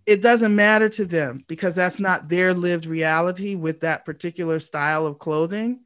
it 0.06 0.22
doesn't 0.22 0.56
matter 0.56 0.90
to 0.90 1.06
them 1.06 1.44
because 1.48 1.76
that's 1.76 2.00
not 2.00 2.30
their 2.30 2.54
lived 2.54 2.86
reality 2.86 3.56
with 3.56 3.82
that 3.82 4.06
particular 4.06 4.60
style 4.60 5.06
of 5.06 5.20
clothing. 5.20 5.82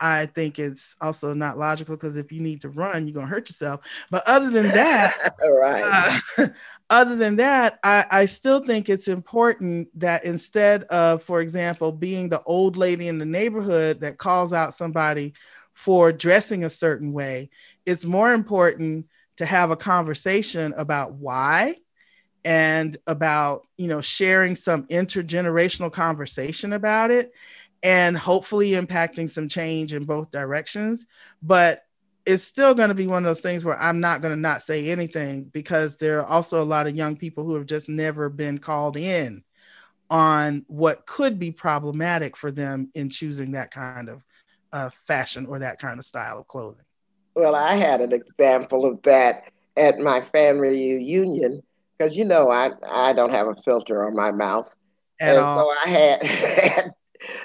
I 0.00 0.26
think 0.26 0.58
it's 0.58 0.96
also 1.00 1.32
not 1.32 1.58
logical 1.58 1.94
because 1.94 2.16
if 2.16 2.32
you 2.32 2.40
need 2.40 2.62
to 2.62 2.68
run 2.68 3.06
you're 3.06 3.14
going 3.14 3.26
to 3.26 3.32
hurt 3.32 3.48
yourself. 3.48 3.86
But 4.10 4.26
other 4.26 4.50
than 4.50 4.68
that 4.68 5.34
right. 5.44 6.20
uh, 6.38 6.48
other 6.92 7.16
than 7.16 7.36
that, 7.36 7.78
I, 7.82 8.04
I 8.10 8.26
still 8.26 8.60
think 8.60 8.90
it's 8.90 9.08
important 9.08 9.88
that 9.98 10.26
instead 10.26 10.84
of, 10.84 11.22
for 11.22 11.40
example, 11.40 11.90
being 11.90 12.28
the 12.28 12.42
old 12.42 12.76
lady 12.76 13.08
in 13.08 13.16
the 13.16 13.24
neighborhood 13.24 14.00
that 14.02 14.18
calls 14.18 14.52
out 14.52 14.74
somebody 14.74 15.32
for 15.72 16.12
dressing 16.12 16.64
a 16.64 16.70
certain 16.70 17.14
way, 17.14 17.48
it's 17.86 18.04
more 18.04 18.34
important 18.34 19.06
to 19.38 19.46
have 19.46 19.70
a 19.70 19.76
conversation 19.76 20.74
about 20.76 21.14
why 21.14 21.76
and 22.44 22.98
about 23.06 23.66
you 23.78 23.86
know 23.86 24.02
sharing 24.02 24.54
some 24.54 24.86
intergenerational 24.88 25.90
conversation 25.90 26.74
about 26.74 27.10
it 27.10 27.32
and 27.82 28.18
hopefully 28.18 28.72
impacting 28.72 29.30
some 29.30 29.48
change 29.48 29.94
in 29.94 30.04
both 30.04 30.30
directions. 30.30 31.06
But 31.42 31.84
it's 32.24 32.44
still 32.44 32.74
going 32.74 32.88
to 32.88 32.94
be 32.94 33.06
one 33.06 33.24
of 33.24 33.28
those 33.28 33.40
things 33.40 33.64
where 33.64 33.80
I'm 33.80 34.00
not 34.00 34.20
going 34.20 34.34
to 34.34 34.40
not 34.40 34.62
say 34.62 34.90
anything 34.90 35.44
because 35.44 35.96
there 35.96 36.20
are 36.20 36.26
also 36.26 36.62
a 36.62 36.64
lot 36.64 36.86
of 36.86 36.94
young 36.94 37.16
people 37.16 37.44
who 37.44 37.54
have 37.54 37.66
just 37.66 37.88
never 37.88 38.28
been 38.28 38.58
called 38.58 38.96
in 38.96 39.42
on 40.10 40.64
what 40.68 41.06
could 41.06 41.38
be 41.38 41.50
problematic 41.50 42.36
for 42.36 42.50
them 42.50 42.90
in 42.94 43.08
choosing 43.10 43.52
that 43.52 43.70
kind 43.70 44.08
of 44.08 44.22
uh, 44.72 44.90
fashion 45.06 45.46
or 45.46 45.58
that 45.58 45.78
kind 45.78 45.98
of 45.98 46.04
style 46.04 46.38
of 46.38 46.46
clothing. 46.48 46.84
Well, 47.34 47.54
I 47.54 47.74
had 47.74 48.00
an 48.00 48.12
example 48.12 48.84
of 48.84 49.02
that 49.02 49.50
at 49.76 49.98
my 49.98 50.20
family 50.20 50.68
reunion 50.68 51.62
because 51.96 52.16
you 52.16 52.24
know 52.24 52.50
I 52.50 52.72
I 52.86 53.12
don't 53.12 53.30
have 53.30 53.46
a 53.46 53.56
filter 53.64 54.06
on 54.06 54.14
my 54.14 54.30
mouth, 54.30 54.68
at 55.20 55.36
and 55.36 55.38
all. 55.38 55.58
so 55.58 55.74
I 55.84 55.88
had, 55.88 56.22
had 56.24 56.90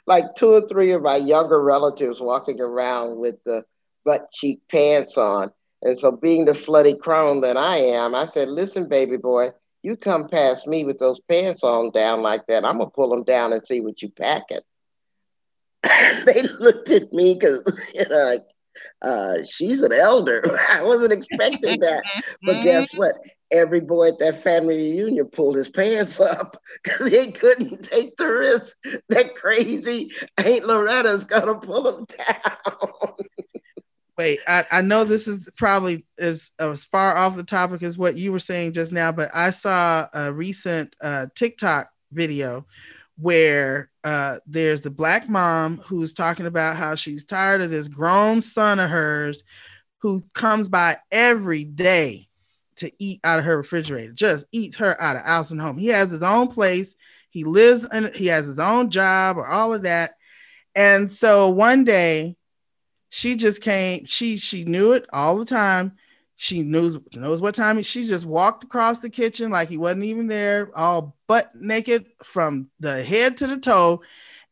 like 0.06 0.36
two 0.36 0.54
or 0.54 0.68
three 0.68 0.92
of 0.92 1.02
my 1.02 1.16
younger 1.16 1.62
relatives 1.62 2.20
walking 2.20 2.60
around 2.60 3.18
with 3.18 3.36
the 3.46 3.64
butt 4.08 4.32
cheek 4.32 4.62
pants 4.72 5.18
on. 5.18 5.52
And 5.82 6.00
so, 6.00 6.12
being 6.12 6.46
the 6.46 6.54
slutty 6.54 6.98
crone 6.98 7.42
that 7.42 7.58
I 7.58 7.78
am, 7.78 8.16
I 8.16 8.26
said, 8.26 8.48
Listen, 8.48 8.88
baby 8.88 9.18
boy, 9.18 9.52
you 9.84 9.96
come 9.98 10.28
past 10.30 10.66
me 10.66 10.86
with 10.86 10.98
those 10.98 11.20
pants 11.20 11.64
on 11.64 11.92
down 11.92 12.22
like 12.22 12.48
that, 12.48 12.66
I'm 12.66 12.78
going 12.78 12.90
to 12.90 12.96
pull 12.96 13.10
them 13.10 13.24
down 13.24 13.54
and 13.54 13.66
see 13.66 13.82
what 13.82 14.02
you 14.02 14.10
packing. 14.10 14.62
they 16.26 16.44
looked 16.60 16.90
at 16.90 17.14
me 17.14 17.36
because, 17.36 17.62
you 17.94 18.08
know, 18.10 18.26
like, 18.26 18.46
uh, 19.02 19.36
she's 19.44 19.82
an 19.82 19.94
elder. 19.94 20.42
I 20.70 20.84
wasn't 20.84 21.14
expecting 21.14 21.80
that. 21.80 22.04
But 22.44 22.64
guess 22.64 22.94
what? 22.94 23.16
Every 23.52 23.80
boy 23.80 24.10
at 24.10 24.20
that 24.20 24.44
family 24.44 24.76
reunion 24.76 25.28
pulled 25.28 25.56
his 25.56 25.70
pants 25.70 26.20
up 26.20 26.58
because 26.84 27.08
he 27.08 27.32
couldn't 27.32 27.82
take 27.82 28.18
the 28.18 28.28
risk 28.28 28.76
that 29.10 29.36
crazy 29.36 30.12
Aunt 30.38 30.66
Loretta's 30.66 31.24
gonna 31.24 31.56
pull 31.56 32.00
him 32.00 32.06
down. 32.06 33.14
Wait, 34.18 34.40
I, 34.48 34.66
I 34.72 34.82
know 34.82 35.04
this 35.04 35.28
is 35.28 35.48
probably 35.56 36.06
as 36.18 36.50
as 36.60 36.84
far 36.84 37.16
off 37.16 37.36
the 37.36 37.44
topic 37.44 37.84
as 37.84 37.98
what 38.00 38.16
you 38.16 38.32
were 38.32 38.40
saying 38.40 38.74
just 38.74 38.92
now, 38.92 39.12
but 39.12 39.30
I 39.34 39.52
saw 39.52 40.08
a 40.14 40.34
recent 40.34 40.96
uh, 41.02 41.28
TikTok 41.36 41.90
video 42.12 42.66
where 43.20 43.90
uh, 44.04 44.38
there's 44.48 44.82
the 44.82 44.90
black 44.90 45.30
mom 45.30 45.78
who's 45.86 46.14
talking 46.14 46.48
about 46.48 46.78
how 46.78 46.96
she's 46.96 47.26
tired 47.26 47.62
of 47.62 47.70
this 47.70 47.88
grown 47.88 48.42
son 48.42 48.80
of 48.80 48.90
hers 48.90 49.44
who 50.00 50.24
comes 50.34 50.70
by 50.70 50.98
every 51.12 51.64
day 51.64 52.28
to 52.78 52.92
eat 53.00 53.20
out 53.24 53.40
of 53.40 53.46
her 53.46 53.58
refrigerator, 53.58 54.14
just 54.14 54.46
eats 54.52 54.78
her 54.78 55.00
out 55.02 55.16
of 55.16 55.24
house 55.24 55.52
and 55.52 55.62
home. 55.62 55.78
He 55.78 55.88
has 55.88 56.12
his 56.12 56.24
own 56.24 56.48
place. 56.48 56.96
He 57.30 57.44
lives 57.44 57.86
and 57.86 58.14
he 58.16 58.28
has 58.28 58.46
his 58.48 58.60
own 58.60 58.90
job 58.90 59.38
or 59.38 59.48
all 59.48 59.74
of 59.74 59.84
that. 59.84 60.12
And 60.76 61.12
so 61.12 61.50
one 61.50 61.84
day 61.84 62.36
she 63.10 63.36
just 63.36 63.62
came, 63.62 64.06
she 64.06 64.38
she 64.38 64.64
knew 64.64 64.92
it 64.92 65.06
all 65.12 65.38
the 65.38 65.46
time. 65.46 65.94
She 66.36 66.62
knows 66.62 66.98
knows 67.16 67.42
what 67.42 67.56
time 67.56 67.82
she 67.82 68.04
just 68.04 68.26
walked 68.26 68.64
across 68.64 69.00
the 69.00 69.10
kitchen 69.10 69.52
like 69.52 69.70
he 69.70 69.78
wasn't 69.78 70.04
even 70.04 70.28
there, 70.28 70.70
all 70.76 71.16
butt 71.28 71.52
naked 71.56 72.06
from 72.24 72.70
the 72.80 73.04
head 73.04 73.38
to 73.38 73.48
the 73.48 73.58
toe. 73.58 74.02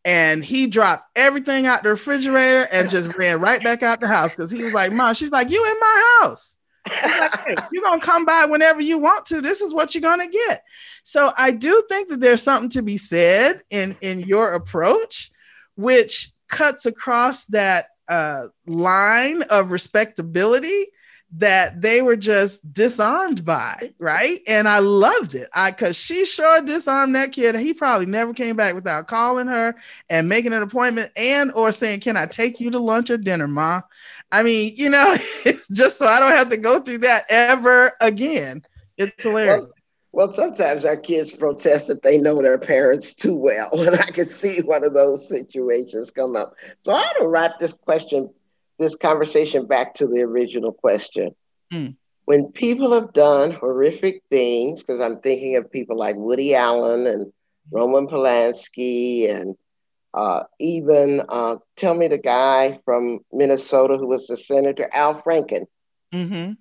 And 0.03 0.45
he 0.45 0.67
dropped 0.67 1.09
everything 1.15 1.65
out 1.65 1.83
the 1.83 1.89
refrigerator 1.89 2.67
and 2.71 2.89
just 2.89 3.15
ran 3.17 3.39
right 3.39 3.63
back 3.63 3.83
out 3.83 4.01
the 4.01 4.07
house 4.07 4.35
because 4.35 4.51
he 4.51 4.63
was 4.63 4.73
like, 4.73 4.91
Mom, 4.91 5.13
she's 5.13 5.31
like, 5.31 5.49
You 5.49 5.63
in 5.63 5.79
my 5.79 6.19
house. 6.21 6.57
Like, 6.87 7.39
hey, 7.45 7.55
you're 7.71 7.83
gonna 7.83 8.01
come 8.01 8.25
by 8.25 8.45
whenever 8.45 8.81
you 8.81 8.97
want 8.97 9.25
to. 9.27 9.41
This 9.41 9.61
is 9.61 9.73
what 9.73 9.93
you're 9.93 10.01
gonna 10.01 10.29
get. 10.29 10.63
So 11.03 11.33
I 11.37 11.51
do 11.51 11.83
think 11.89 12.09
that 12.09 12.19
there's 12.19 12.43
something 12.43 12.69
to 12.71 12.81
be 12.81 12.97
said 12.97 13.61
in 13.69 13.97
in 14.01 14.21
your 14.21 14.53
approach, 14.53 15.31
which 15.75 16.31
cuts 16.47 16.85
across 16.85 17.45
that 17.45 17.85
uh, 18.07 18.47
line 18.65 19.43
of 19.43 19.71
respectability 19.71 20.85
that 21.37 21.81
they 21.81 22.01
were 22.01 22.15
just 22.15 22.71
disarmed 22.71 23.43
by, 23.43 23.91
right? 23.99 24.39
And 24.47 24.69
I 24.69 24.79
loved 24.79 25.35
it. 25.35 25.49
I 25.53 25.71
cause 25.71 25.97
she 25.97 26.23
sure 26.23 26.61
disarmed 26.61 27.15
that 27.15 27.33
kid. 27.33 27.55
He 27.55 27.73
probably 27.73 28.05
never 28.05 28.33
came 28.33 28.55
back 28.55 28.73
without 28.73 29.07
calling 29.07 29.47
her 29.47 29.75
and 30.09 30.29
making 30.29 30.53
an 30.53 30.63
appointment 30.63 31.11
and 31.17 31.51
or 31.51 31.71
saying, 31.71 32.01
Can 32.01 32.15
I 32.15 32.25
take 32.25 32.59
you 32.59 32.69
to 32.71 32.79
lunch 32.79 33.09
or 33.09 33.17
dinner, 33.17 33.47
ma? 33.47 33.81
I 34.31 34.43
mean, 34.43 34.73
you 34.75 34.89
know, 34.89 35.17
it's 35.45 35.67
just 35.67 35.97
so 35.97 36.07
I 36.07 36.19
don't 36.19 36.35
have 36.35 36.49
to 36.49 36.57
go 36.57 36.79
through 36.79 36.99
that 36.99 37.25
ever 37.27 37.91
again. 37.99 38.63
It's 38.97 39.21
hilarious. 39.21 39.65
Well, 39.65 39.74
well, 40.15 40.31
sometimes 40.31 40.85
our 40.85 40.95
kids 40.95 41.29
protest 41.29 41.87
that 41.87 42.01
they 42.01 42.17
know 42.17 42.41
their 42.41 42.57
parents 42.57 43.13
too 43.13 43.35
well, 43.35 43.69
and 43.85 43.97
I 43.97 44.11
can 44.11 44.25
see 44.25 44.61
one 44.61 44.85
of 44.85 44.93
those 44.93 45.27
situations 45.27 46.09
come 46.09 46.37
up. 46.37 46.53
So 46.79 46.93
I 46.93 47.01
want 47.01 47.17
to 47.19 47.27
wrap 47.27 47.59
this 47.59 47.73
question, 47.73 48.33
this 48.79 48.95
conversation 48.95 49.67
back 49.67 49.95
to 49.95 50.07
the 50.07 50.21
original 50.21 50.71
question. 50.71 51.35
Mm. 51.71 51.97
When 52.23 52.53
people 52.53 52.93
have 52.93 53.11
done 53.11 53.51
horrific 53.51 54.23
things, 54.31 54.81
because 54.81 55.01
I'm 55.01 55.19
thinking 55.19 55.57
of 55.57 55.69
people 55.69 55.97
like 55.97 56.15
Woody 56.15 56.55
Allen 56.55 57.07
and 57.07 57.33
Roman 57.69 58.07
Polanski, 58.07 59.29
and 59.29 59.57
uh, 60.13 60.43
even 60.61 61.23
uh, 61.27 61.57
tell 61.75 61.93
me 61.93 62.07
the 62.07 62.17
guy 62.17 62.79
from 62.85 63.19
Minnesota 63.33 63.97
who 63.97 64.07
was 64.07 64.27
the 64.27 64.37
senator, 64.37 64.87
Al 64.93 65.21
Franken, 65.21 65.65
mm-hmm. 66.13 66.53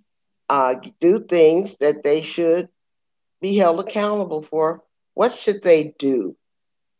uh, 0.48 0.74
do 0.98 1.20
things 1.20 1.76
that 1.78 2.02
they 2.02 2.20
should 2.20 2.68
be 3.45 3.59
held 3.59 3.78
accountable 3.78 4.40
for, 4.40 4.82
what 5.12 5.34
should 5.34 5.62
they 5.62 5.95
do 5.99 6.34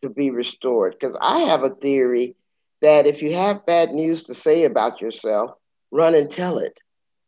to 0.03 0.11
be 0.11 0.30
restored? 0.30 0.92
Because 0.92 1.16
I 1.18 1.38
have 1.38 1.62
a 1.62 1.74
theory 1.74 2.36
that 2.82 3.07
if 3.07 3.22
you 3.22 3.32
have 3.32 3.64
bad 3.64 3.92
news 3.95 4.24
to 4.24 4.34
say 4.34 4.64
about 4.64 5.01
yourself, 5.01 5.53
run 5.90 6.14
and 6.14 6.30
tell 6.30 6.59
it. 6.59 6.78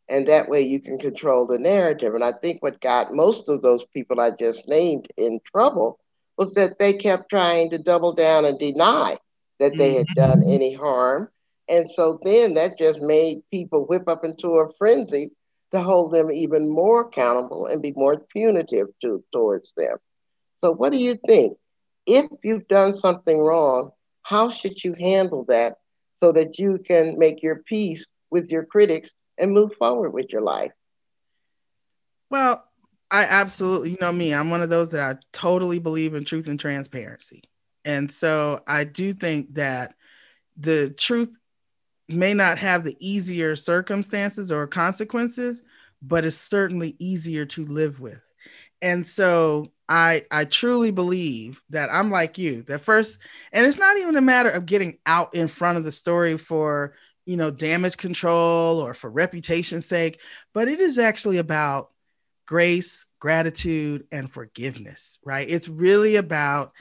And 0.07 0.27
that 0.27 0.49
way 0.49 0.61
you 0.61 0.79
can 0.79 0.99
control 0.99 1.47
the 1.47 1.57
narrative. 1.57 2.13
And 2.13 2.23
I 2.23 2.31
think 2.31 2.61
what 2.61 2.79
got 2.79 3.11
most 3.11 3.49
of 3.49 3.63
those 3.63 3.83
people 3.85 4.19
I 4.19 4.29
just 4.39 4.67
named 4.67 5.07
in 5.17 5.39
trouble 5.51 5.97
was 6.37 6.53
that 6.53 6.77
they 6.77 6.93
kept 6.93 7.31
trying 7.31 7.71
to 7.71 7.79
double 7.79 8.13
down 8.13 8.45
and 8.45 8.59
deny 8.59 9.17
that 9.57 9.75
they 9.75 9.95
had 9.95 10.05
done 10.15 10.41
mm-hmm. 10.41 10.51
any 10.51 10.73
harm. 10.75 11.27
And 11.67 11.89
so 11.89 12.19
then 12.21 12.53
that 12.53 12.77
just 12.77 13.01
made 13.01 13.41
people 13.49 13.87
whip 13.87 14.07
up 14.07 14.23
into 14.23 14.59
a 14.59 14.71
frenzy 14.77 15.31
to 15.71 15.81
hold 15.81 16.11
them 16.11 16.31
even 16.31 16.69
more 16.69 17.01
accountable 17.01 17.65
and 17.65 17.81
be 17.81 17.93
more 17.95 18.19
punitive 18.19 18.87
to, 19.01 19.23
towards 19.31 19.73
them. 19.75 19.97
So, 20.63 20.71
what 20.71 20.91
do 20.91 20.97
you 20.97 21.19
think? 21.27 21.57
If 22.05 22.25
you've 22.43 22.67
done 22.67 22.93
something 22.93 23.37
wrong, 23.37 23.91
how 24.23 24.49
should 24.49 24.83
you 24.83 24.93
handle 24.93 25.45
that 25.49 25.75
so 26.21 26.31
that 26.31 26.57
you 26.57 26.79
can 26.85 27.17
make 27.17 27.43
your 27.43 27.63
peace 27.63 28.05
with 28.29 28.49
your 28.49 28.63
critics 28.63 29.09
and 29.37 29.51
move 29.51 29.71
forward 29.77 30.11
with 30.11 30.31
your 30.31 30.41
life? 30.41 30.71
Well, 32.29 32.63
I 33.11 33.25
absolutely, 33.29 33.91
you 33.91 33.97
know 34.01 34.11
me, 34.11 34.33
I'm 34.33 34.49
one 34.49 34.61
of 34.61 34.69
those 34.69 34.91
that 34.91 35.15
I 35.15 35.19
totally 35.31 35.79
believe 35.79 36.13
in 36.13 36.25
truth 36.25 36.47
and 36.47 36.59
transparency. 36.59 37.43
And 37.85 38.11
so 38.11 38.59
I 38.67 38.83
do 38.83 39.13
think 39.13 39.53
that 39.55 39.95
the 40.57 40.89
truth 40.89 41.37
may 42.07 42.33
not 42.33 42.57
have 42.57 42.83
the 42.83 42.95
easier 42.99 43.55
circumstances 43.55 44.51
or 44.51 44.67
consequences, 44.67 45.61
but 46.01 46.25
it's 46.25 46.37
certainly 46.37 46.95
easier 46.99 47.45
to 47.45 47.65
live 47.65 47.99
with. 47.99 48.21
And 48.81 49.05
so 49.05 49.71
I 49.89 50.23
I 50.31 50.45
truly 50.45 50.91
believe 50.91 51.61
that 51.69 51.89
I'm 51.91 52.11
like 52.11 52.37
you. 52.37 52.63
That 52.63 52.79
first, 52.81 53.19
and 53.51 53.65
it's 53.65 53.79
not 53.79 53.97
even 53.97 54.15
a 54.15 54.21
matter 54.21 54.49
of 54.49 54.65
getting 54.65 54.99
out 55.05 55.33
in 55.33 55.47
front 55.47 55.77
of 55.77 55.83
the 55.83 55.91
story 55.91 56.37
for 56.37 56.93
you 57.25 57.37
know 57.37 57.51
damage 57.51 57.97
control 57.97 58.79
or 58.79 58.93
for 58.93 59.09
reputation's 59.09 59.85
sake, 59.85 60.19
but 60.53 60.67
it 60.67 60.79
is 60.79 60.99
actually 60.99 61.37
about 61.37 61.89
grace, 62.45 63.05
gratitude, 63.19 64.05
and 64.11 64.31
forgiveness, 64.31 65.19
right? 65.23 65.49
It's 65.49 65.67
really 65.67 66.15
about 66.15 66.71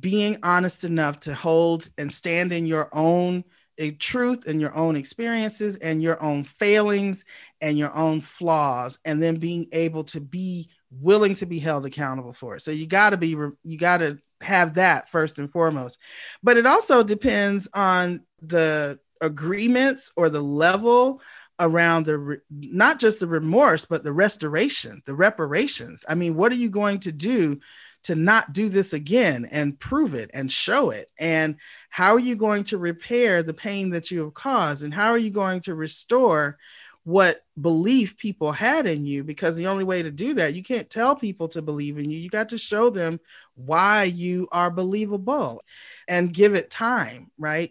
being 0.00 0.38
honest 0.42 0.84
enough 0.84 1.20
to 1.20 1.34
hold 1.34 1.88
and 1.98 2.12
stand 2.12 2.52
in 2.52 2.66
your 2.66 2.88
own 2.92 3.44
a 3.78 3.92
truth 3.92 4.46
in 4.46 4.60
your 4.60 4.74
own 4.76 4.96
experiences 4.96 5.76
and 5.76 6.02
your 6.02 6.22
own 6.22 6.44
failings 6.44 7.24
and 7.60 7.78
your 7.78 7.94
own 7.94 8.20
flaws 8.20 8.98
and 9.04 9.22
then 9.22 9.36
being 9.36 9.66
able 9.72 10.04
to 10.04 10.20
be 10.20 10.68
willing 11.00 11.34
to 11.34 11.46
be 11.46 11.58
held 11.58 11.84
accountable 11.86 12.32
for 12.32 12.56
it. 12.56 12.60
So 12.60 12.70
you 12.70 12.86
got 12.86 13.10
to 13.10 13.16
be 13.16 13.36
you 13.64 13.78
got 13.78 13.98
to 13.98 14.18
have 14.40 14.74
that 14.74 15.10
first 15.10 15.38
and 15.38 15.50
foremost. 15.50 15.98
But 16.42 16.56
it 16.56 16.66
also 16.66 17.02
depends 17.02 17.68
on 17.72 18.20
the 18.40 18.98
agreements 19.20 20.12
or 20.16 20.28
the 20.28 20.42
level 20.42 21.20
around 21.60 22.04
the 22.04 22.40
not 22.50 22.98
just 22.98 23.20
the 23.20 23.28
remorse 23.28 23.84
but 23.84 24.02
the 24.02 24.12
restoration 24.12 25.02
the 25.06 25.14
reparations. 25.14 26.04
I 26.08 26.14
mean 26.14 26.34
what 26.34 26.52
are 26.52 26.56
you 26.56 26.68
going 26.68 27.00
to 27.00 27.12
do 27.12 27.60
to 28.04 28.14
not 28.14 28.52
do 28.52 28.68
this 28.68 28.92
again 28.92 29.48
and 29.50 29.78
prove 29.78 30.14
it 30.14 30.30
and 30.32 30.50
show 30.50 30.90
it? 30.90 31.10
And 31.18 31.56
how 31.90 32.14
are 32.14 32.20
you 32.20 32.36
going 32.36 32.64
to 32.64 32.78
repair 32.78 33.42
the 33.42 33.54
pain 33.54 33.90
that 33.90 34.10
you 34.10 34.20
have 34.20 34.34
caused? 34.34 34.84
And 34.84 34.94
how 34.94 35.10
are 35.10 35.18
you 35.18 35.30
going 35.30 35.60
to 35.62 35.74
restore 35.74 36.58
what 37.04 37.40
belief 37.60 38.16
people 38.16 38.50
had 38.50 38.86
in 38.86 39.04
you? 39.04 39.22
Because 39.24 39.56
the 39.56 39.66
only 39.66 39.84
way 39.84 40.02
to 40.02 40.10
do 40.10 40.34
that, 40.34 40.54
you 40.54 40.62
can't 40.62 40.88
tell 40.88 41.14
people 41.14 41.48
to 41.48 41.62
believe 41.62 41.98
in 41.98 42.10
you. 42.10 42.18
You 42.18 42.30
got 42.30 42.48
to 42.50 42.58
show 42.58 42.90
them 42.90 43.20
why 43.54 44.04
you 44.04 44.48
are 44.52 44.70
believable 44.70 45.62
and 46.08 46.32
give 46.32 46.54
it 46.54 46.70
time, 46.70 47.30
right? 47.38 47.70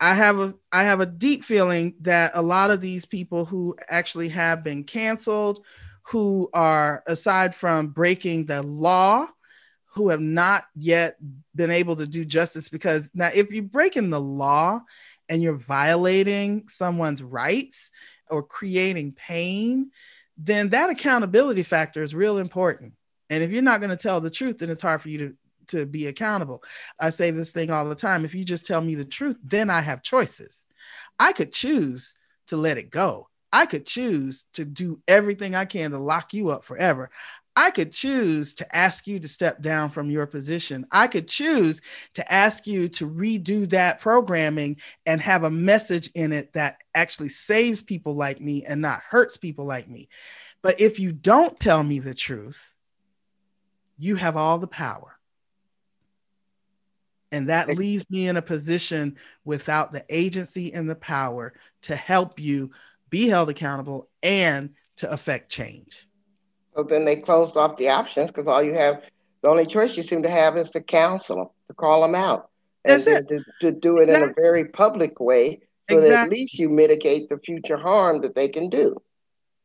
I 0.00 0.14
have 0.14 0.38
a 0.38 0.54
I 0.72 0.84
have 0.84 1.00
a 1.00 1.06
deep 1.06 1.44
feeling 1.44 1.94
that 2.00 2.32
a 2.34 2.40
lot 2.40 2.70
of 2.70 2.80
these 2.80 3.04
people 3.04 3.44
who 3.44 3.76
actually 3.88 4.30
have 4.30 4.64
been 4.64 4.84
canceled, 4.84 5.64
who 6.04 6.48
are 6.54 7.02
aside 7.06 7.54
from 7.54 7.88
breaking 7.88 8.46
the 8.46 8.62
law, 8.62 9.28
who 9.92 10.08
have 10.08 10.20
not 10.20 10.64
yet 10.74 11.16
been 11.54 11.70
able 11.70 11.96
to 11.96 12.06
do 12.06 12.24
justice 12.24 12.68
because 12.68 13.10
now 13.14 13.28
if 13.34 13.50
you're 13.50 13.62
breaking 13.62 14.10
the 14.10 14.20
law 14.20 14.80
and 15.28 15.42
you're 15.42 15.54
violating 15.54 16.68
someone's 16.68 17.22
rights 17.22 17.90
or 18.28 18.42
creating 18.42 19.12
pain 19.12 19.90
then 20.42 20.70
that 20.70 20.90
accountability 20.90 21.62
factor 21.62 22.02
is 22.02 22.14
real 22.14 22.38
important. 22.38 22.94
And 23.28 23.42
if 23.42 23.50
you're 23.50 23.62
not 23.62 23.80
going 23.80 23.90
to 23.90 23.96
tell 23.96 24.20
the 24.20 24.30
truth 24.30 24.58
then 24.58 24.70
it's 24.70 24.82
hard 24.82 25.02
for 25.02 25.08
you 25.08 25.18
to 25.18 25.36
to 25.68 25.86
be 25.86 26.08
accountable. 26.08 26.64
I 26.98 27.10
say 27.10 27.30
this 27.30 27.52
thing 27.52 27.70
all 27.70 27.88
the 27.88 27.94
time 27.94 28.24
if 28.24 28.34
you 28.34 28.44
just 28.44 28.66
tell 28.66 28.80
me 28.80 28.96
the 28.96 29.04
truth 29.04 29.36
then 29.44 29.70
i 29.70 29.80
have 29.80 30.02
choices. 30.02 30.66
I 31.18 31.32
could 31.32 31.52
choose 31.52 32.14
to 32.48 32.56
let 32.56 32.78
it 32.78 32.90
go. 32.90 33.28
I 33.52 33.66
could 33.66 33.86
choose 33.86 34.46
to 34.54 34.64
do 34.64 35.00
everything 35.08 35.54
I 35.54 35.64
can 35.64 35.90
to 35.90 35.98
lock 35.98 36.34
you 36.34 36.50
up 36.50 36.64
forever. 36.64 37.10
I 37.56 37.70
could 37.70 37.92
choose 37.92 38.54
to 38.54 38.76
ask 38.76 39.06
you 39.06 39.18
to 39.18 39.28
step 39.28 39.60
down 39.60 39.90
from 39.90 40.08
your 40.08 40.26
position. 40.26 40.86
I 40.92 41.08
could 41.08 41.28
choose 41.28 41.82
to 42.14 42.32
ask 42.32 42.66
you 42.66 42.88
to 42.90 43.08
redo 43.08 43.68
that 43.70 44.00
programming 44.00 44.76
and 45.04 45.20
have 45.20 45.44
a 45.44 45.50
message 45.50 46.10
in 46.14 46.32
it 46.32 46.52
that 46.52 46.78
actually 46.94 47.28
saves 47.28 47.82
people 47.82 48.14
like 48.14 48.40
me 48.40 48.64
and 48.64 48.80
not 48.80 49.02
hurts 49.02 49.36
people 49.36 49.64
like 49.64 49.88
me. 49.88 50.08
But 50.62 50.80
if 50.80 51.00
you 51.00 51.12
don't 51.12 51.58
tell 51.58 51.82
me 51.82 51.98
the 51.98 52.14
truth, 52.14 52.72
you 53.98 54.16
have 54.16 54.36
all 54.36 54.58
the 54.58 54.66
power. 54.66 55.18
And 57.32 57.48
that 57.48 57.68
leaves 57.68 58.04
me 58.10 58.28
in 58.28 58.36
a 58.36 58.42
position 58.42 59.16
without 59.44 59.92
the 59.92 60.04
agency 60.08 60.72
and 60.72 60.90
the 60.90 60.96
power 60.96 61.52
to 61.82 61.94
help 61.94 62.40
you 62.40 62.70
be 63.08 63.28
held 63.28 63.50
accountable 63.50 64.08
and 64.22 64.70
to 64.96 65.10
affect 65.10 65.50
change. 65.50 66.08
So 66.80 66.84
then 66.84 67.04
they 67.04 67.16
closed 67.16 67.58
off 67.58 67.76
the 67.76 67.90
options 67.90 68.30
because 68.30 68.48
all 68.48 68.62
you 68.62 68.72
have, 68.72 69.02
the 69.42 69.48
only 69.50 69.66
choice 69.66 69.98
you 69.98 70.02
seem 70.02 70.22
to 70.22 70.30
have 70.30 70.56
is 70.56 70.70
to 70.70 70.80
counsel 70.80 71.36
them, 71.36 71.48
to 71.68 71.74
call 71.74 72.00
them 72.00 72.14
out. 72.14 72.48
And 72.86 73.02
That's 73.02 73.06
it. 73.06 73.28
To, 73.28 73.44
to 73.60 73.72
do 73.72 73.98
it 73.98 74.04
exactly. 74.04 74.24
in 74.24 74.30
a 74.30 74.34
very 74.34 74.64
public 74.64 75.20
way 75.20 75.60
so 75.90 75.98
exactly. 75.98 76.10
that 76.10 76.24
at 76.24 76.30
least 76.30 76.58
you 76.58 76.70
mitigate 76.70 77.28
the 77.28 77.38
future 77.38 77.76
harm 77.76 78.22
that 78.22 78.34
they 78.34 78.48
can 78.48 78.70
do. 78.70 78.96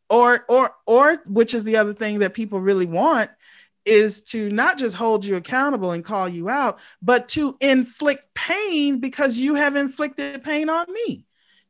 Or 0.09 0.43
or 0.49 0.75
or 0.85 1.21
which 1.25 1.53
is 1.53 1.63
the 1.63 1.77
other 1.77 1.93
thing 1.93 2.19
that 2.19 2.33
people 2.33 2.59
really 2.59 2.85
want 2.85 3.29
is 3.85 4.21
to 4.23 4.49
not 4.49 4.77
just 4.77 4.95
hold 4.95 5.23
you 5.23 5.37
accountable 5.37 5.91
and 5.91 6.03
call 6.03 6.27
you 6.27 6.49
out, 6.49 6.79
but 7.01 7.29
to 7.29 7.55
inflict 7.61 8.25
pain 8.33 8.99
because 8.99 9.37
you 9.37 9.55
have 9.55 9.77
inflicted 9.77 10.43
pain 10.43 10.69
on 10.69 10.85
me. 10.91 11.24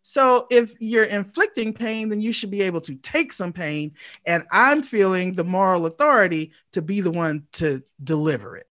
So 0.08 0.45
if 0.51 0.74
you're 0.80 1.06
inflicting 1.06 1.74
pain, 1.74 2.10
then 2.10 2.22
you 2.22 2.32
should 2.32 2.51
be 2.51 2.62
able 2.62 2.82
to 2.82 2.95
take 2.95 3.34
some 3.34 3.51
pain. 3.51 3.93
And 4.26 4.43
I'm 4.51 4.84
feeling 4.84 5.34
the 5.34 5.43
moral 5.43 5.88
authority 5.88 6.51
to 6.74 6.82
be 6.82 7.01
the 7.01 7.12
one 7.12 7.47
to 7.53 7.84
deliver 8.03 8.56
it. 8.56 8.68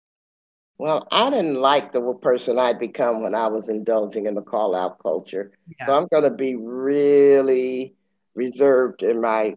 Well, 0.79 1.07
I 1.11 1.31
didn't 1.31 1.61
like 1.61 1.93
the 1.93 2.01
person 2.15 2.59
I'd 2.59 2.79
become 2.79 3.23
when 3.23 3.35
I 3.35 3.49
was 3.49 3.69
indulging 3.69 4.27
in 4.27 4.35
the 4.35 4.43
call 4.43 4.75
out 4.75 5.01
culture. 5.03 5.53
Yeah. 5.79 5.87
So 5.87 5.97
I'm 5.97 6.09
going 6.09 6.25
to 6.25 6.31
be 6.31 6.57
really 6.57 7.95
reserved 8.35 9.03
in 9.03 9.21
my 9.21 9.57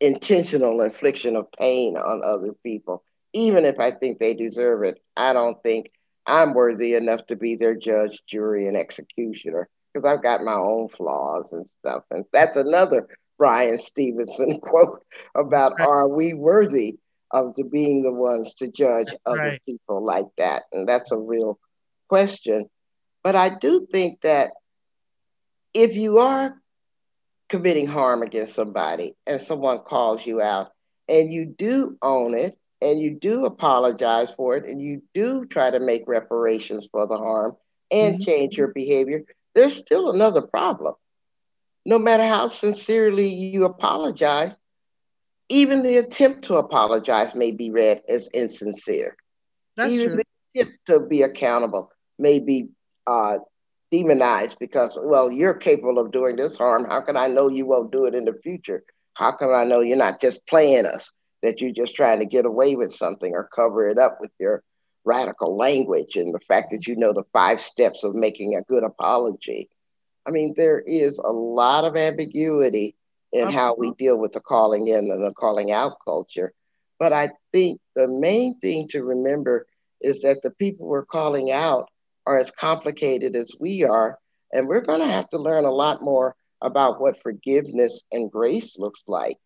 intentional 0.00 0.82
infliction 0.82 1.34
of 1.34 1.50
pain 1.52 1.96
on 1.96 2.22
other 2.22 2.52
people 2.62 3.02
even 3.32 3.64
if 3.64 3.78
I 3.78 3.90
think 3.90 4.18
they 4.18 4.34
deserve 4.34 4.82
it, 4.82 5.02
I 5.16 5.32
don't 5.32 5.62
think 5.62 5.90
I'm 6.26 6.54
worthy 6.54 6.94
enough 6.94 7.26
to 7.26 7.36
be 7.36 7.56
their 7.56 7.74
judge, 7.74 8.22
jury, 8.26 8.66
and 8.66 8.76
executioner 8.76 9.68
because 9.98 10.10
I've 10.10 10.22
got 10.22 10.42
my 10.44 10.54
own 10.54 10.88
flaws 10.88 11.52
and 11.52 11.66
stuff. 11.66 12.04
And 12.10 12.24
that's 12.32 12.56
another 12.56 13.08
Bryan 13.36 13.78
Stevenson 13.78 14.60
quote 14.62 15.04
about 15.34 15.74
right. 15.78 15.88
are 15.88 16.08
we 16.08 16.34
worthy 16.34 16.98
of 17.32 17.54
the 17.56 17.64
being 17.64 18.02
the 18.02 18.12
ones 18.12 18.54
to 18.54 18.70
judge 18.70 19.14
other 19.26 19.38
right. 19.38 19.62
people 19.66 20.04
like 20.04 20.26
that? 20.38 20.64
And 20.72 20.88
that's 20.88 21.10
a 21.10 21.18
real 21.18 21.58
question. 22.08 22.68
But 23.24 23.34
I 23.34 23.48
do 23.48 23.86
think 23.90 24.20
that 24.22 24.52
if 25.74 25.96
you 25.96 26.18
are 26.18 26.54
committing 27.48 27.86
harm 27.86 28.22
against 28.22 28.54
somebody 28.54 29.16
and 29.26 29.40
someone 29.40 29.80
calls 29.80 30.24
you 30.24 30.40
out 30.40 30.68
and 31.08 31.32
you 31.32 31.44
do 31.46 31.96
own 32.02 32.38
it 32.38 32.56
and 32.80 33.00
you 33.00 33.18
do 33.18 33.46
apologize 33.46 34.32
for 34.36 34.56
it 34.56 34.64
and 34.64 34.80
you 34.80 35.02
do 35.12 35.44
try 35.46 35.70
to 35.70 35.80
make 35.80 36.04
reparations 36.06 36.86
for 36.92 37.06
the 37.08 37.16
harm 37.16 37.56
and 37.90 38.14
mm-hmm. 38.14 38.24
change 38.24 38.56
your 38.56 38.68
behavior, 38.68 39.24
there's 39.58 39.76
still 39.76 40.10
another 40.10 40.42
problem. 40.42 40.94
No 41.84 41.98
matter 41.98 42.22
how 42.22 42.48
sincerely 42.48 43.28
you 43.28 43.64
apologize, 43.64 44.54
even 45.48 45.82
the 45.82 45.96
attempt 45.96 46.44
to 46.44 46.56
apologize 46.56 47.34
may 47.34 47.50
be 47.50 47.70
read 47.70 48.02
as 48.08 48.28
insincere. 48.34 49.16
That's 49.76 49.92
even 49.92 50.08
true. 50.08 50.22
the 50.54 50.60
attempt 50.60 50.78
to 50.86 51.00
be 51.00 51.22
accountable 51.22 51.90
may 52.18 52.38
be 52.38 52.68
uh, 53.06 53.38
demonized 53.90 54.58
because, 54.60 54.98
well, 55.02 55.32
you're 55.32 55.54
capable 55.54 55.98
of 55.98 56.12
doing 56.12 56.36
this 56.36 56.56
harm. 56.56 56.86
How 56.88 57.00
can 57.00 57.16
I 57.16 57.28
know 57.28 57.48
you 57.48 57.66
won't 57.66 57.90
do 57.90 58.04
it 58.04 58.14
in 58.14 58.26
the 58.26 58.38
future? 58.42 58.82
How 59.14 59.32
can 59.32 59.52
I 59.52 59.64
know 59.64 59.80
you're 59.80 59.96
not 59.96 60.20
just 60.20 60.46
playing 60.46 60.86
us? 60.86 61.10
that 61.42 61.60
you're 61.60 61.72
just 61.72 61.94
trying 61.94 62.18
to 62.18 62.26
get 62.26 62.46
away 62.46 62.76
with 62.76 62.94
something 62.94 63.32
or 63.34 63.48
cover 63.54 63.88
it 63.88 63.98
up 63.98 64.18
with 64.20 64.30
your 64.38 64.62
radical 65.08 65.56
language 65.56 66.16
and 66.16 66.34
the 66.34 66.40
fact 66.40 66.70
that 66.70 66.86
you 66.86 66.94
know 66.94 67.12
the 67.12 67.24
five 67.32 67.60
steps 67.60 68.04
of 68.04 68.14
making 68.14 68.54
a 68.54 68.62
good 68.62 68.84
apology. 68.84 69.70
I 70.26 70.30
mean, 70.30 70.52
there 70.56 70.80
is 70.80 71.18
a 71.18 71.32
lot 71.32 71.84
of 71.84 71.96
ambiguity 71.96 72.94
in 73.32 73.48
Absolutely. 73.48 73.58
how 73.58 73.74
we 73.76 73.90
deal 73.94 74.18
with 74.18 74.32
the 74.32 74.40
calling 74.40 74.88
in 74.88 75.10
and 75.10 75.24
the 75.24 75.32
calling 75.32 75.72
out 75.72 75.96
culture. 76.04 76.52
But 76.98 77.12
I 77.12 77.30
think 77.52 77.80
the 77.96 78.08
main 78.08 78.58
thing 78.60 78.88
to 78.88 79.02
remember 79.02 79.66
is 80.00 80.22
that 80.22 80.42
the 80.42 80.50
people 80.50 80.86
we're 80.86 81.04
calling 81.04 81.50
out 81.50 81.88
are 82.26 82.38
as 82.38 82.50
complicated 82.50 83.34
as 83.34 83.50
we 83.58 83.84
are. 83.84 84.18
And 84.52 84.68
we're 84.68 84.82
going 84.82 85.00
to 85.00 85.06
have 85.06 85.28
to 85.30 85.38
learn 85.38 85.64
a 85.64 85.72
lot 85.72 86.02
more 86.02 86.36
about 86.60 87.00
what 87.00 87.22
forgiveness 87.22 88.02
and 88.12 88.30
grace 88.30 88.78
looks 88.78 89.02
like 89.06 89.38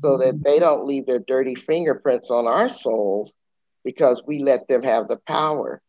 so 0.00 0.16
that 0.18 0.34
mm-hmm. 0.34 0.42
they 0.44 0.58
don't 0.58 0.86
leave 0.86 1.06
their 1.06 1.18
dirty 1.18 1.54
fingerprints 1.54 2.30
on 2.30 2.46
our 2.46 2.68
souls 2.68 3.32
because 3.84 4.22
we 4.26 4.38
let 4.38 4.68
them 4.68 4.82
have 4.82 5.08
the 5.08 5.18
power 5.26 5.80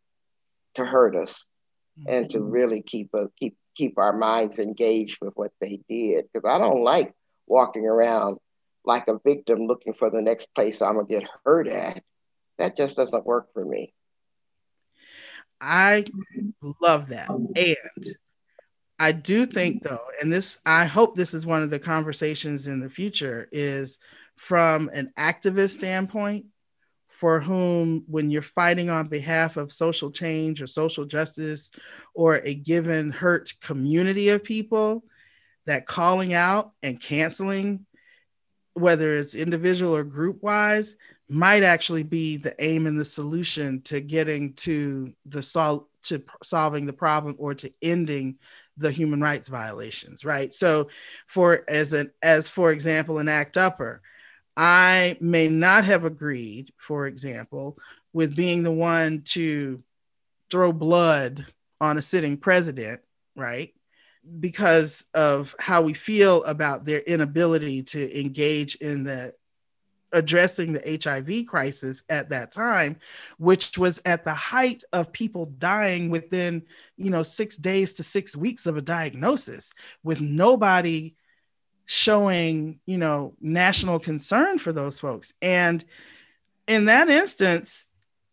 to 0.76 0.86
hurt 0.86 1.16
us 1.16 1.48
and 2.08 2.30
to 2.32 2.40
mm-hmm. 2.40 2.50
really 2.50 2.82
keep 2.82 3.10
a, 3.14 3.28
keep 3.40 3.56
keep 3.76 3.98
our 3.98 4.14
minds 4.14 4.60
engaged 4.60 5.18
with 5.22 5.34
what 5.36 5.52
they 5.60 5.80
did 5.90 6.26
because 6.32 6.48
I 6.50 6.60
don't 6.60 6.84
like 6.84 7.14
walking 7.48 7.86
around 7.86 8.38
like 8.86 9.08
a 9.08 9.20
victim 9.26 9.66
looking 9.66 9.94
for 9.94 10.10
the 10.10 10.22
next 10.22 10.54
place 10.54 10.82
I'm 10.82 10.96
gonna 10.96 11.08
get 11.08 11.28
hurt 11.46 11.68
at. 11.68 12.04
That 12.60 12.78
just 12.78 12.96
doesn't 12.96 13.26
work 13.26 13.48
for 13.54 13.66
me. 13.66 13.94
I 15.60 16.06
love 16.82 17.10
that. 17.10 17.30
And 17.30 18.16
I 19.00 19.12
do 19.12 19.46
think 19.46 19.84
though, 19.84 20.06
and 20.22 20.32
this 20.32 20.60
I 20.66 20.86
hope 20.86 21.16
this 21.16 21.34
is 21.34 21.46
one 21.46 21.64
of 21.64 21.70
the 21.70 21.80
conversations 21.80 22.68
in 22.68 22.80
the 22.80 22.90
future 22.90 23.48
is 23.52 23.98
from 24.36 24.90
an 24.94 25.12
activist 25.18 25.72
standpoint 25.72 26.46
for 27.20 27.40
whom 27.40 28.04
when 28.08 28.30
you're 28.30 28.42
fighting 28.42 28.90
on 28.90 29.08
behalf 29.08 29.56
of 29.58 29.72
social 29.72 30.12
change 30.12 30.62
or 30.62 30.68
social 30.68 31.06
justice 31.06 31.72
or 32.14 32.42
a 32.44 32.54
given 32.54 33.12
hurt 33.12 33.54
community 33.62 34.30
of 34.30 34.44
people 34.44 35.04
that 35.66 35.86
calling 35.86 36.34
out 36.34 36.72
and 36.82 37.00
canceling 37.00 37.86
whether 38.74 39.16
it's 39.16 39.36
individual 39.36 39.96
or 39.96 40.04
group 40.04 40.42
wise 40.42 40.96
might 41.30 41.64
actually 41.64 42.04
be 42.04 42.38
the 42.38 42.56
aim 42.64 42.88
and 42.88 43.00
the 43.00 43.06
solution 43.06 43.82
to 43.82 44.02
getting 44.02 44.54
to 44.54 45.14
the 45.26 45.42
sol- 45.42 45.88
to 46.02 46.24
solving 46.44 46.86
the 46.86 46.94
problem 46.94 47.36
or 47.38 47.54
to 47.54 47.72
ending 47.82 48.38
the 48.78 48.92
human 48.92 49.22
rights 49.22 49.48
violations, 49.48 50.26
right? 50.26 50.54
So, 50.54 50.90
for 51.28 51.64
as 51.68 51.94
an 51.94 52.12
as 52.22 52.48
for 52.48 52.72
example, 52.72 53.20
an 53.20 53.30
ACT 53.30 53.58
UPPER, 53.58 54.02
I 54.56 55.18
may 55.20 55.48
not 55.48 55.86
have 55.86 56.06
agreed, 56.06 56.72
for 56.78 57.08
example, 57.08 57.78
with 58.14 58.36
being 58.36 58.64
the 58.64 58.72
one 58.72 59.22
to 59.26 59.84
throw 60.52 60.72
blood 60.72 61.46
on 61.82 61.98
a 61.98 62.02
sitting 62.02 62.38
president, 62.38 63.02
right? 63.36 63.74
Because 64.40 65.06
of 65.14 65.56
how 65.60 65.82
we 65.82 65.94
feel 65.94 66.44
about 66.44 66.86
their 66.86 67.00
inability 67.00 67.84
to 67.84 68.20
engage 68.20 68.76
in 68.76 69.04
the 69.04 69.34
addressing 70.14 70.74
the 70.74 71.00
HIV 71.04 71.48
crisis 71.48 72.04
at 72.08 72.30
that 72.30 72.52
time, 72.52 72.98
which 73.40 73.78
was 73.78 74.00
at 74.06 74.24
the 74.24 74.34
height 74.34 74.84
of 74.94 75.12
people 75.12 75.46
dying 75.46 76.10
within, 76.10 76.62
you 76.98 77.10
know, 77.10 77.24
six 77.24 77.58
days 77.58 77.94
to 77.94 78.04
six 78.04 78.36
weeks 78.36 78.68
of 78.68 78.78
a 78.78 78.82
diagnosis, 78.82 79.74
with 80.04 80.22
nobody 80.22 81.16
showing, 81.86 82.80
you 82.86 82.98
know, 82.98 83.34
national 83.42 84.00
concern 84.00 84.58
for 84.58 84.72
those 84.72 85.00
folks. 85.00 85.34
And 85.42 85.84
in 86.68 86.86
that 86.86 87.10
instance, 87.10 87.92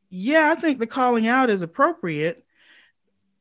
yeah, 0.09 0.55
I 0.57 0.61
think 0.61 0.79
the 0.79 0.87
calling 0.87 1.27
out 1.27 1.51
is 1.51 1.63
appropriate 1.63 2.45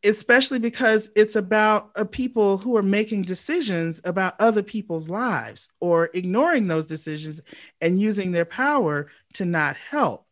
especially 0.03 0.59
because 0.59 1.11
it's 1.15 1.35
about 1.35 1.91
a 1.95 2.05
people 2.05 2.57
who 2.57 2.77
are 2.77 2.83
making 2.83 3.23
decisions 3.23 3.99
about 4.05 4.39
other 4.39 4.63
people's 4.63 5.09
lives 5.09 5.69
or 5.79 6.09
ignoring 6.13 6.67
those 6.67 6.85
decisions 6.85 7.41
and 7.81 7.99
using 7.99 8.31
their 8.31 8.45
power 8.45 9.07
to 9.33 9.45
not 9.45 9.75
help. 9.75 10.25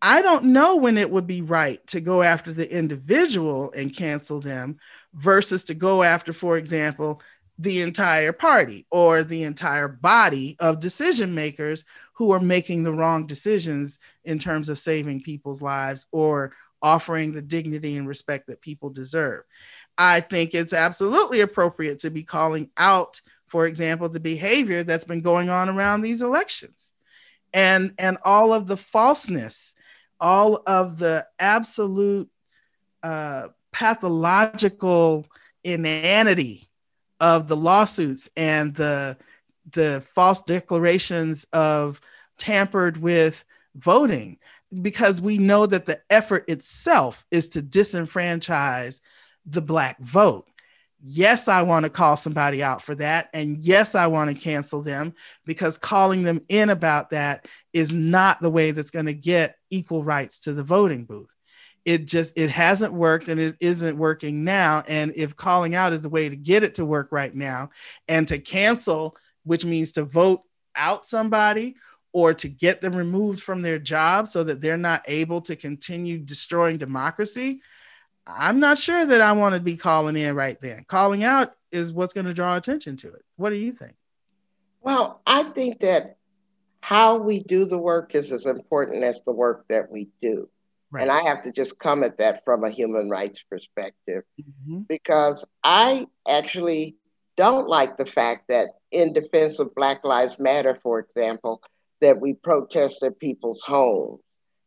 I 0.00 0.20
don't 0.20 0.46
know 0.46 0.76
when 0.76 0.98
it 0.98 1.10
would 1.10 1.28
be 1.28 1.42
right 1.42 1.84
to 1.88 2.00
go 2.00 2.22
after 2.22 2.52
the 2.52 2.68
individual 2.76 3.72
and 3.72 3.94
cancel 3.94 4.40
them 4.40 4.78
versus 5.14 5.62
to 5.64 5.74
go 5.74 6.02
after, 6.02 6.32
for 6.32 6.58
example, 6.58 7.22
the 7.58 7.80
entire 7.82 8.32
party 8.32 8.86
or 8.90 9.22
the 9.22 9.44
entire 9.44 9.88
body 9.88 10.56
of 10.58 10.80
decision 10.80 11.34
makers 11.34 11.84
who 12.14 12.32
are 12.32 12.40
making 12.40 12.82
the 12.82 12.92
wrong 12.92 13.26
decisions 13.26 13.98
in 14.24 14.38
terms 14.38 14.68
of 14.68 14.78
saving 14.78 15.22
people's 15.22 15.62
lives 15.62 16.06
or 16.12 16.52
offering 16.82 17.32
the 17.32 17.42
dignity 17.42 17.96
and 17.96 18.08
respect 18.08 18.46
that 18.48 18.60
people 18.60 18.90
deserve. 18.90 19.44
I 19.96 20.20
think 20.20 20.54
it's 20.54 20.72
absolutely 20.72 21.40
appropriate 21.40 22.00
to 22.00 22.10
be 22.10 22.22
calling 22.22 22.70
out, 22.76 23.20
for 23.46 23.66
example, 23.66 24.08
the 24.08 24.20
behavior 24.20 24.82
that's 24.82 25.04
been 25.04 25.20
going 25.20 25.48
on 25.48 25.68
around 25.68 26.00
these 26.00 26.22
elections 26.22 26.92
and, 27.52 27.92
and 27.98 28.18
all 28.24 28.52
of 28.52 28.66
the 28.66 28.76
falseness, 28.76 29.74
all 30.20 30.62
of 30.66 30.98
the 30.98 31.26
absolute 31.38 32.28
uh, 33.02 33.48
pathological 33.72 35.26
inanity 35.64 36.68
of 37.22 37.46
the 37.48 37.56
lawsuits 37.56 38.28
and 38.36 38.74
the, 38.74 39.16
the 39.70 40.04
false 40.14 40.42
declarations 40.42 41.46
of 41.52 42.00
tampered 42.36 42.98
with 42.98 43.44
voting 43.76 44.38
because 44.82 45.20
we 45.20 45.38
know 45.38 45.64
that 45.66 45.86
the 45.86 46.00
effort 46.10 46.44
itself 46.48 47.24
is 47.30 47.48
to 47.50 47.62
disenfranchise 47.62 49.00
the 49.46 49.62
black 49.62 50.00
vote. 50.00 50.48
Yes, 51.04 51.46
I 51.46 51.62
want 51.62 51.84
to 51.84 51.90
call 51.90 52.16
somebody 52.16 52.62
out 52.62 52.82
for 52.82 52.94
that. 52.96 53.28
And 53.32 53.64
yes, 53.64 53.94
I 53.94 54.08
want 54.08 54.30
to 54.30 54.40
cancel 54.40 54.82
them 54.82 55.14
because 55.44 55.78
calling 55.78 56.24
them 56.24 56.42
in 56.48 56.70
about 56.70 57.10
that 57.10 57.46
is 57.72 57.92
not 57.92 58.40
the 58.40 58.50
way 58.50 58.72
that's 58.72 58.90
going 58.90 59.06
to 59.06 59.14
get 59.14 59.56
equal 59.70 60.02
rights 60.02 60.40
to 60.40 60.52
the 60.52 60.64
voting 60.64 61.04
booth. 61.04 61.28
It 61.84 62.06
just 62.06 62.38
it 62.38 62.50
hasn't 62.50 62.92
worked 62.92 63.28
and 63.28 63.40
it 63.40 63.56
isn't 63.60 63.96
working 63.96 64.44
now 64.44 64.82
and 64.88 65.12
if 65.16 65.36
calling 65.36 65.74
out 65.74 65.92
is 65.92 66.02
the 66.02 66.08
way 66.08 66.28
to 66.28 66.36
get 66.36 66.62
it 66.62 66.76
to 66.76 66.84
work 66.84 67.08
right 67.10 67.34
now 67.34 67.70
and 68.08 68.28
to 68.28 68.38
cancel 68.38 69.16
which 69.44 69.64
means 69.64 69.92
to 69.92 70.04
vote 70.04 70.42
out 70.76 71.04
somebody 71.04 71.74
or 72.12 72.34
to 72.34 72.48
get 72.48 72.80
them 72.80 72.94
removed 72.94 73.42
from 73.42 73.62
their 73.62 73.78
job 73.78 74.28
so 74.28 74.44
that 74.44 74.60
they're 74.60 74.76
not 74.76 75.02
able 75.06 75.40
to 75.40 75.56
continue 75.56 76.18
destroying 76.18 76.78
democracy 76.78 77.60
i'm 78.26 78.60
not 78.60 78.78
sure 78.78 79.04
that 79.04 79.20
i 79.20 79.32
want 79.32 79.54
to 79.54 79.60
be 79.60 79.76
calling 79.76 80.16
in 80.16 80.34
right 80.34 80.60
then. 80.60 80.84
Calling 80.86 81.24
out 81.24 81.52
is 81.72 81.92
what's 81.92 82.12
going 82.12 82.26
to 82.26 82.34
draw 82.34 82.56
attention 82.56 82.96
to 82.98 83.08
it. 83.08 83.24
What 83.36 83.50
do 83.50 83.56
you 83.56 83.72
think? 83.72 83.94
Well 84.80 85.20
i 85.26 85.42
think 85.44 85.80
that 85.80 86.16
how 86.80 87.16
we 87.16 87.42
do 87.44 87.64
the 87.64 87.78
work 87.78 88.14
is 88.14 88.32
as 88.32 88.46
important 88.46 89.04
as 89.04 89.20
the 89.24 89.32
work 89.32 89.64
that 89.68 89.90
we 89.90 90.08
do 90.20 90.48
Right. 90.92 91.02
And 91.02 91.10
I 91.10 91.22
have 91.22 91.40
to 91.42 91.52
just 91.52 91.78
come 91.78 92.04
at 92.04 92.18
that 92.18 92.44
from 92.44 92.64
a 92.64 92.70
human 92.70 93.08
rights 93.08 93.42
perspective 93.50 94.24
mm-hmm. 94.38 94.80
because 94.88 95.42
I 95.64 96.06
actually 96.28 96.96
don't 97.36 97.66
like 97.66 97.96
the 97.96 98.04
fact 98.04 98.48
that, 98.48 98.68
in 98.90 99.14
defense 99.14 99.58
of 99.58 99.74
Black 99.74 100.04
Lives 100.04 100.36
Matter, 100.38 100.78
for 100.82 100.98
example, 100.98 101.62
that 102.02 102.20
we 102.20 102.34
protest 102.34 103.02
at 103.02 103.18
people's 103.18 103.62
homes 103.62 104.20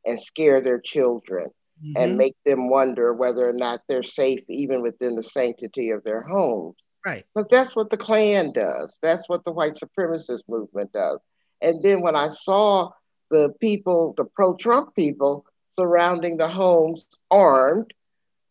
and 0.04 0.20
scare 0.20 0.62
their 0.62 0.80
children 0.80 1.52
mm-hmm. 1.84 1.94
and 1.96 2.18
make 2.18 2.36
them 2.44 2.72
wonder 2.72 3.14
whether 3.14 3.48
or 3.48 3.54
not 3.54 3.82
they're 3.88 4.02
safe 4.02 4.40
even 4.50 4.82
within 4.82 5.16
the 5.16 5.24
sanctity 5.24 5.92
of 5.92 6.04
their 6.04 6.24
homes. 6.24 6.76
Right. 7.06 7.24
Because 7.36 7.48
that's 7.50 7.76
what 7.76 7.92
the 7.92 7.98
Klan 7.98 8.52
does. 8.52 8.98
That's 9.00 9.30
what 9.30 9.46
the 9.46 9.52
white 9.52 9.76
supremacist 9.76 10.42
movement 10.50 10.92
does. 10.92 11.20
And 11.62 11.84
then 11.84 12.02
when 12.02 12.16
I 12.16 12.30
saw 12.30 12.90
the 13.30 13.54
people, 13.62 14.16
the 14.18 14.26
pro 14.26 14.56
Trump 14.56 14.96
people, 14.96 15.46
surrounding 15.78 16.38
the 16.38 16.48
homes 16.48 17.08
armed 17.30 17.94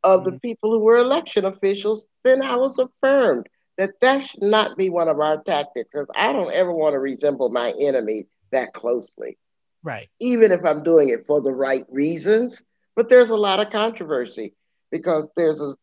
of 0.02 0.20
mm-hmm. 0.20 0.30
the 0.30 0.40
people 0.40 0.70
who 0.70 0.80
were 0.80 0.96
election 0.96 1.44
officials, 1.44 2.06
then 2.22 2.42
I 2.42 2.56
was 2.56 2.78
affirmed 2.78 3.48
that 3.76 4.00
that 4.00 4.26
should 4.26 4.42
not 4.42 4.76
be 4.76 4.90
one 4.90 5.08
of 5.08 5.18
our 5.20 5.42
tactics 5.42 5.88
because 5.92 6.08
I 6.14 6.32
don't 6.32 6.52
ever 6.52 6.72
want 6.72 6.94
to 6.94 7.00
resemble 7.00 7.48
my 7.48 7.72
enemy 7.80 8.26
that 8.52 8.72
closely. 8.72 9.36
Right. 9.82 10.08
Even 10.20 10.52
if 10.52 10.64
I'm 10.64 10.82
doing 10.82 11.08
it 11.08 11.26
for 11.26 11.40
the 11.40 11.52
right 11.52 11.84
reasons. 11.90 12.62
But 12.96 13.08
there's 13.08 13.30
a 13.30 13.36
lot 13.36 13.60
of 13.60 13.72
controversy 13.72 14.54
because 14.90 15.28
there's 15.36 15.60
a 15.60 15.74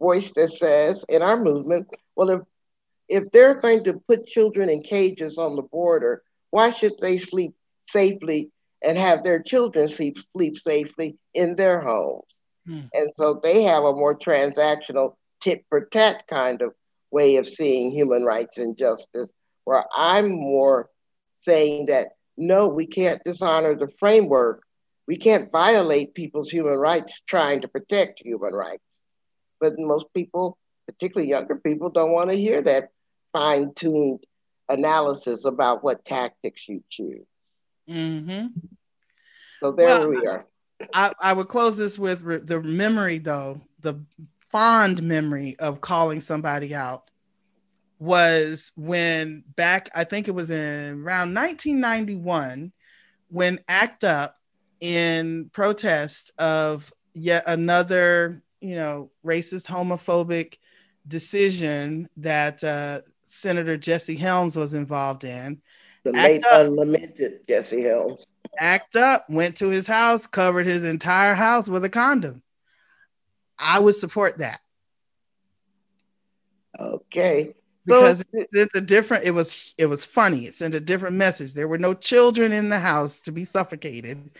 voice 0.00 0.32
that 0.32 0.50
says 0.50 1.04
in 1.08 1.22
our 1.22 1.36
movement, 1.36 1.88
well, 2.16 2.30
if 2.30 2.40
if 3.08 3.30
they're 3.30 3.54
going 3.54 3.84
to 3.84 3.94
put 3.94 4.26
children 4.26 4.68
in 4.68 4.82
cages 4.82 5.38
on 5.38 5.56
the 5.56 5.62
border, 5.62 6.22
why 6.50 6.70
should 6.70 6.92
they 7.00 7.16
sleep 7.16 7.54
safely 7.88 8.50
and 8.82 8.96
have 8.96 9.24
their 9.24 9.42
children 9.42 9.88
sleep, 9.88 10.16
sleep 10.34 10.56
safely 10.58 11.16
in 11.34 11.56
their 11.56 11.80
homes. 11.80 12.24
Hmm. 12.66 12.80
And 12.92 13.12
so 13.14 13.40
they 13.42 13.62
have 13.62 13.84
a 13.84 13.92
more 13.92 14.16
transactional 14.16 15.14
tit 15.40 15.64
for 15.68 15.86
tat 15.86 16.24
kind 16.28 16.62
of 16.62 16.74
way 17.10 17.36
of 17.36 17.48
seeing 17.48 17.90
human 17.90 18.24
rights 18.24 18.58
and 18.58 18.76
justice, 18.76 19.28
where 19.64 19.84
I'm 19.94 20.30
more 20.30 20.90
saying 21.40 21.86
that 21.86 22.08
no, 22.36 22.68
we 22.68 22.86
can't 22.86 23.22
dishonor 23.24 23.74
the 23.74 23.88
framework. 23.98 24.62
We 25.06 25.16
can't 25.16 25.50
violate 25.50 26.14
people's 26.14 26.50
human 26.50 26.76
rights 26.76 27.12
trying 27.26 27.62
to 27.62 27.68
protect 27.68 28.20
human 28.20 28.52
rights. 28.52 28.82
But 29.60 29.74
most 29.78 30.06
people, 30.14 30.56
particularly 30.86 31.30
younger 31.30 31.56
people, 31.56 31.88
don't 31.88 32.12
want 32.12 32.30
to 32.30 32.36
hear 32.36 32.62
that 32.62 32.90
fine 33.32 33.72
tuned 33.74 34.24
analysis 34.68 35.44
about 35.44 35.82
what 35.82 36.04
tactics 36.04 36.68
you 36.68 36.84
choose. 36.90 37.26
Mm-hmm. 37.88 38.46
So 39.60 39.72
there 39.72 39.86
well, 39.86 40.10
we 40.10 40.26
are. 40.26 40.46
I, 40.94 41.12
I 41.20 41.32
would 41.32 41.48
close 41.48 41.76
this 41.76 41.98
with 41.98 42.22
re- 42.22 42.38
the 42.38 42.60
memory, 42.60 43.18
though, 43.18 43.60
the 43.80 44.00
fond 44.50 45.02
memory 45.02 45.56
of 45.58 45.80
calling 45.80 46.20
somebody 46.20 46.74
out 46.74 47.10
was 47.98 48.70
when 48.76 49.42
back, 49.56 49.88
I 49.94 50.04
think 50.04 50.28
it 50.28 50.34
was 50.34 50.50
in 50.50 51.02
around 51.02 51.34
1991, 51.34 52.72
when 53.28 53.60
ACT 53.68 54.04
UP 54.04 54.36
in 54.80 55.50
protest 55.52 56.32
of 56.38 56.92
yet 57.14 57.42
another, 57.46 58.42
you 58.60 58.76
know, 58.76 59.10
racist, 59.24 59.66
homophobic 59.66 60.58
decision 61.08 62.08
that 62.18 62.62
uh, 62.62 63.00
Senator 63.24 63.76
Jesse 63.76 64.16
Helms 64.16 64.56
was 64.56 64.74
involved 64.74 65.24
in 65.24 65.60
the 66.12 66.18
late 66.18 66.44
unlamented 66.50 67.46
Jesse 67.48 67.82
Helms. 67.82 68.26
Act 68.58 68.96
up, 68.96 69.28
went 69.28 69.56
to 69.58 69.68
his 69.68 69.86
house, 69.86 70.26
covered 70.26 70.66
his 70.66 70.84
entire 70.84 71.34
house 71.34 71.68
with 71.68 71.84
a 71.84 71.88
condom. 71.88 72.42
I 73.58 73.78
would 73.78 73.94
support 73.94 74.38
that. 74.38 74.60
Okay. 76.78 77.54
Because 77.84 78.18
so, 78.18 78.44
it's 78.52 78.74
a 78.74 78.80
different, 78.80 79.24
it 79.24 79.30
was 79.30 79.74
it 79.78 79.86
was 79.86 80.04
funny. 80.04 80.44
It 80.44 80.54
sent 80.54 80.74
a 80.74 80.80
different 80.80 81.16
message. 81.16 81.54
There 81.54 81.68
were 81.68 81.78
no 81.78 81.94
children 81.94 82.52
in 82.52 82.68
the 82.68 82.78
house 82.78 83.20
to 83.20 83.32
be 83.32 83.44
suffocated. 83.44 84.30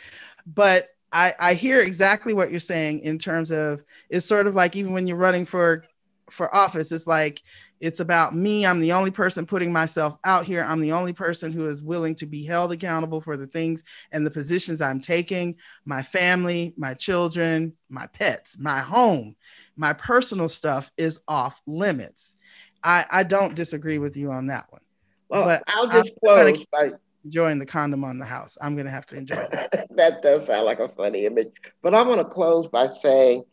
But 0.47 0.89
I, 1.13 1.35
I 1.39 1.55
hear 1.55 1.81
exactly 1.81 2.35
what 2.35 2.51
you're 2.51 2.61
saying 2.61 3.01
in 3.01 3.19
terms 3.19 3.51
of 3.51 3.83
it's 4.11 4.27
sort 4.27 4.47
of 4.47 4.55
like 4.55 4.77
even 4.77 4.93
when 4.93 5.07
you're 5.07 5.17
running 5.17 5.47
for 5.47 5.85
for 6.31 6.55
office, 6.55 6.93
it's 6.93 7.07
like 7.07 7.43
it's 7.81 8.01
about 8.01 8.35
me. 8.35 8.67
I'm 8.67 8.81
the 8.81 8.93
only 8.93 9.11
person 9.11 9.47
putting 9.47 9.73
myself 9.73 10.17
out 10.25 10.45
here. 10.45 10.65
I'm 10.67 10.81
the 10.81 10.93
only 10.93 11.13
person 11.13 11.53
who 11.53 11.69
is 11.69 11.83
willing 11.83 12.15
to 12.17 12.27
be 12.27 12.45
held 12.45 12.73
accountable 12.73 13.21
for 13.21 13.37
the 13.37 13.47
things 13.47 13.83
and 14.13 14.27
the 14.27 14.31
positions 14.31 14.81
I'm 14.81 15.01
taking. 15.01 15.57
My 15.85 16.03
family, 16.03 16.75
my 16.77 16.95
children, 16.95 17.75
my 17.89 18.07
pets, 18.09 18.59
my 18.59 18.81
home, 18.81 19.37
my 19.77 19.93
personal 19.93 20.49
stuff 20.49 20.91
is 20.97 21.21
off 21.29 21.61
limits. 21.67 22.37
I, 22.83 23.05
I 23.11 23.23
don't 23.23 23.55
disagree 23.55 23.99
with 23.99 24.17
you 24.17 24.31
on 24.31 24.47
that 24.49 24.67
one. 24.71 24.83
Well, 25.29 25.45
but 25.45 25.63
I'll 25.69 25.87
just 25.87 26.13
I'm 26.25 26.47
close 26.53 26.67
by 26.73 26.91
enjoying 27.25 27.59
the 27.59 27.67
condom 27.67 28.05
on 28.05 28.19
the 28.19 28.25
house. 28.25 28.57
I'm 28.61 28.75
going 28.75 28.87
to 28.87 28.93
have 28.93 29.07
to 29.07 29.17
enjoy 29.17 29.47
that. 29.53 29.87
that 29.97 30.23
does 30.23 30.47
sound 30.47 30.65
like 30.65 30.81
a 30.81 30.89
funny 30.89 31.27
image. 31.27 31.53
But 31.83 31.95
I'm 31.95 32.07
going 32.07 32.19
to 32.19 32.25
close 32.25 32.69
by 32.69 32.87
saying 32.87 33.45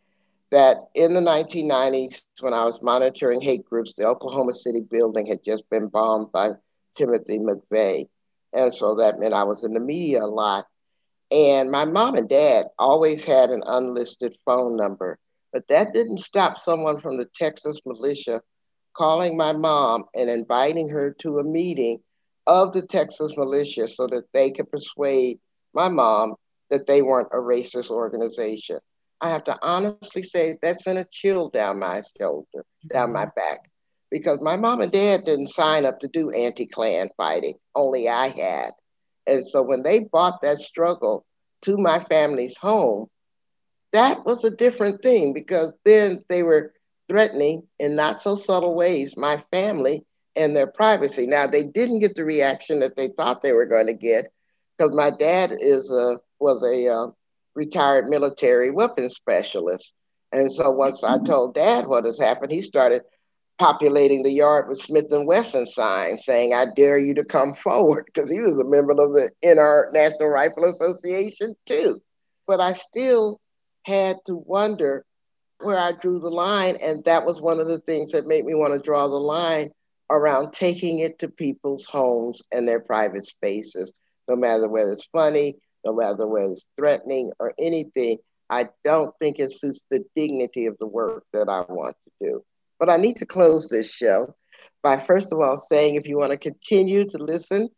that 0.52 0.78
in 0.94 1.14
the 1.14 1.22
1990s, 1.22 2.22
when 2.40 2.54
I 2.54 2.66
was 2.66 2.82
monitoring 2.82 3.42
hate 3.42 3.66
groups, 3.66 3.94
the 3.94 4.06
Oklahoma 4.06 4.54
City 4.54 4.82
building 4.82 5.26
had 5.26 5.44
just 5.44 5.70
been 5.70 5.90
bombed 5.90 6.32
by 6.32 6.52
Timothy 6.96 7.40
McVeigh. 7.40 8.08
And 8.54 8.74
so 8.74 8.96
that 8.96 9.20
meant 9.20 9.34
I 9.34 9.44
was 9.44 9.64
in 9.64 9.74
the 9.74 9.80
media 9.80 10.24
a 10.24 10.28
lot. 10.28 10.66
And 11.32 11.72
my 11.72 11.86
mom 11.86 12.16
and 12.16 12.30
dad 12.30 12.68
always 12.78 13.24
had 13.24 13.50
an 13.50 13.64
unlisted 13.66 14.38
phone 14.46 14.78
number, 14.78 15.18
but 15.52 15.68
that 15.68 15.94
didn't 15.94 16.20
stop 16.20 16.58
someone 16.58 17.02
from 17.02 17.18
the 17.18 17.28
Texas 17.36 17.80
militia 17.86 18.42
calling 18.96 19.36
my 19.36 19.52
mom 19.52 20.06
and 20.14 20.30
inviting 20.30 20.90
her 20.90 21.12
to 21.20 21.40
a 21.40 21.44
meeting 21.44 22.00
of 22.48 22.72
the 22.74 22.84
Texas 22.84 23.36
militia 23.36 23.88
so 23.88 24.08
that 24.08 24.32
they 24.32 24.52
could 24.52 24.72
persuade 24.72 25.40
my 25.74 25.90
mom 25.90 26.36
that 26.70 26.88
they 26.88 27.02
weren't 27.02 27.28
a 27.32 27.38
racist 27.38 27.90
organization. 27.90 28.80
I 29.22 29.30
have 29.30 29.44
to 29.46 29.58
honestly 29.62 30.24
say 30.24 30.58
that 30.62 30.82
sent 30.82 31.00
a 31.00 31.08
chill 31.12 31.50
down 31.50 31.80
my 31.80 32.04
shoulder, 32.20 32.66
down 32.92 33.14
my 33.14 33.26
back, 33.36 33.72
because 34.12 34.40
my 34.42 34.56
mom 34.56 34.82
and 34.82 34.92
dad 34.92 35.26
didn't 35.26 35.48
sign 35.48 35.86
up 35.86 36.00
to 36.00 36.08
do 36.08 36.32
anti 36.32 36.66
Klan 36.66 37.10
fighting, 37.18 37.56
only 37.76 38.10
I 38.10 38.28
had. 38.28 38.72
And 39.28 39.46
so 39.46 39.64
when 39.64 39.84
they 39.84 40.00
brought 40.00 40.42
that 40.42 40.60
struggle 40.60 41.26
to 41.64 41.78
my 41.78 42.00
family's 42.04 42.58
home, 42.58 43.08
that 43.94 44.26
was 44.26 44.44
a 44.44 44.52
different 44.52 45.02
thing 45.02 45.34
because 45.34 45.72
then 45.86 46.24
they 46.28 46.44
were 46.44 46.74
threatening 47.10 47.64
in 47.80 47.96
not 47.96 48.20
so 48.20 48.36
subtle 48.36 48.76
ways 48.76 49.16
my 49.18 49.44
family 49.52 50.04
and 50.36 50.56
their 50.56 50.68
privacy. 50.68 51.28
Now 51.28 51.48
they 51.48 51.64
didn't 51.64 52.00
get 52.00 52.16
the 52.16 52.26
reaction 52.26 52.80
that 52.82 52.96
they 52.96 53.08
thought 53.08 53.42
they 53.42 53.54
were 53.54 53.66
going 53.66 53.88
to 53.88 53.94
get 53.94 54.32
because 54.78 54.94
my 54.96 55.10
dad 55.10 55.56
is 55.60 55.90
a 55.90 56.20
was 56.40 56.62
a 56.64 56.88
uh, 56.88 57.08
retired 57.56 58.08
military 58.08 58.72
weapons 58.72 59.16
specialist. 59.16 59.94
And 60.32 60.52
so 60.52 60.72
once 60.72 61.04
I 61.04 61.18
told 61.20 61.56
dad 61.56 61.88
what 61.88 62.06
has 62.06 62.20
happened, 62.20 62.52
he 62.52 62.62
started 62.62 63.04
populating 63.58 64.22
the 64.22 64.32
yard 64.32 64.68
with 64.68 64.82
Smith 64.82 65.12
and 65.12 65.26
Wesson 65.26 65.66
signs 65.66 66.26
saying, 66.26 66.54
I 66.54 66.66
dare 66.76 66.98
you 66.98 67.14
to 67.14 67.24
come 67.24 67.56
forward, 67.56 68.06
because 68.06 68.30
he 68.30 68.42
was 68.42 68.60
a 68.60 68.66
member 68.66 68.92
of 68.92 69.14
the 69.14 69.32
NR 69.44 69.94
National 69.94 70.28
Rifle 70.28 70.66
Association 70.66 71.56
too. 71.66 72.02
But 72.48 72.60
I 72.60 72.74
still 72.74 73.40
had 73.84 74.18
to 74.26 74.36
wonder 74.36 75.06
where 75.60 75.78
I 75.78 75.94
drew 75.94 76.20
the 76.20 76.30
line. 76.30 76.76
And 76.82 77.04
that 77.06 77.26
was 77.26 77.42
one 77.42 77.62
of 77.62 77.68
the 77.68 77.80
things 77.80 78.12
that 78.12 78.28
made 78.28 78.44
me 78.44 78.56
want 78.56 78.74
to 78.74 78.80
draw 78.80 79.08
the 79.08 79.16
line 79.16 79.72
around 80.10 80.52
taking 80.52 81.00
it 81.00 81.18
to 81.20 81.30
people's 81.30 81.86
homes 81.86 82.42
and 82.52 82.68
their 82.68 82.82
private 82.82 83.26
spaces, 83.26 83.92
no 84.28 84.36
matter 84.36 84.68
whether 84.68 84.92
it's 84.92 85.08
funny, 85.14 85.56
whether 85.94 86.26
it's 86.38 86.68
threatening 86.78 87.32
or 87.40 87.54
anything, 87.60 88.18
I 88.50 88.70
don't 88.84 89.14
think 89.20 89.40
it 89.40 89.52
suits 89.52 89.86
the 89.90 90.04
dignity 90.16 90.66
of 90.66 90.78
the 90.80 90.88
work 90.88 91.26
that 91.34 91.50
I 91.50 91.62
want 91.72 91.96
to 92.06 92.28
do. 92.30 92.44
But 92.80 92.90
I 92.90 92.98
need 92.98 93.18
to 93.18 93.26
close 93.26 93.68
this 93.68 93.90
show 93.90 94.36
by 94.84 94.98
first 94.98 95.32
of 95.32 95.40
all 95.40 95.58
saying 95.58 95.96
if 95.96 96.06
you 96.06 96.18
want 96.18 96.32
to 96.32 96.38
continue 96.38 97.08
to 97.10 97.18
listen 97.18 97.70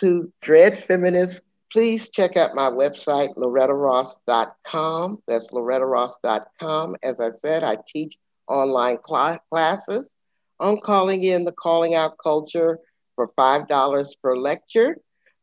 to 0.00 0.32
Dred 0.42 0.84
Feminist 0.84 1.42
please 1.72 2.10
check 2.10 2.36
out 2.36 2.54
my 2.54 2.68
website, 2.70 3.34
lorettaross.com. 3.36 5.18
That's 5.26 5.50
lorettaross.com. 5.50 6.96
As 7.02 7.18
I 7.18 7.30
said, 7.30 7.64
I 7.64 7.78
teach 7.86 8.18
online 8.46 8.98
cl- 9.06 9.40
classes 9.50 10.14
on 10.60 10.80
calling 10.80 11.24
in 11.24 11.44
the 11.44 11.52
calling 11.52 11.94
out 11.94 12.16
culture 12.22 12.78
for 13.16 13.28
$5 13.38 14.08
per 14.22 14.36
lecture 14.36 14.98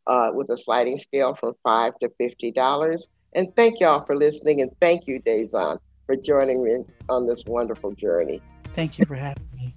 uh, 0.10 0.32
with 0.34 0.49
a 0.49 0.57
sliding 0.57 0.97
scale 0.97 1.36
from 1.36 1.53
5 1.64 1.93
to 2.01 2.10
$50. 2.20 3.03
And 3.36 3.55
thank 3.55 3.80
y'all 3.80 4.03
for 4.05 4.16
listening. 4.16 4.62
And 4.62 4.72
thank 4.82 5.07
you, 5.07 5.22
Dazon, 5.22 5.78
for 6.07 6.18
joining 6.18 6.64
me 6.64 6.84
on 7.07 7.28
this 7.28 7.43
wonderful 7.45 7.93
journey. 7.93 8.41
Thank 8.74 8.97
you 8.99 9.05
for 9.05 9.16
having 9.16 9.47
me. 9.55 9.76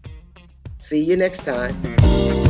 See 0.79 1.05
you 1.05 1.17
next 1.17 1.45
time. 1.45 2.41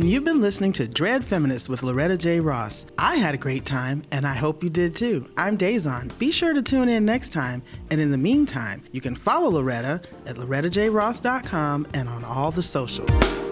And 0.00 0.08
you've 0.08 0.24
been 0.24 0.40
listening 0.40 0.72
to 0.72 0.88
Dred 0.88 1.22
Feminist 1.22 1.68
with 1.68 1.82
Loretta 1.82 2.16
J. 2.16 2.40
Ross. 2.40 2.86
I 2.96 3.16
had 3.16 3.34
a 3.34 3.36
great 3.36 3.66
time, 3.66 4.00
and 4.10 4.26
I 4.26 4.32
hope 4.32 4.64
you 4.64 4.70
did 4.70 4.96
too. 4.96 5.28
I'm 5.36 5.58
Dazon. 5.58 6.18
Be 6.18 6.32
sure 6.32 6.54
to 6.54 6.62
tune 6.62 6.88
in 6.88 7.04
next 7.04 7.34
time. 7.34 7.62
And 7.90 8.00
in 8.00 8.10
the 8.10 8.16
meantime, 8.16 8.82
you 8.92 9.02
can 9.02 9.14
follow 9.14 9.50
Loretta 9.50 10.00
at 10.24 10.36
lorettajross.com 10.36 11.86
and 11.92 12.08
on 12.08 12.24
all 12.24 12.50
the 12.50 12.62
socials. 12.62 13.49